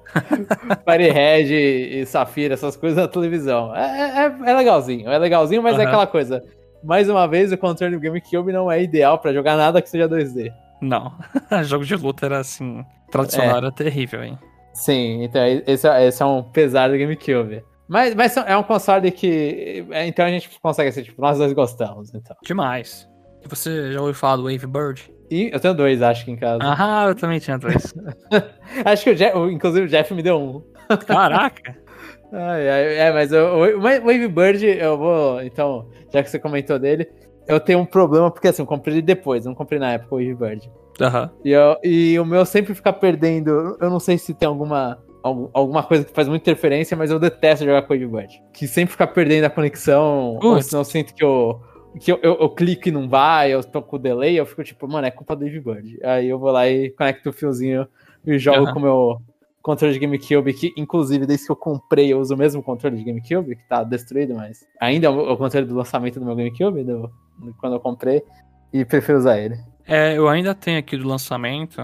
Firehead 0.85 1.53
e, 1.53 2.01
e 2.01 2.05
Safira, 2.05 2.53
essas 2.53 2.75
coisas 2.75 2.97
na 2.97 3.07
televisão. 3.07 3.75
É, 3.75 4.25
é, 4.25 4.51
é 4.51 4.53
legalzinho, 4.53 5.09
é 5.09 5.17
legalzinho, 5.17 5.63
mas 5.63 5.75
uhum. 5.75 5.81
é 5.81 5.85
aquela 5.85 6.05
coisa. 6.05 6.43
Mais 6.83 7.09
uma 7.09 7.27
vez, 7.27 7.51
o 7.51 7.57
controle 7.57 7.95
do 7.95 8.01
GameCube 8.01 8.51
não 8.51 8.71
é 8.71 8.81
ideal 8.81 9.19
para 9.19 9.33
jogar 9.33 9.55
nada 9.55 9.81
que 9.81 9.89
seja 9.89 10.07
2D. 10.09 10.51
Não, 10.81 11.13
jogo 11.63 11.85
de 11.85 11.95
luta 11.95 12.25
era 12.25 12.39
assim, 12.39 12.83
tradicional, 13.11 13.55
é. 13.55 13.57
era 13.57 13.71
terrível, 13.71 14.23
hein? 14.23 14.37
Sim, 14.73 15.23
então 15.23 15.41
esse, 15.67 15.87
é, 15.87 16.07
esse 16.07 16.23
é 16.23 16.25
um 16.25 16.41
pesar 16.41 16.89
do 16.89 16.97
GameCube. 16.97 17.63
Mas, 17.87 18.15
mas 18.15 18.37
é 18.37 18.55
um 18.55 18.63
console 18.63 19.11
que. 19.11 19.85
É, 19.91 20.07
então 20.07 20.25
a 20.25 20.29
gente 20.29 20.49
consegue 20.61 20.91
ser, 20.93 21.03
tipo, 21.03 21.21
nós 21.21 21.37
dois 21.37 21.51
gostamos. 21.51 22.13
Então. 22.15 22.35
Demais. 22.41 23.05
E 23.43 23.47
você 23.49 23.91
já 23.91 23.99
ouviu 23.99 24.15
falar 24.15 24.37
do 24.37 24.43
Wave 24.43 24.65
Bird? 24.65 25.11
E 25.29 25.49
eu 25.51 25.59
tenho 25.59 25.73
dois, 25.73 26.01
acho 26.01 26.23
que 26.23 26.31
em 26.31 26.37
casa. 26.37 26.59
Ah, 26.61 27.05
eu 27.09 27.15
também 27.15 27.39
tinha 27.39 27.57
dois. 27.57 27.93
acho 28.85 29.03
que 29.03 29.09
o 29.09 29.15
Jeff, 29.15 29.37
inclusive 29.37 29.85
o 29.85 29.89
Jeff 29.89 30.13
me 30.13 30.23
deu 30.23 30.39
um. 30.39 30.97
Caraca! 31.05 31.77
Ai, 32.31 32.69
ai, 32.69 32.97
é, 32.97 33.11
mas 33.11 33.31
o, 33.31 33.37
o 33.37 33.81
Wave 33.81 34.27
Bird, 34.27 34.65
eu 34.65 34.97
vou. 34.97 35.41
Então, 35.41 35.87
já 36.13 36.23
que 36.23 36.29
você 36.29 36.39
comentou 36.39 36.79
dele, 36.79 37.07
eu 37.47 37.59
tenho 37.59 37.79
um 37.79 37.85
problema, 37.85 38.31
porque 38.31 38.47
assim, 38.47 38.61
eu 38.61 38.65
comprei 38.67 38.95
ele 38.95 39.01
depois, 39.01 39.45
não 39.45 39.53
comprei 39.53 39.79
na 39.79 39.93
época 39.93 40.15
o 40.15 40.17
Wave 40.17 40.35
Bird. 40.35 40.71
Aham. 41.01 41.29
E, 41.43 41.51
eu- 41.51 41.77
e 41.83 42.19
o 42.19 42.25
meu 42.25 42.45
sempre 42.45 42.73
fica 42.73 42.93
perdendo. 42.93 43.77
Eu 43.81 43.89
não 43.89 43.99
sei 43.99 44.17
se 44.17 44.33
tem 44.33 44.47
alguma, 44.47 44.99
algum- 45.23 45.49
alguma 45.53 45.83
coisa 45.83 46.05
que 46.05 46.11
faz 46.13 46.27
muita 46.27 46.43
interferência, 46.49 46.95
mas 46.95 47.11
eu 47.11 47.19
detesto 47.19 47.65
jogar 47.65 47.81
com 47.81 47.93
o 47.93 47.97
Wave 47.97 48.07
Bird. 48.11 48.41
Que 48.53 48.67
sempre 48.67 48.91
fica 48.91 49.07
perdendo 49.07 49.45
a 49.45 49.49
conexão, 49.49 50.35
ou 50.35 50.39
Putz. 50.39 50.67
senão 50.67 50.81
eu 50.81 50.85
sinto 50.85 51.13
que 51.13 51.23
eu. 51.23 51.59
Que 51.99 52.09
eu, 52.13 52.19
eu, 52.23 52.37
eu 52.39 52.49
clico 52.49 52.87
e 52.87 52.91
não 52.91 53.09
vai, 53.09 53.51
eu 53.53 53.61
tô 53.61 53.81
com 53.81 53.99
delay, 53.99 54.39
eu 54.39 54.45
fico 54.45 54.63
tipo, 54.63 54.87
mano, 54.87 55.05
é 55.07 55.11
culpa 55.11 55.35
do 55.35 55.43
Wave 55.43 55.59
Bird. 55.59 55.99
Aí 56.05 56.29
eu 56.29 56.39
vou 56.39 56.49
lá 56.49 56.65
e 56.69 56.89
conecto 56.91 57.29
o 57.29 57.33
fiozinho 57.33 57.85
e 58.25 58.39
jogo 58.39 58.63
Aham. 58.63 58.73
com 58.73 58.79
o 58.79 58.81
meu 58.81 59.21
controle 59.61 59.93
de 59.93 59.99
GameCube, 59.99 60.53
que 60.53 60.73
inclusive 60.77 61.25
desde 61.25 61.45
que 61.45 61.51
eu 61.51 61.55
comprei 61.55 62.11
eu 62.11 62.19
uso 62.19 62.33
o 62.33 62.37
mesmo 62.37 62.61
controle 62.63 62.97
de 62.97 63.03
GameCube, 63.03 63.55
que 63.55 63.63
tá 63.67 63.83
destruído, 63.83 64.33
mas 64.35 64.65
ainda 64.79 65.07
é 65.07 65.09
o 65.09 65.31
o 65.33 65.37
controle 65.37 65.65
do 65.67 65.75
lançamento 65.75 66.19
do 66.19 66.25
meu 66.25 66.35
GameCube, 66.35 66.83
do, 66.83 67.11
do- 67.37 67.53
quando 67.59 67.73
eu 67.73 67.79
comprei, 67.79 68.23
e 68.73 68.83
prefiro 68.85 69.17
usar 69.19 69.37
ele. 69.39 69.57
É, 69.87 70.17
eu 70.17 70.27
ainda 70.29 70.53
tenho 70.55 70.79
aqui 70.79 70.95
do 70.97 71.07
lançamento. 71.07 71.81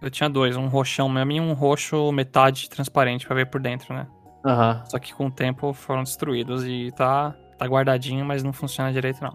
Eu 0.00 0.10
tinha 0.10 0.28
dois, 0.28 0.56
um 0.56 0.66
roxão 0.66 1.08
mesmo 1.08 1.32
e 1.32 1.40
um 1.40 1.52
roxo 1.52 2.10
metade 2.12 2.68
transparente 2.68 3.26
pra 3.26 3.36
ver 3.36 3.46
por 3.46 3.60
dentro, 3.60 3.94
né? 3.94 4.06
Aham. 4.44 4.82
Só 4.86 4.98
que 4.98 5.14
com 5.14 5.26
o 5.26 5.30
tempo 5.30 5.72
foram 5.72 6.02
destruídos 6.02 6.64
e 6.66 6.90
tá, 6.96 7.34
tá 7.56 7.66
guardadinho, 7.66 8.24
mas 8.24 8.42
não 8.42 8.52
funciona 8.52 8.92
direito 8.92 9.22
não. 9.22 9.32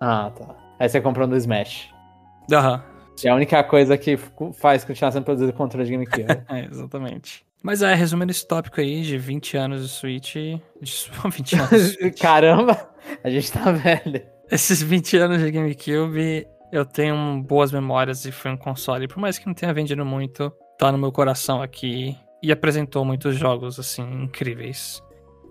Ah, 0.00 0.30
tá. 0.36 0.54
Aí 0.80 0.88
você 0.88 1.00
comprou 1.00 1.26
no 1.26 1.36
Smash. 1.36 1.90
Aham, 2.52 2.82
É 3.26 3.30
a 3.30 3.34
única 3.34 3.62
coisa 3.64 3.96
que 3.96 4.18
faz 4.54 4.84
continuar 4.84 5.12
sendo 5.12 5.24
produzido 5.24 5.52
controle 5.52 5.86
de 5.86 5.92
GameCube. 5.92 6.44
é, 6.48 6.64
exatamente. 6.70 7.44
Mas 7.62 7.82
é, 7.82 7.94
resumindo 7.94 8.30
esse 8.30 8.46
tópico 8.46 8.80
aí 8.80 9.02
de 9.02 9.18
20 9.18 9.56
anos 9.56 9.82
de 9.82 9.88
Switch. 9.88 10.34
De 10.34 10.60
20 10.80 11.54
anos. 11.58 11.92
de. 11.96 12.10
Caramba, 12.20 12.88
a 13.22 13.30
gente 13.30 13.50
tá 13.50 13.72
velho. 13.72 14.22
Esses 14.50 14.82
20 14.82 15.16
anos 15.16 15.42
de 15.42 15.50
GameCube, 15.50 16.46
eu 16.72 16.84
tenho 16.84 17.42
boas 17.42 17.72
memórias 17.72 18.24
e 18.24 18.32
foi 18.32 18.50
um 18.50 18.56
console, 18.56 19.08
por 19.08 19.18
mais 19.18 19.38
que 19.38 19.46
não 19.46 19.54
tenha 19.54 19.72
vendido 19.74 20.04
muito, 20.04 20.52
tá 20.78 20.92
no 20.92 20.98
meu 20.98 21.12
coração 21.12 21.60
aqui 21.60 22.16
e 22.42 22.52
apresentou 22.52 23.04
muitos 23.04 23.36
jogos, 23.36 23.78
assim, 23.78 24.02
incríveis. 24.22 25.02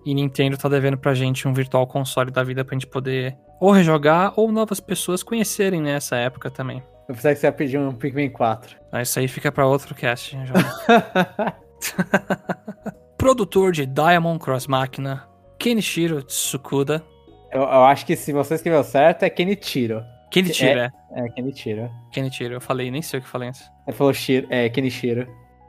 E 0.04 0.14
Nintendo 0.14 0.56
tá 0.56 0.68
devendo 0.68 0.96
pra 0.96 1.12
gente 1.12 1.46
um 1.46 1.52
virtual 1.52 1.86
console 1.86 2.30
da 2.30 2.42
vida 2.42 2.64
pra 2.64 2.74
gente 2.74 2.86
poder 2.86 3.36
ou 3.60 3.70
rejogar 3.70 4.32
ou 4.36 4.50
novas 4.50 4.80
pessoas 4.80 5.22
conhecerem 5.22 5.82
nessa 5.82 6.16
época 6.16 6.50
também. 6.50 6.82
Eu 7.08 7.14
pensei 7.14 7.32
que 7.32 7.40
você 7.40 7.46
ia 7.46 7.52
pedir 7.52 7.78
um 7.78 7.94
Pikmin 7.94 8.28
4. 8.28 8.76
Mas 8.92 9.08
isso 9.08 9.18
aí 9.18 9.26
fica 9.26 9.50
pra 9.50 9.66
outro 9.66 9.94
cast, 9.94 10.36
já. 10.44 11.56
Produtor 13.16 13.72
de 13.72 13.86
Diamond 13.86 14.38
Cross 14.38 14.66
Machina, 14.66 15.26
Kenichiro 15.58 16.22
Tsukuda. 16.22 17.02
eu, 17.50 17.62
eu 17.62 17.84
acho 17.84 18.04
que 18.04 18.14
se 18.14 18.30
você 18.30 18.56
escreveu 18.56 18.84
certo, 18.84 19.22
é 19.22 19.30
Kenichiro. 19.30 20.04
Kenichiro, 20.30 20.80
é. 20.80 20.92
É, 21.12 21.28
Kenichiro. 21.30 21.90
Kenichiro, 22.12 22.54
eu 22.54 22.60
falei, 22.60 22.90
nem 22.90 23.00
sei 23.00 23.18
o 23.18 23.22
que 23.22 23.26
eu 23.26 23.32
falei 23.32 23.48
antes. 23.48 23.62
Ele 23.86 23.96
falou 23.96 24.12
Shiro, 24.12 24.46
é 24.50 24.68
Kenichiro. 24.68 25.26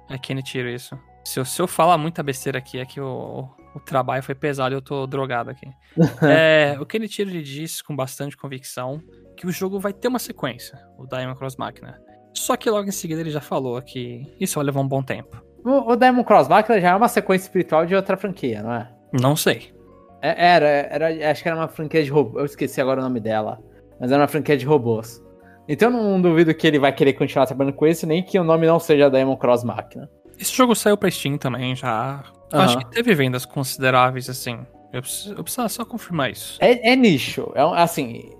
É 0.09 0.17
Kenichiro 0.17 0.67
isso. 0.67 0.99
Se 1.23 1.39
eu, 1.39 1.45
se 1.45 1.61
eu 1.61 1.67
falar 1.67 1.97
muita 1.97 2.21
besteira 2.21 2.57
aqui, 2.57 2.79
é 2.79 2.85
que 2.85 2.99
o, 2.99 3.47
o 3.73 3.79
trabalho 3.79 4.21
foi 4.21 4.35
pesado 4.35 4.75
e 4.75 4.77
eu 4.77 4.81
tô 4.81 5.07
drogado 5.07 5.49
aqui. 5.49 5.67
é, 6.21 6.77
o 6.81 6.85
Kenichiro 6.85 7.29
ele 7.29 7.41
diz 7.41 7.81
com 7.81 7.95
bastante 7.95 8.35
convicção 8.35 9.01
que 9.39 9.47
o 9.47 9.51
jogo 9.53 9.79
vai 9.79 9.93
ter 9.93 10.09
uma 10.09 10.19
sequência, 10.19 10.77
o 10.97 11.07
Diamond 11.07 11.39
Cross 11.39 11.55
Machina. 11.55 11.97
Só 12.33 12.57
que 12.57 12.69
logo 12.69 12.89
em 12.89 12.91
seguida 12.91 13.21
ele 13.21 13.31
já 13.31 13.39
falou 13.39 13.81
que 13.81 14.21
isso 14.37 14.55
vai 14.55 14.65
levar 14.65 14.81
um 14.81 14.87
bom 14.87 15.01
tempo. 15.01 15.41
O, 15.63 15.93
o 15.93 15.95
Diamond 15.95 16.25
Cross 16.27 16.49
Machina 16.49 16.81
já 16.81 16.89
é 16.89 16.95
uma 16.95 17.07
sequência 17.07 17.45
espiritual 17.45 17.85
de 17.85 17.95
outra 17.95 18.17
franquia, 18.17 18.61
não 18.61 18.73
é? 18.73 18.91
Não 19.13 19.35
sei. 19.37 19.73
É- 20.21 20.45
Era, 20.55 20.67
era, 20.67 21.31
acho 21.31 21.41
que 21.41 21.47
era 21.47 21.57
uma 21.57 21.69
franquia 21.69 22.03
de 22.03 22.09
robôs. 22.09 22.35
Eu 22.37 22.45
esqueci 22.45 22.81
agora 22.81 22.99
o 22.99 23.03
nome 23.03 23.21
dela. 23.21 23.61
Mas 23.97 24.11
era 24.11 24.21
uma 24.21 24.27
franquia 24.27 24.57
de 24.57 24.65
robôs. 24.65 25.23
Então 25.69 25.89
eu 25.89 26.03
não 26.03 26.21
duvido 26.21 26.53
que 26.53 26.67
ele 26.67 26.77
vai 26.79 26.91
querer 26.91 27.13
continuar 27.13 27.45
trabalhando 27.45 27.75
com 27.75 27.87
isso, 27.87 28.05
nem 28.05 28.21
que 28.21 28.37
o 28.37 28.43
nome 28.43 28.67
não 28.67 28.77
seja 28.77 29.09
Diamond 29.09 29.39
Cross 29.39 29.63
Machina. 29.63 30.09
Esse 30.37 30.53
jogo 30.53 30.75
saiu 30.75 30.97
pra 30.97 31.09
Steam 31.09 31.37
também 31.37 31.75
já. 31.77 32.23
Eu 32.51 32.59
Aham. 32.59 32.65
Acho 32.65 32.77
que 32.79 32.91
teve 32.91 33.13
vendas 33.15 33.45
consideráveis 33.45 34.29
assim. 34.29 34.59
Eu 34.91 35.01
preciso, 35.01 35.35
eu 35.35 35.43
preciso 35.43 35.69
só 35.69 35.85
confirmar 35.85 36.29
isso. 36.31 36.57
É, 36.59 36.91
é 36.91 36.95
nicho, 36.95 37.51
é 37.55 37.63
um- 37.65 37.73
assim, 37.73 38.31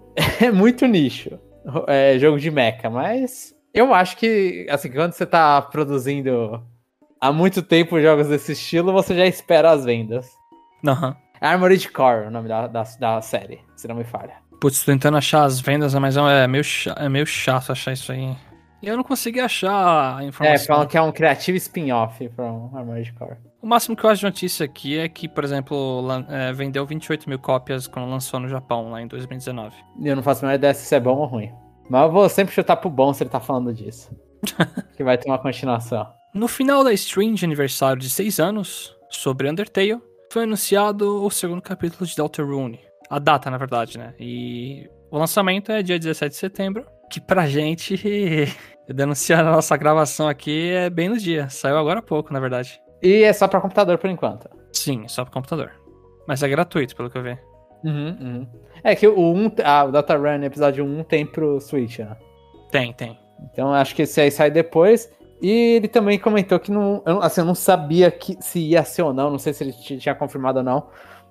é 0.41 0.51
muito 0.51 0.85
nicho. 0.85 1.39
É 1.87 2.17
jogo 2.17 2.39
de 2.39 2.49
mecha, 2.49 2.89
mas 2.89 3.53
eu 3.73 3.93
acho 3.93 4.17
que, 4.17 4.65
assim, 4.69 4.89
quando 4.91 5.13
você 5.13 5.25
tá 5.25 5.61
produzindo 5.61 6.63
há 7.21 7.31
muito 7.31 7.61
tempo 7.61 7.99
jogos 8.01 8.27
desse 8.27 8.53
estilo, 8.53 8.91
você 8.93 9.15
já 9.15 9.25
espera 9.25 9.71
as 9.71 9.85
vendas. 9.85 10.27
Aham. 10.85 11.15
Armored 11.41 11.89
Core, 11.89 12.27
o 12.27 12.31
nome 12.31 12.47
da, 12.49 12.67
da, 12.67 12.83
da 12.99 13.21
série, 13.21 13.59
se 13.75 13.87
não 13.87 13.95
me 13.95 14.03
falha. 14.03 14.33
Putz, 14.59 14.83
tentando 14.83 15.17
achar 15.17 15.43
as 15.43 15.59
vendas, 15.61 15.93
mas 15.95 16.17
é 16.17 16.47
meio, 16.47 16.63
cha- 16.63 16.95
é 16.97 17.07
meio 17.07 17.25
chato 17.25 17.71
achar 17.71 17.93
isso 17.93 18.11
aí. 18.11 18.35
E 18.81 18.87
eu 18.87 18.97
não 18.97 19.03
consegui 19.03 19.39
achar 19.39 20.17
a 20.17 20.23
É, 20.23 20.27
informação. 20.27 20.65
falam 20.67 20.87
que 20.87 20.97
é 20.97 21.01
um 21.01 21.11
criativo 21.11 21.57
spin-off 21.57 22.27
from 22.35 22.71
Armored 22.75 23.13
Core. 23.13 23.37
O 23.61 23.67
máximo 23.67 23.95
que 23.95 24.05
eu 24.05 24.09
acho 24.09 24.19
de 24.19 24.25
notícia 24.25 24.65
aqui 24.65 24.97
é 24.97 25.09
que, 25.09 25.27
por 25.27 25.43
exemplo, 25.43 26.07
é, 26.29 26.53
vendeu 26.53 26.85
28 26.85 27.27
mil 27.29 27.39
cópias 27.39 27.87
quando 27.87 28.09
lançou 28.09 28.39
no 28.39 28.47
Japão, 28.47 28.91
lá 28.91 29.01
em 29.01 29.07
2019. 29.07 29.75
E 29.99 30.07
eu 30.07 30.15
não 30.15 30.23
faço 30.23 30.45
a 30.45 30.47
menor 30.47 30.55
ideia 30.55 30.73
se 30.73 30.85
isso 30.85 30.95
é 30.95 30.99
bom 30.99 31.17
ou 31.17 31.25
ruim. 31.25 31.51
Mas 31.89 32.03
eu 32.03 32.11
vou 32.11 32.29
sempre 32.29 32.53
chutar 32.53 32.77
pro 32.77 32.89
bom 32.89 33.13
se 33.13 33.23
ele 33.23 33.29
tá 33.29 33.39
falando 33.39 33.73
disso. 33.73 34.15
que 34.95 35.03
vai 35.03 35.17
ter 35.17 35.29
uma 35.29 35.37
continuação. 35.37 36.07
No 36.33 36.47
final 36.47 36.83
da 36.83 36.93
stream 36.93 37.33
de 37.33 37.43
aniversário 37.43 38.01
de 38.01 38.09
6 38.09 38.39
anos, 38.39 38.95
sobre 39.09 39.49
Undertale, 39.49 39.99
foi 40.31 40.43
anunciado 40.43 41.25
o 41.25 41.29
segundo 41.29 41.61
capítulo 41.61 42.05
de 42.05 42.15
Deltarune. 42.15 42.79
A 43.09 43.19
data, 43.19 43.49
na 43.49 43.57
verdade, 43.57 43.97
né? 43.97 44.13
E 44.19 44.87
o 45.11 45.17
lançamento 45.17 45.71
é 45.71 45.81
dia 45.81 45.97
17 45.97 46.31
de 46.31 46.37
setembro, 46.37 46.85
que 47.09 47.19
pra 47.19 47.47
gente, 47.47 47.97
denunciar 48.87 49.45
a 49.45 49.51
nossa 49.51 49.75
gravação 49.75 50.27
aqui, 50.27 50.69
é 50.69 50.89
bem 50.89 51.09
no 51.09 51.17
dia. 51.17 51.49
Saiu 51.49 51.77
agora 51.77 51.99
há 51.99 52.03
pouco, 52.03 52.31
na 52.31 52.39
verdade. 52.39 52.79
E 53.01 53.23
é 53.23 53.31
só 53.33 53.47
pra 53.47 53.61
computador 53.61 53.97
por 53.97 54.09
enquanto. 54.09 54.49
Sim, 54.73 55.07
só 55.07 55.23
pro 55.23 55.33
computador. 55.33 55.71
Mas 56.27 56.43
é 56.43 56.47
gratuito, 56.49 56.95
pelo 56.95 57.09
que 57.09 57.17
eu 57.17 57.23
vi. 57.23 57.37
Uhum, 57.83 58.17
uhum. 58.19 58.47
É 58.83 58.95
que 58.95 59.07
o 59.07 59.19
1, 59.33 59.51
ah, 59.63 59.85
o 59.85 59.91
Data 59.91 60.15
Run 60.17 60.43
episódio 60.43 60.83
1 60.85 61.03
tem 61.03 61.25
pro 61.25 61.59
Switch, 61.61 61.99
né? 61.99 62.15
Tem, 62.71 62.91
tem. 62.93 63.17
Então 63.51 63.73
acho 63.73 63.95
que 63.95 64.01
esse 64.01 64.19
aí 64.19 64.29
sai 64.29 64.51
depois. 64.51 65.09
E 65.41 65.49
ele 65.77 65.87
também 65.87 66.19
comentou 66.19 66.59
que 66.59 66.69
não, 66.71 67.01
eu, 67.05 67.13
não- 67.15 67.21
assim, 67.21 67.39
eu 67.41 67.45
não 67.45 67.55
sabia 67.55 68.11
que, 68.11 68.35
se 68.41 68.59
ia 68.59 68.83
ser 68.83 69.03
ou 69.03 69.13
não, 69.13 69.31
não 69.31 69.39
sei 69.39 69.53
se 69.53 69.63
ele 69.63 69.71
tinha 69.71 70.13
confirmado 70.13 70.59
ou 70.59 70.63
não. 70.65 70.87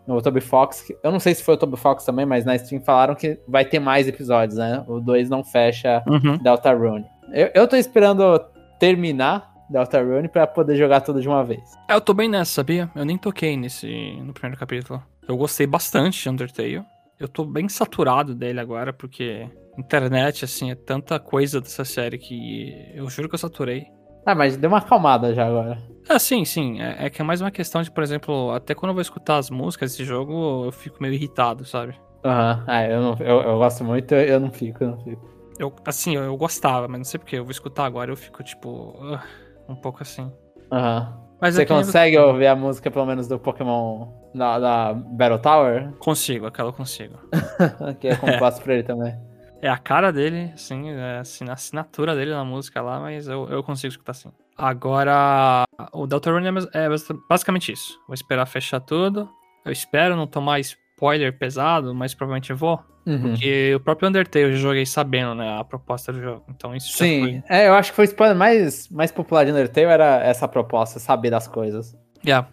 No 0.06 0.22
Toby 0.22 0.40
Fox, 0.40 0.90
eu 1.04 1.12
não 1.12 1.20
sei 1.20 1.34
se 1.34 1.42
foi 1.42 1.52
o 1.52 1.58
Toby 1.58 1.76
Fox 1.76 2.02
também, 2.06 2.24
mas 2.24 2.42
na 2.46 2.56
Steam 2.56 2.80
falaram 2.80 3.14
que 3.14 3.38
vai 3.46 3.66
ter 3.66 3.78
mais 3.78 4.08
episódios, 4.08 4.56
né? 4.58 4.82
O 4.88 4.98
2 5.00 5.28
não 5.28 5.44
fecha 5.44 6.02
Uhum. 6.08 6.38
Deltarune. 6.38 7.04
Eu, 7.30 7.50
eu 7.54 7.68
tô 7.68 7.76
esperando 7.76 8.40
terminar 8.80 9.52
Deltarune 9.70 10.28
pra 10.28 10.46
poder 10.46 10.76
jogar 10.76 11.00
tudo 11.00 11.20
de 11.20 11.28
uma 11.28 11.44
vez. 11.44 11.62
É, 11.88 11.94
eu 11.94 12.00
tô 12.00 12.14
bem 12.14 12.28
nessa, 12.28 12.52
sabia? 12.52 12.90
Eu 12.94 13.04
nem 13.04 13.18
toquei 13.18 13.56
nesse 13.56 14.16
no 14.22 14.32
primeiro 14.32 14.58
capítulo. 14.58 15.02
Eu 15.26 15.36
gostei 15.36 15.66
bastante 15.66 16.22
de 16.22 16.28
Undertale. 16.28 16.84
Eu 17.18 17.28
tô 17.28 17.44
bem 17.44 17.68
saturado 17.68 18.34
dele 18.34 18.60
agora, 18.60 18.92
porque 18.92 19.48
internet, 19.76 20.44
assim, 20.44 20.70
é 20.70 20.74
tanta 20.74 21.18
coisa 21.18 21.60
dessa 21.60 21.84
série 21.84 22.18
que 22.18 22.92
eu 22.94 23.08
juro 23.10 23.28
que 23.28 23.34
eu 23.34 23.38
saturei. 23.38 23.86
Ah, 24.24 24.34
mas 24.34 24.56
deu 24.56 24.68
uma 24.68 24.78
acalmada 24.78 25.34
já 25.34 25.46
agora. 25.46 25.78
Ah, 26.08 26.18
sim, 26.18 26.44
sim. 26.44 26.80
É, 26.80 27.06
é 27.06 27.10
que 27.10 27.20
é 27.20 27.24
mais 27.24 27.40
uma 27.40 27.50
questão 27.50 27.82
de, 27.82 27.90
por 27.90 28.02
exemplo, 28.02 28.50
até 28.52 28.74
quando 28.74 28.90
eu 28.90 28.94
vou 28.94 29.02
escutar 29.02 29.36
as 29.38 29.50
músicas 29.50 29.90
desse 29.90 30.04
jogo, 30.04 30.66
eu 30.66 30.72
fico 30.72 31.02
meio 31.02 31.14
irritado, 31.14 31.64
sabe? 31.64 31.94
Aham, 32.24 32.64
ah, 32.66 32.84
eu, 32.84 33.00
não, 33.00 33.16
eu, 33.20 33.42
eu 33.42 33.58
gosto 33.58 33.84
muito, 33.84 34.14
eu 34.14 34.40
não 34.40 34.50
fico, 34.50 34.82
eu 34.84 34.90
não 34.90 34.98
fico. 34.98 35.28
Eu, 35.58 35.74
assim, 35.84 36.14
eu, 36.14 36.22
eu 36.22 36.36
gostava, 36.36 36.86
mas 36.88 36.98
não 36.98 37.04
sei 37.04 37.18
porquê. 37.18 37.36
Eu 37.36 37.44
vou 37.44 37.50
escutar 37.50 37.84
agora 37.84 38.10
eu 38.10 38.16
fico, 38.16 38.42
tipo, 38.42 38.96
ah, 39.02 39.22
um 39.68 39.76
pouco 39.76 40.02
assim. 40.02 40.32
Aham. 40.72 41.16
Mas 41.40 41.54
Você 41.54 41.62
é 41.62 41.66
consegue 41.66 42.18
ouvir 42.18 42.48
a 42.48 42.56
música, 42.56 42.90
pelo 42.90 43.06
menos, 43.06 43.28
do 43.28 43.38
Pokémon 43.38 44.08
da, 44.34 44.58
da 44.58 44.92
Battle 44.92 45.38
Tower? 45.38 45.92
Consigo, 46.00 46.46
aquela 46.46 46.70
eu 46.70 46.72
consigo. 46.72 47.16
que 48.00 48.08
é 48.08 48.16
composto 48.16 48.60
por 48.60 48.70
ele 48.72 48.82
também. 48.82 49.16
É 49.62 49.68
a 49.68 49.78
cara 49.78 50.12
dele, 50.12 50.50
assim, 50.54 50.90
é 50.90 51.18
assim, 51.18 51.48
a 51.48 51.52
assinatura 51.52 52.14
dele 52.16 52.32
na 52.32 52.44
música 52.44 52.82
lá, 52.82 52.98
mas 53.00 53.28
eu, 53.28 53.48
eu 53.50 53.62
consigo 53.62 53.90
escutar 53.92 54.12
assim. 54.12 54.30
Agora, 54.56 55.62
o 55.92 56.06
Deltarune 56.06 56.46
é 56.48 56.78
é 56.84 56.88
bas- 56.88 57.08
basicamente 57.28 57.70
isso. 57.72 57.98
Vou 58.06 58.14
esperar 58.14 58.46
fechar 58.46 58.80
tudo. 58.80 59.28
Eu 59.64 59.70
espero 59.72 60.16
não 60.16 60.26
tomar 60.26 60.58
spoiler 60.98 61.32
pesado, 61.38 61.94
mas 61.94 62.12
provavelmente 62.12 62.50
eu 62.50 62.56
vou. 62.56 62.80
Uhum. 63.06 63.30
Porque 63.30 63.74
o 63.74 63.80
próprio 63.80 64.08
Undertale 64.08 64.46
eu 64.46 64.56
joguei 64.56 64.84
sabendo, 64.84 65.34
né, 65.36 65.58
a 65.58 65.64
proposta 65.64 66.12
do 66.12 66.20
jogo. 66.20 66.44
Então 66.50 66.74
isso 66.74 66.90
já 66.90 66.98
Sim, 66.98 67.20
foi. 67.20 67.42
é, 67.48 67.68
eu 67.68 67.74
acho 67.74 67.92
que 67.92 67.96
foi 67.96 68.04
o 68.04 68.08
spoiler 68.08 68.36
mais, 68.36 68.88
mais 68.90 69.12
popular 69.12 69.44
de 69.44 69.52
Undertale 69.52 69.86
era 69.86 70.22
essa 70.24 70.48
proposta, 70.48 70.98
saber 70.98 71.30
das 71.30 71.46
coisas. 71.46 71.96
Yeah. 72.26 72.48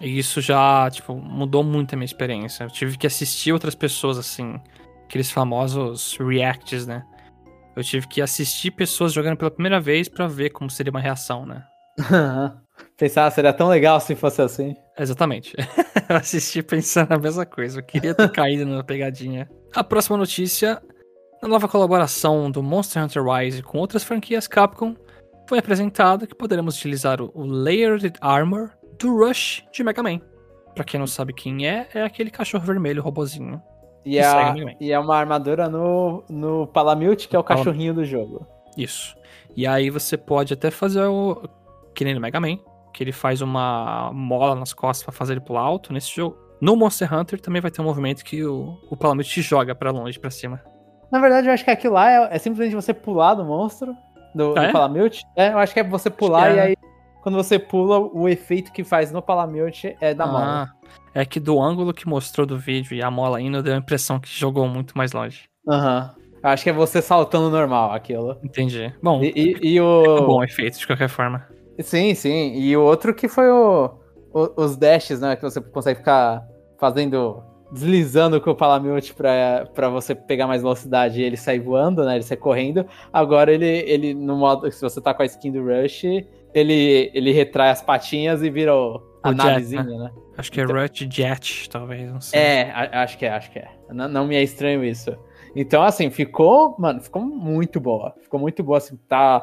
E 0.00 0.18
isso 0.18 0.40
já, 0.40 0.88
tipo, 0.90 1.14
mudou 1.16 1.64
muito 1.64 1.94
a 1.94 1.96
minha 1.96 2.04
experiência. 2.04 2.64
Eu 2.64 2.70
tive 2.70 2.96
que 2.96 3.06
assistir 3.06 3.52
outras 3.52 3.74
pessoas, 3.74 4.18
assim, 4.18 4.60
aqueles 5.04 5.30
famosos 5.30 6.16
reacts, 6.20 6.86
né? 6.86 7.02
Eu 7.74 7.82
tive 7.82 8.06
que 8.06 8.20
assistir 8.20 8.70
pessoas 8.70 9.12
jogando 9.12 9.36
pela 9.36 9.50
primeira 9.50 9.80
vez 9.80 10.08
pra 10.08 10.28
ver 10.28 10.50
como 10.50 10.70
seria 10.70 10.90
uma 10.90 11.00
reação, 11.00 11.46
né? 11.46 11.64
Pensar, 12.96 13.30
seria 13.30 13.52
tão 13.52 13.68
legal 13.68 14.00
se 14.00 14.14
fosse 14.14 14.42
assim. 14.42 14.76
Exatamente. 14.98 15.56
eu 16.08 16.16
assisti 16.16 16.62
pensando 16.62 17.12
a 17.12 17.18
mesma 17.18 17.46
coisa. 17.46 17.78
Eu 17.78 17.84
queria 17.84 18.14
ter 18.14 18.30
caído 18.30 18.66
na 18.66 18.82
pegadinha. 18.82 19.48
A 19.74 19.84
próxima 19.84 20.16
notícia: 20.16 20.82
na 21.42 21.48
nova 21.48 21.68
colaboração 21.68 22.50
do 22.50 22.62
Monster 22.62 23.02
Hunter 23.02 23.24
Rise 23.24 23.62
com 23.62 23.78
outras 23.78 24.02
franquias 24.02 24.48
Capcom, 24.48 24.94
foi 25.48 25.58
apresentado 25.58 26.26
que 26.26 26.34
poderemos 26.34 26.76
utilizar 26.76 27.20
o 27.22 27.44
Layered 27.44 28.12
Armor 28.20 28.70
do 28.98 29.16
Rush 29.16 29.64
de 29.72 29.84
Mega 29.84 30.02
Man. 30.02 30.20
Pra 30.74 30.84
quem 30.84 30.98
não 30.98 31.06
sabe 31.06 31.32
quem 31.32 31.66
é, 31.66 31.88
é 31.94 32.02
aquele 32.02 32.30
cachorro 32.30 32.64
vermelho 32.64 33.02
robozinho. 33.02 33.62
E, 34.04 34.18
a, 34.18 34.54
e 34.80 34.92
é 34.92 34.98
uma 34.98 35.16
armadura 35.16 35.68
no, 35.68 36.24
no 36.28 36.66
Palamute, 36.68 37.28
que 37.28 37.36
é 37.36 37.38
o 37.38 37.44
cachorrinho 37.44 37.92
do 37.92 38.04
jogo. 38.04 38.46
Isso. 38.76 39.14
E 39.56 39.66
aí 39.66 39.90
você 39.90 40.16
pode 40.16 40.54
até 40.54 40.70
fazer 40.70 41.02
o. 41.04 41.48
Que 41.94 42.04
nem 42.04 42.14
no 42.14 42.20
Mega 42.20 42.40
Man, 42.40 42.58
que 42.92 43.02
ele 43.02 43.12
faz 43.12 43.40
uma 43.40 44.10
mola 44.12 44.54
nas 44.54 44.72
costas 44.72 45.04
para 45.04 45.12
fazer 45.12 45.34
ele 45.34 45.40
pular 45.40 45.62
alto. 45.62 45.92
Nesse 45.92 46.14
jogo. 46.14 46.36
No 46.60 46.74
Monster 46.74 47.12
Hunter 47.12 47.40
também 47.40 47.62
vai 47.62 47.70
ter 47.70 47.80
um 47.80 47.84
movimento 47.84 48.24
que 48.24 48.44
o, 48.44 48.76
o 48.90 48.96
Palamute 48.96 49.30
te 49.30 49.40
joga 49.42 49.74
para 49.74 49.92
longe, 49.92 50.18
para 50.18 50.30
cima. 50.30 50.60
Na 51.10 51.20
verdade, 51.20 51.46
eu 51.46 51.52
acho 51.52 51.64
que 51.64 51.70
aquilo 51.70 51.94
lá 51.94 52.10
é, 52.10 52.36
é 52.36 52.38
simplesmente 52.38 52.74
você 52.74 52.92
pular 52.92 53.34
do 53.34 53.44
monstro, 53.44 53.94
do, 54.34 54.50
ah, 54.50 54.54
do 54.54 54.60
é? 54.60 54.72
Palamute. 54.72 55.22
É, 55.36 55.52
eu 55.52 55.58
acho 55.58 55.72
que 55.72 55.80
é 55.80 55.84
você 55.84 56.10
pular 56.10 56.50
e 56.54 56.58
é. 56.58 56.62
aí 56.62 56.76
quando 57.22 57.36
você 57.36 57.58
pula, 57.58 57.98
o 57.98 58.28
efeito 58.28 58.72
que 58.72 58.82
faz 58.82 59.12
no 59.12 59.20
Palamute 59.20 59.96
é 60.00 60.14
da 60.14 60.24
ah, 60.24 60.26
mola. 60.26 60.70
É 61.14 61.24
que 61.24 61.38
do 61.38 61.60
ângulo 61.60 61.92
que 61.92 62.08
mostrou 62.08 62.46
do 62.46 62.58
vídeo 62.58 62.94
e 62.94 63.02
a 63.02 63.10
mola 63.10 63.40
indo, 63.40 63.62
deu 63.62 63.74
a 63.74 63.78
impressão 63.78 64.18
que 64.18 64.28
jogou 64.28 64.66
muito 64.66 64.96
mais 64.96 65.12
longe. 65.12 65.48
Aham. 65.68 66.14
Uhum. 66.16 66.28
Acho 66.40 66.62
que 66.62 66.70
é 66.70 66.72
você 66.72 67.02
saltando 67.02 67.50
normal 67.50 67.92
aquilo. 67.92 68.38
Entendi. 68.44 68.94
Bom, 69.02 69.22
e, 69.22 69.32
e, 69.34 69.74
e 69.74 69.80
o... 69.80 70.18
é 70.18 70.20
bom 70.20 70.44
efeito 70.44 70.78
de 70.78 70.86
qualquer 70.86 71.08
forma. 71.08 71.44
Sim, 71.80 72.14
sim. 72.14 72.54
E 72.54 72.76
o 72.76 72.82
outro 72.82 73.14
que 73.14 73.28
foi 73.28 73.48
o, 73.50 73.90
o 74.32 74.62
os 74.62 74.76
dashes, 74.76 75.20
né? 75.20 75.36
Que 75.36 75.42
você 75.42 75.60
consegue 75.60 75.98
ficar 75.98 76.46
fazendo 76.78 77.42
deslizando 77.70 78.40
com 78.40 78.50
o 78.50 78.54
Palamute 78.54 79.12
pra, 79.14 79.68
pra 79.74 79.88
você 79.88 80.14
pegar 80.14 80.46
mais 80.46 80.62
velocidade 80.62 81.20
e 81.20 81.24
ele 81.24 81.36
sair 81.36 81.60
voando, 81.60 82.04
né? 82.04 82.14
Ele 82.14 82.24
sai 82.24 82.36
correndo. 82.36 82.86
Agora 83.12 83.52
ele, 83.52 83.66
ele, 83.66 84.14
no 84.14 84.36
modo. 84.36 84.70
Se 84.70 84.80
você 84.80 85.00
tá 85.00 85.12
com 85.12 85.22
a 85.22 85.26
skin 85.26 85.52
do 85.52 85.62
Rush, 85.62 86.04
ele, 86.54 87.10
ele 87.14 87.32
retrai 87.32 87.70
as 87.70 87.82
patinhas 87.82 88.42
e 88.42 88.50
vira 88.50 88.74
o, 88.74 89.02
a 89.22 89.32
navezinha, 89.32 89.82
né? 89.82 89.98
né? 89.98 90.10
Acho 90.36 90.52
que 90.52 90.60
é 90.60 90.64
então, 90.64 90.76
Rush 90.76 91.08
Jet, 91.10 91.68
talvez, 91.68 92.10
não 92.10 92.20
sei. 92.20 92.40
É, 92.40 92.70
acho 92.92 93.18
que 93.18 93.26
é, 93.26 93.30
acho 93.30 93.50
que 93.50 93.58
é. 93.58 93.68
Não, 93.90 94.08
não 94.08 94.26
me 94.26 94.36
é 94.36 94.42
estranho 94.42 94.84
isso. 94.84 95.16
Então, 95.54 95.82
assim, 95.82 96.10
ficou, 96.10 96.76
mano, 96.78 97.00
ficou 97.00 97.22
muito 97.22 97.80
boa. 97.80 98.14
Ficou 98.22 98.38
muito 98.38 98.62
boa, 98.62 98.78
assim, 98.78 98.96
tá. 99.08 99.40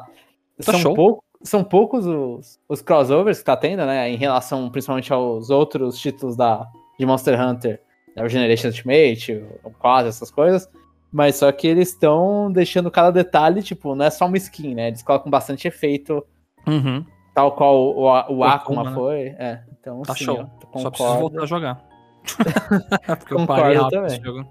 tá 0.64 0.72
são, 0.72 0.94
pou, 0.94 1.22
são 1.46 1.64
poucos 1.64 2.06
os, 2.06 2.58
os 2.68 2.82
crossovers 2.82 3.38
que 3.38 3.44
tá 3.44 3.56
tendo, 3.56 3.86
né? 3.86 4.10
Em 4.10 4.16
relação 4.16 4.68
principalmente 4.70 5.12
aos 5.12 5.48
outros 5.50 5.98
títulos 5.98 6.36
da, 6.36 6.66
de 6.98 7.06
Monster 7.06 7.40
Hunter 7.40 7.80
né, 8.16 8.24
o 8.24 8.28
Generation 8.28 8.68
Ultimate, 8.68 9.44
o 9.62 9.70
quase 9.70 10.08
essas 10.08 10.30
coisas. 10.30 10.68
Mas 11.12 11.36
só 11.36 11.52
que 11.52 11.66
eles 11.66 11.90
estão 11.90 12.50
deixando 12.50 12.90
cada 12.90 13.12
detalhe, 13.12 13.62
tipo, 13.62 13.94
não 13.94 14.06
é 14.06 14.10
só 14.10 14.26
uma 14.26 14.36
skin, 14.38 14.74
né? 14.74 14.88
Eles 14.88 15.02
colocam 15.02 15.30
bastante 15.30 15.68
efeito. 15.68 16.24
Uhum. 16.66 17.04
Tal 17.34 17.52
qual 17.52 17.76
o, 17.76 18.00
o, 18.00 18.36
o 18.38 18.44
Akuma 18.44 18.84
né? 18.84 18.94
foi. 18.94 19.20
É, 19.38 19.62
então, 19.78 20.02
tá 20.02 20.14
sim, 20.14 20.24
show. 20.24 20.50
Só 20.76 20.90
preciso 20.90 21.18
voltar 21.18 21.42
a 21.42 21.46
jogar. 21.46 21.84
Porque 23.18 23.34
eu 23.34 23.46
parei 23.46 23.76
rápido 23.76 24.06
esse 24.06 24.20
jogo. 24.20 24.46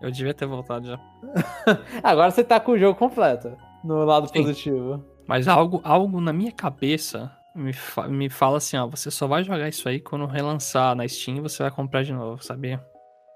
Eu 0.00 0.10
devia 0.10 0.34
ter 0.34 0.46
voltado 0.46 0.88
já. 0.88 0.98
Agora 2.02 2.30
você 2.30 2.42
tá 2.42 2.58
com 2.58 2.72
o 2.72 2.78
jogo 2.78 2.98
completo. 2.98 3.56
No 3.84 4.04
lado 4.04 4.28
sim. 4.28 4.42
positivo. 4.42 5.04
Mas 5.30 5.46
algo, 5.46 5.80
algo 5.84 6.20
na 6.20 6.32
minha 6.32 6.50
cabeça 6.50 7.30
me, 7.54 7.72
fa 7.72 8.08
me 8.08 8.28
fala 8.28 8.56
assim, 8.56 8.76
ó, 8.76 8.88
você 8.88 9.12
só 9.12 9.28
vai 9.28 9.44
jogar 9.44 9.68
isso 9.68 9.88
aí 9.88 10.00
quando 10.00 10.26
relançar 10.26 10.96
na 10.96 11.06
Steam 11.06 11.36
e 11.36 11.40
você 11.40 11.62
vai 11.62 11.70
comprar 11.70 12.02
de 12.02 12.12
novo, 12.12 12.42
sabia? 12.42 12.84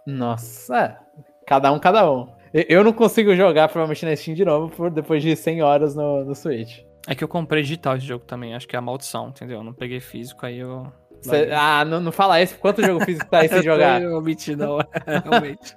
Nossa, 0.05 0.77
é. 0.77 0.99
cada 1.47 1.73
um, 1.73 1.79
cada 1.79 2.11
um. 2.11 2.27
Eu 2.53 2.83
não 2.83 2.93
consigo 2.93 3.33
jogar 3.37 3.69
provavelmente 3.69 4.05
na 4.05 4.17
Steam 4.17 4.35
de 4.35 4.45
novo 4.45 4.75
por 4.75 4.91
depois 4.91 5.23
de 5.23 5.37
100 5.37 5.63
horas 5.63 5.95
no, 5.95 6.25
no 6.25 6.35
Switch. 6.35 6.81
É 7.07 7.15
que 7.15 7.23
eu 7.23 7.29
comprei 7.29 7.63
digital 7.63 7.97
esse 7.97 8.07
jogo 8.07 8.25
também, 8.25 8.57
acho 8.57 8.67
que 8.67 8.75
é 8.75 8.79
a 8.81 8.83
maldição, 8.83 9.29
entendeu? 9.29 9.59
Eu 9.59 9.65
não 9.65 9.73
peguei 9.73 10.01
físico, 10.01 10.45
aí 10.45 10.59
eu. 10.59 10.93
Cê, 11.23 11.49
ah, 11.53 11.85
não, 11.85 12.01
não 12.01 12.11
fala 12.11 12.43
isso. 12.43 12.59
Quanto 12.59 12.85
jogo 12.85 13.05
físico 13.05 13.31
tá 13.31 13.39
aí 13.39 13.49
sem 13.49 13.63
jogar? 13.63 14.03
Eu 14.03 14.19
omiti, 14.19 14.57
não, 14.57 14.79
realmente. 15.07 15.77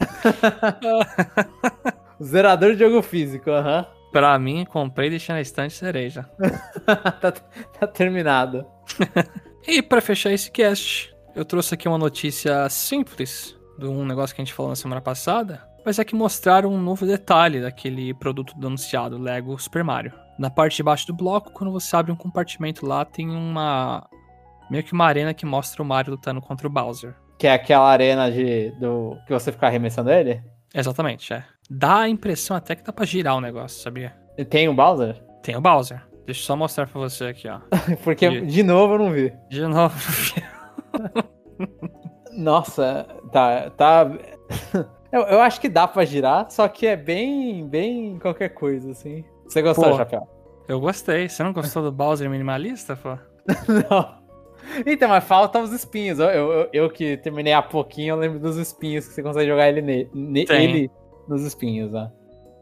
Zerador 2.20 2.72
de 2.72 2.80
jogo 2.80 3.00
físico, 3.00 3.48
aham. 3.48 3.86
Uhum. 3.86 4.01
Pra 4.12 4.38
mim, 4.38 4.64
comprei 4.66 5.08
e 5.08 5.10
deixei 5.10 5.34
na 5.34 5.40
estante 5.40 5.72
cereja. 5.72 6.28
tá, 7.20 7.32
tá 7.32 7.86
terminado. 7.86 8.66
e 9.66 9.80
pra 9.80 10.02
fechar 10.02 10.30
esse 10.30 10.50
cast, 10.50 11.14
eu 11.34 11.44
trouxe 11.44 11.74
aqui 11.74 11.88
uma 11.88 11.96
notícia 11.96 12.68
simples 12.68 13.56
de 13.78 13.86
um 13.86 14.04
negócio 14.04 14.36
que 14.36 14.42
a 14.42 14.44
gente 14.44 14.54
falou 14.54 14.70
na 14.70 14.76
semana 14.76 15.00
passada, 15.00 15.66
mas 15.84 15.98
é 15.98 16.04
que 16.04 16.14
mostraram 16.14 16.70
um 16.70 16.80
novo 16.80 17.06
detalhe 17.06 17.60
daquele 17.60 18.12
produto 18.12 18.54
anunciado, 18.56 19.18
Lego 19.18 19.58
Super 19.58 19.82
Mario. 19.82 20.12
Na 20.38 20.50
parte 20.50 20.76
de 20.76 20.82
baixo 20.82 21.06
do 21.06 21.14
bloco, 21.14 21.50
quando 21.52 21.72
você 21.72 21.94
abre 21.96 22.12
um 22.12 22.16
compartimento 22.16 22.86
lá, 22.86 23.04
tem 23.04 23.30
uma. 23.30 24.06
meio 24.70 24.84
que 24.84 24.92
uma 24.92 25.06
arena 25.06 25.34
que 25.34 25.46
mostra 25.46 25.82
o 25.82 25.86
Mario 25.86 26.12
lutando 26.12 26.40
contra 26.40 26.66
o 26.66 26.70
Bowser. 26.70 27.14
Que 27.38 27.46
é 27.46 27.54
aquela 27.54 27.88
arena 27.88 28.30
de 28.30 28.70
do 28.72 29.16
que 29.26 29.32
você 29.32 29.50
fica 29.50 29.66
arremessando 29.66 30.10
ele? 30.10 30.42
Exatamente, 30.74 31.32
é. 31.32 31.44
Dá 31.74 32.00
a 32.00 32.08
impressão 32.08 32.54
até 32.54 32.76
que 32.76 32.82
dá 32.82 32.92
pra 32.92 33.06
girar 33.06 33.34
o 33.34 33.40
negócio, 33.40 33.80
sabia? 33.80 34.12
E 34.36 34.44
tem 34.44 34.68
o 34.68 34.74
Bowser? 34.74 35.22
Tem 35.42 35.56
o 35.56 35.60
Bowser. 35.60 36.02
Deixa 36.26 36.42
eu 36.42 36.44
só 36.44 36.54
mostrar 36.54 36.86
pra 36.86 37.00
você 37.00 37.24
aqui, 37.24 37.48
ó. 37.48 37.60
Porque, 38.04 38.28
de... 38.28 38.46
de 38.46 38.62
novo, 38.62 38.94
eu 38.94 38.98
não 38.98 39.10
vi. 39.10 39.32
De 39.48 39.62
novo, 39.62 39.94
eu 40.92 41.00
não 41.00 41.12
vi. 41.16 41.22
Nossa, 42.36 43.06
tá. 43.32 43.70
tá... 43.70 44.10
eu, 45.10 45.22
eu 45.22 45.40
acho 45.40 45.58
que 45.62 45.68
dá 45.70 45.88
pra 45.88 46.04
girar, 46.04 46.50
só 46.50 46.68
que 46.68 46.86
é 46.86 46.94
bem, 46.94 47.66
bem 47.66 48.18
qualquer 48.18 48.50
coisa, 48.50 48.90
assim. 48.90 49.24
Você 49.46 49.62
gostou, 49.62 49.92
pô, 49.92 49.96
Chapéu? 49.96 50.28
Eu 50.68 50.78
gostei. 50.78 51.26
Você 51.26 51.42
não 51.42 51.54
gostou 51.54 51.82
do 51.82 51.90
Bowser 51.90 52.28
minimalista, 52.28 52.96
pô? 52.96 53.16
não. 53.90 54.20
Então, 54.86 55.08
mas 55.08 55.24
falta 55.24 55.58
os 55.58 55.72
espinhos. 55.72 56.18
Eu, 56.18 56.28
eu, 56.28 56.68
eu, 56.70 56.90
que 56.90 57.16
terminei 57.16 57.54
há 57.54 57.62
pouquinho, 57.62 58.14
eu 58.14 58.18
lembro 58.18 58.38
dos 58.38 58.58
espinhos 58.58 59.08
que 59.08 59.14
você 59.14 59.22
consegue 59.22 59.48
jogar 59.48 59.70
ele, 59.70 59.80
ne, 59.80 60.08
ne 60.12 60.46
ele 60.50 60.90
nos 61.32 61.42
espinhos, 61.42 61.90
né? 61.92 62.10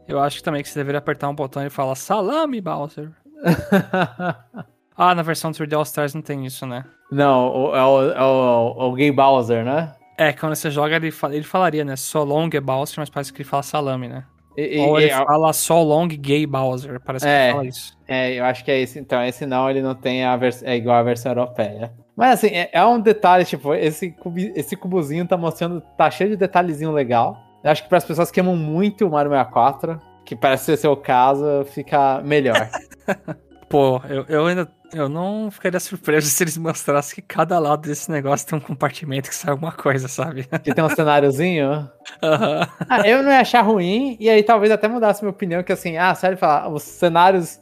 Eu 0.07 0.19
acho 0.19 0.43
também 0.43 0.63
que 0.63 0.69
você 0.69 0.79
deveria 0.79 0.99
apertar 0.99 1.29
um 1.29 1.35
botão 1.35 1.65
e 1.65 1.69
falar 1.69 1.95
salame, 1.95 2.59
Bowser. 2.59 3.11
ah, 4.97 5.15
na 5.15 5.21
versão 5.21 5.51
3D 5.51 5.73
All 5.75 5.83
Stars 5.83 6.13
não 6.13 6.21
tem 6.21 6.45
isso, 6.45 6.65
né? 6.65 6.83
Não, 7.11 7.75
é 7.75 7.85
o, 7.85 8.11
é 8.11 8.23
o, 8.23 8.89
o 8.89 8.93
Gay 8.93 9.11
Bowser, 9.11 9.63
né? 9.63 9.93
É, 10.17 10.33
quando 10.33 10.55
você 10.55 10.69
joga, 10.69 10.95
ele, 10.95 11.13
ele 11.31 11.43
falaria, 11.43 11.83
né? 11.83 11.95
So 11.95 12.23
long, 12.23 12.49
Bowser, 12.49 12.99
mas 12.99 13.09
parece 13.09 13.31
que 13.33 13.41
ele 13.41 13.49
fala 13.49 13.63
salame, 13.63 14.07
né? 14.07 14.25
E, 14.57 14.79
Ou 14.79 14.99
ele 14.99 15.09
e, 15.09 15.13
fala 15.13 15.53
so 15.53 15.81
long, 15.81 16.07
gay 16.07 16.45
Bowser, 16.45 16.99
parece 16.99 17.25
é, 17.25 17.29
que 17.29 17.43
ele 17.43 17.53
fala 17.53 17.67
isso. 17.67 17.97
É, 18.07 18.33
eu 18.33 18.45
acho 18.45 18.65
que 18.65 18.71
é 18.71 18.79
esse. 18.79 18.99
Então, 18.99 19.23
esse 19.23 19.45
não, 19.45 19.69
ele 19.69 19.81
não 19.81 19.95
tem 19.95 20.25
a 20.25 20.35
vers 20.35 20.61
é 20.61 20.75
igual 20.75 20.97
a 20.97 21.03
versão 21.03 21.31
europeia. 21.31 21.93
Mas 22.15 22.33
assim, 22.33 22.47
é, 22.55 22.69
é 22.73 22.85
um 22.85 22.99
detalhe, 22.99 23.45
tipo, 23.45 23.73
esse, 23.73 24.11
cubi, 24.11 24.51
esse 24.55 24.75
cubozinho 24.75 25.25
tá 25.25 25.37
mostrando, 25.37 25.81
tá 25.97 26.11
cheio 26.11 26.31
de 26.31 26.35
detalhezinho 26.35 26.91
legal. 26.91 27.37
Eu 27.63 27.71
acho 27.71 27.83
que 27.83 27.89
para 27.89 27.97
as 27.97 28.05
pessoas 28.05 28.31
que 28.31 28.39
amam 28.39 28.55
muito 28.55 29.05
o 29.05 29.11
Mario 29.11 29.31
64, 29.31 30.01
que 30.25 30.35
parece 30.35 30.65
ser 30.65 30.73
o 30.73 30.77
seu 30.77 30.97
caso, 30.97 31.65
fica 31.65 32.21
melhor. 32.21 32.69
Pô, 33.69 34.01
eu, 34.09 34.25
eu 34.27 34.45
ainda 34.45 34.69
eu 34.93 35.07
não 35.07 35.49
ficaria 35.49 35.79
surpreso 35.79 36.27
se 36.27 36.43
eles 36.43 36.57
mostrassem 36.57 37.15
que 37.15 37.21
cada 37.21 37.57
lado 37.57 37.87
desse 37.87 38.11
negócio 38.11 38.45
tem 38.45 38.57
um 38.57 38.61
compartimento 38.61 39.29
que 39.29 39.35
sai 39.35 39.51
alguma 39.51 39.71
coisa, 39.71 40.07
sabe? 40.07 40.45
Que 40.61 40.73
tem 40.73 40.83
um 40.83 40.89
cenáriozinho? 40.89 41.89
Uhum. 42.21 42.67
Ah, 42.89 43.07
eu 43.07 43.23
não 43.23 43.31
ia 43.31 43.39
achar 43.39 43.61
ruim, 43.61 44.17
e 44.19 44.29
aí 44.29 44.43
talvez 44.43 44.71
até 44.71 44.87
mudasse 44.87 45.23
minha 45.23 45.31
opinião, 45.31 45.63
que 45.63 45.71
assim, 45.71 45.97
ah, 45.97 46.13
sério, 46.13 46.37
falar, 46.37 46.69
os 46.69 46.83
cenários, 46.83 47.61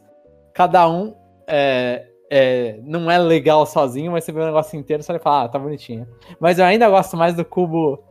cada 0.54 0.90
um 0.90 1.16
é, 1.48 2.08
é, 2.32 2.80
não 2.84 3.10
é 3.10 3.18
legal 3.18 3.66
sozinho, 3.66 4.12
mas 4.12 4.24
você 4.24 4.32
vê 4.32 4.42
o 4.42 4.46
negócio 4.46 4.80
inteiro, 4.80 5.04
você 5.04 5.12
vai 5.12 5.22
falar, 5.22 5.44
ah, 5.44 5.50
tá 5.50 5.60
bonitinho. 5.60 6.08
Mas 6.40 6.58
eu 6.58 6.66
ainda 6.66 6.90
gosto 6.90 7.16
mais 7.16 7.36
do 7.36 7.46
cubo, 7.46 8.04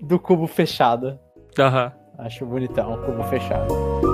do 0.00 0.18
cubo 0.18 0.46
fechado. 0.46 1.18
Aham. 1.58 1.92
Acho 2.18 2.46
bonitão, 2.46 2.94
o 2.94 2.98
cubo 3.04 3.22
fechado. 3.24 4.13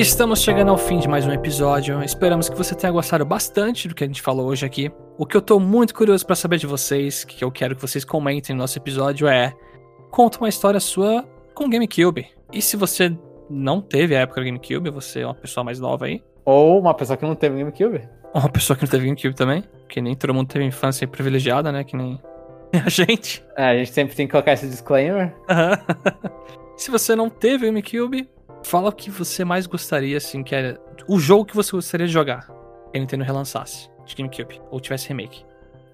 E 0.00 0.02
estamos 0.02 0.40
chegando 0.40 0.70
ao 0.70 0.78
fim 0.78 0.98
de 0.98 1.06
mais 1.06 1.26
um 1.26 1.30
episódio. 1.30 2.02
Esperamos 2.02 2.48
que 2.48 2.56
você 2.56 2.74
tenha 2.74 2.90
gostado 2.90 3.22
bastante 3.22 3.86
do 3.86 3.94
que 3.94 4.02
a 4.02 4.06
gente 4.06 4.22
falou 4.22 4.46
hoje 4.46 4.64
aqui. 4.64 4.90
O 5.18 5.26
que 5.26 5.36
eu 5.36 5.42
tô 5.42 5.60
muito 5.60 5.94
curioso 5.94 6.24
para 6.24 6.34
saber 6.34 6.56
de 6.56 6.66
vocês, 6.66 7.22
que 7.22 7.44
eu 7.44 7.52
quero 7.52 7.76
que 7.76 7.82
vocês 7.82 8.02
comentem 8.02 8.56
no 8.56 8.62
nosso 8.62 8.78
episódio 8.78 9.28
é: 9.28 9.52
conta 10.10 10.38
uma 10.38 10.48
história 10.48 10.80
sua 10.80 11.28
com 11.54 11.68
GameCube. 11.68 12.26
E 12.50 12.62
se 12.62 12.78
você 12.78 13.14
não 13.50 13.82
teve 13.82 14.16
a 14.16 14.20
época 14.20 14.40
do 14.40 14.46
GameCube, 14.46 14.88
você 14.88 15.20
é 15.20 15.26
uma 15.26 15.34
pessoa 15.34 15.62
mais 15.62 15.78
nova 15.78 16.06
aí, 16.06 16.22
Ou 16.46 16.80
uma 16.80 16.94
pessoa 16.94 17.18
que 17.18 17.26
não 17.26 17.34
teve 17.34 17.58
GameCube. 17.58 18.08
ou 18.32 18.40
uma 18.40 18.48
pessoa 18.48 18.78
que 18.78 18.84
não 18.84 18.90
teve 18.90 19.04
GameCube 19.04 19.34
também, 19.34 19.62
que 19.86 20.00
nem 20.00 20.16
todo 20.16 20.32
mundo 20.32 20.48
teve 20.48 20.64
infância 20.64 21.06
privilegiada, 21.06 21.70
né? 21.70 21.84
Que 21.84 21.94
nem 21.94 22.18
a 22.72 22.88
gente. 22.88 23.44
É, 23.54 23.64
a 23.66 23.76
gente 23.76 23.90
sempre 23.92 24.16
tem 24.16 24.26
que 24.26 24.32
colocar 24.32 24.54
esse 24.54 24.66
disclaimer. 24.66 25.36
Aham. 25.46 25.78
Se 26.74 26.90
você 26.90 27.14
não 27.14 27.28
teve 27.28 27.66
o 27.66 27.68
GameCube, 27.68 28.26
fala 28.62 28.88
o 28.88 28.92
que 28.92 29.10
você 29.10 29.44
mais 29.44 29.66
gostaria, 29.66 30.16
assim, 30.16 30.42
que 30.42 30.54
era 30.54 30.80
o 31.08 31.18
jogo 31.18 31.44
que 31.44 31.56
você 31.56 31.72
gostaria 31.72 32.06
de 32.06 32.12
jogar. 32.12 32.46
Que 32.92 32.98
a 32.98 33.00
Nintendo 33.00 33.24
relançasse 33.24 33.88
de 34.06 34.14
GameCube, 34.16 34.60
ou 34.70 34.80
tivesse 34.80 35.08
remake. 35.08 35.44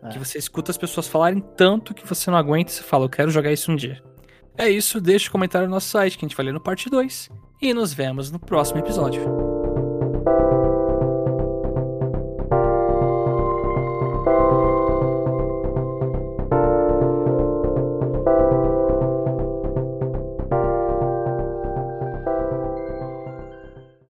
É. 0.02 0.08
Que 0.10 0.18
você 0.18 0.38
escuta 0.38 0.70
as 0.70 0.78
pessoas 0.78 1.06
falarem 1.06 1.40
tanto 1.56 1.94
que 1.94 2.06
você 2.06 2.30
não 2.30 2.38
aguenta 2.38 2.70
e 2.70 2.74
você 2.74 2.82
fala, 2.82 3.04
eu 3.04 3.10
quero 3.10 3.30
jogar 3.30 3.52
isso 3.52 3.70
um 3.70 3.76
dia. 3.76 4.02
É 4.56 4.68
isso, 4.70 5.00
deixa 5.00 5.28
o 5.28 5.32
comentário 5.32 5.68
no 5.68 5.74
nosso 5.74 5.88
site 5.88 6.16
que 6.16 6.24
a 6.24 6.28
gente 6.28 6.36
vai 6.36 6.46
ler 6.46 6.52
no 6.52 6.60
parte 6.60 6.88
2. 6.88 7.30
E 7.60 7.74
nos 7.74 7.92
vemos 7.92 8.30
no 8.30 8.38
próximo 8.38 8.80
episódio. 8.80 9.55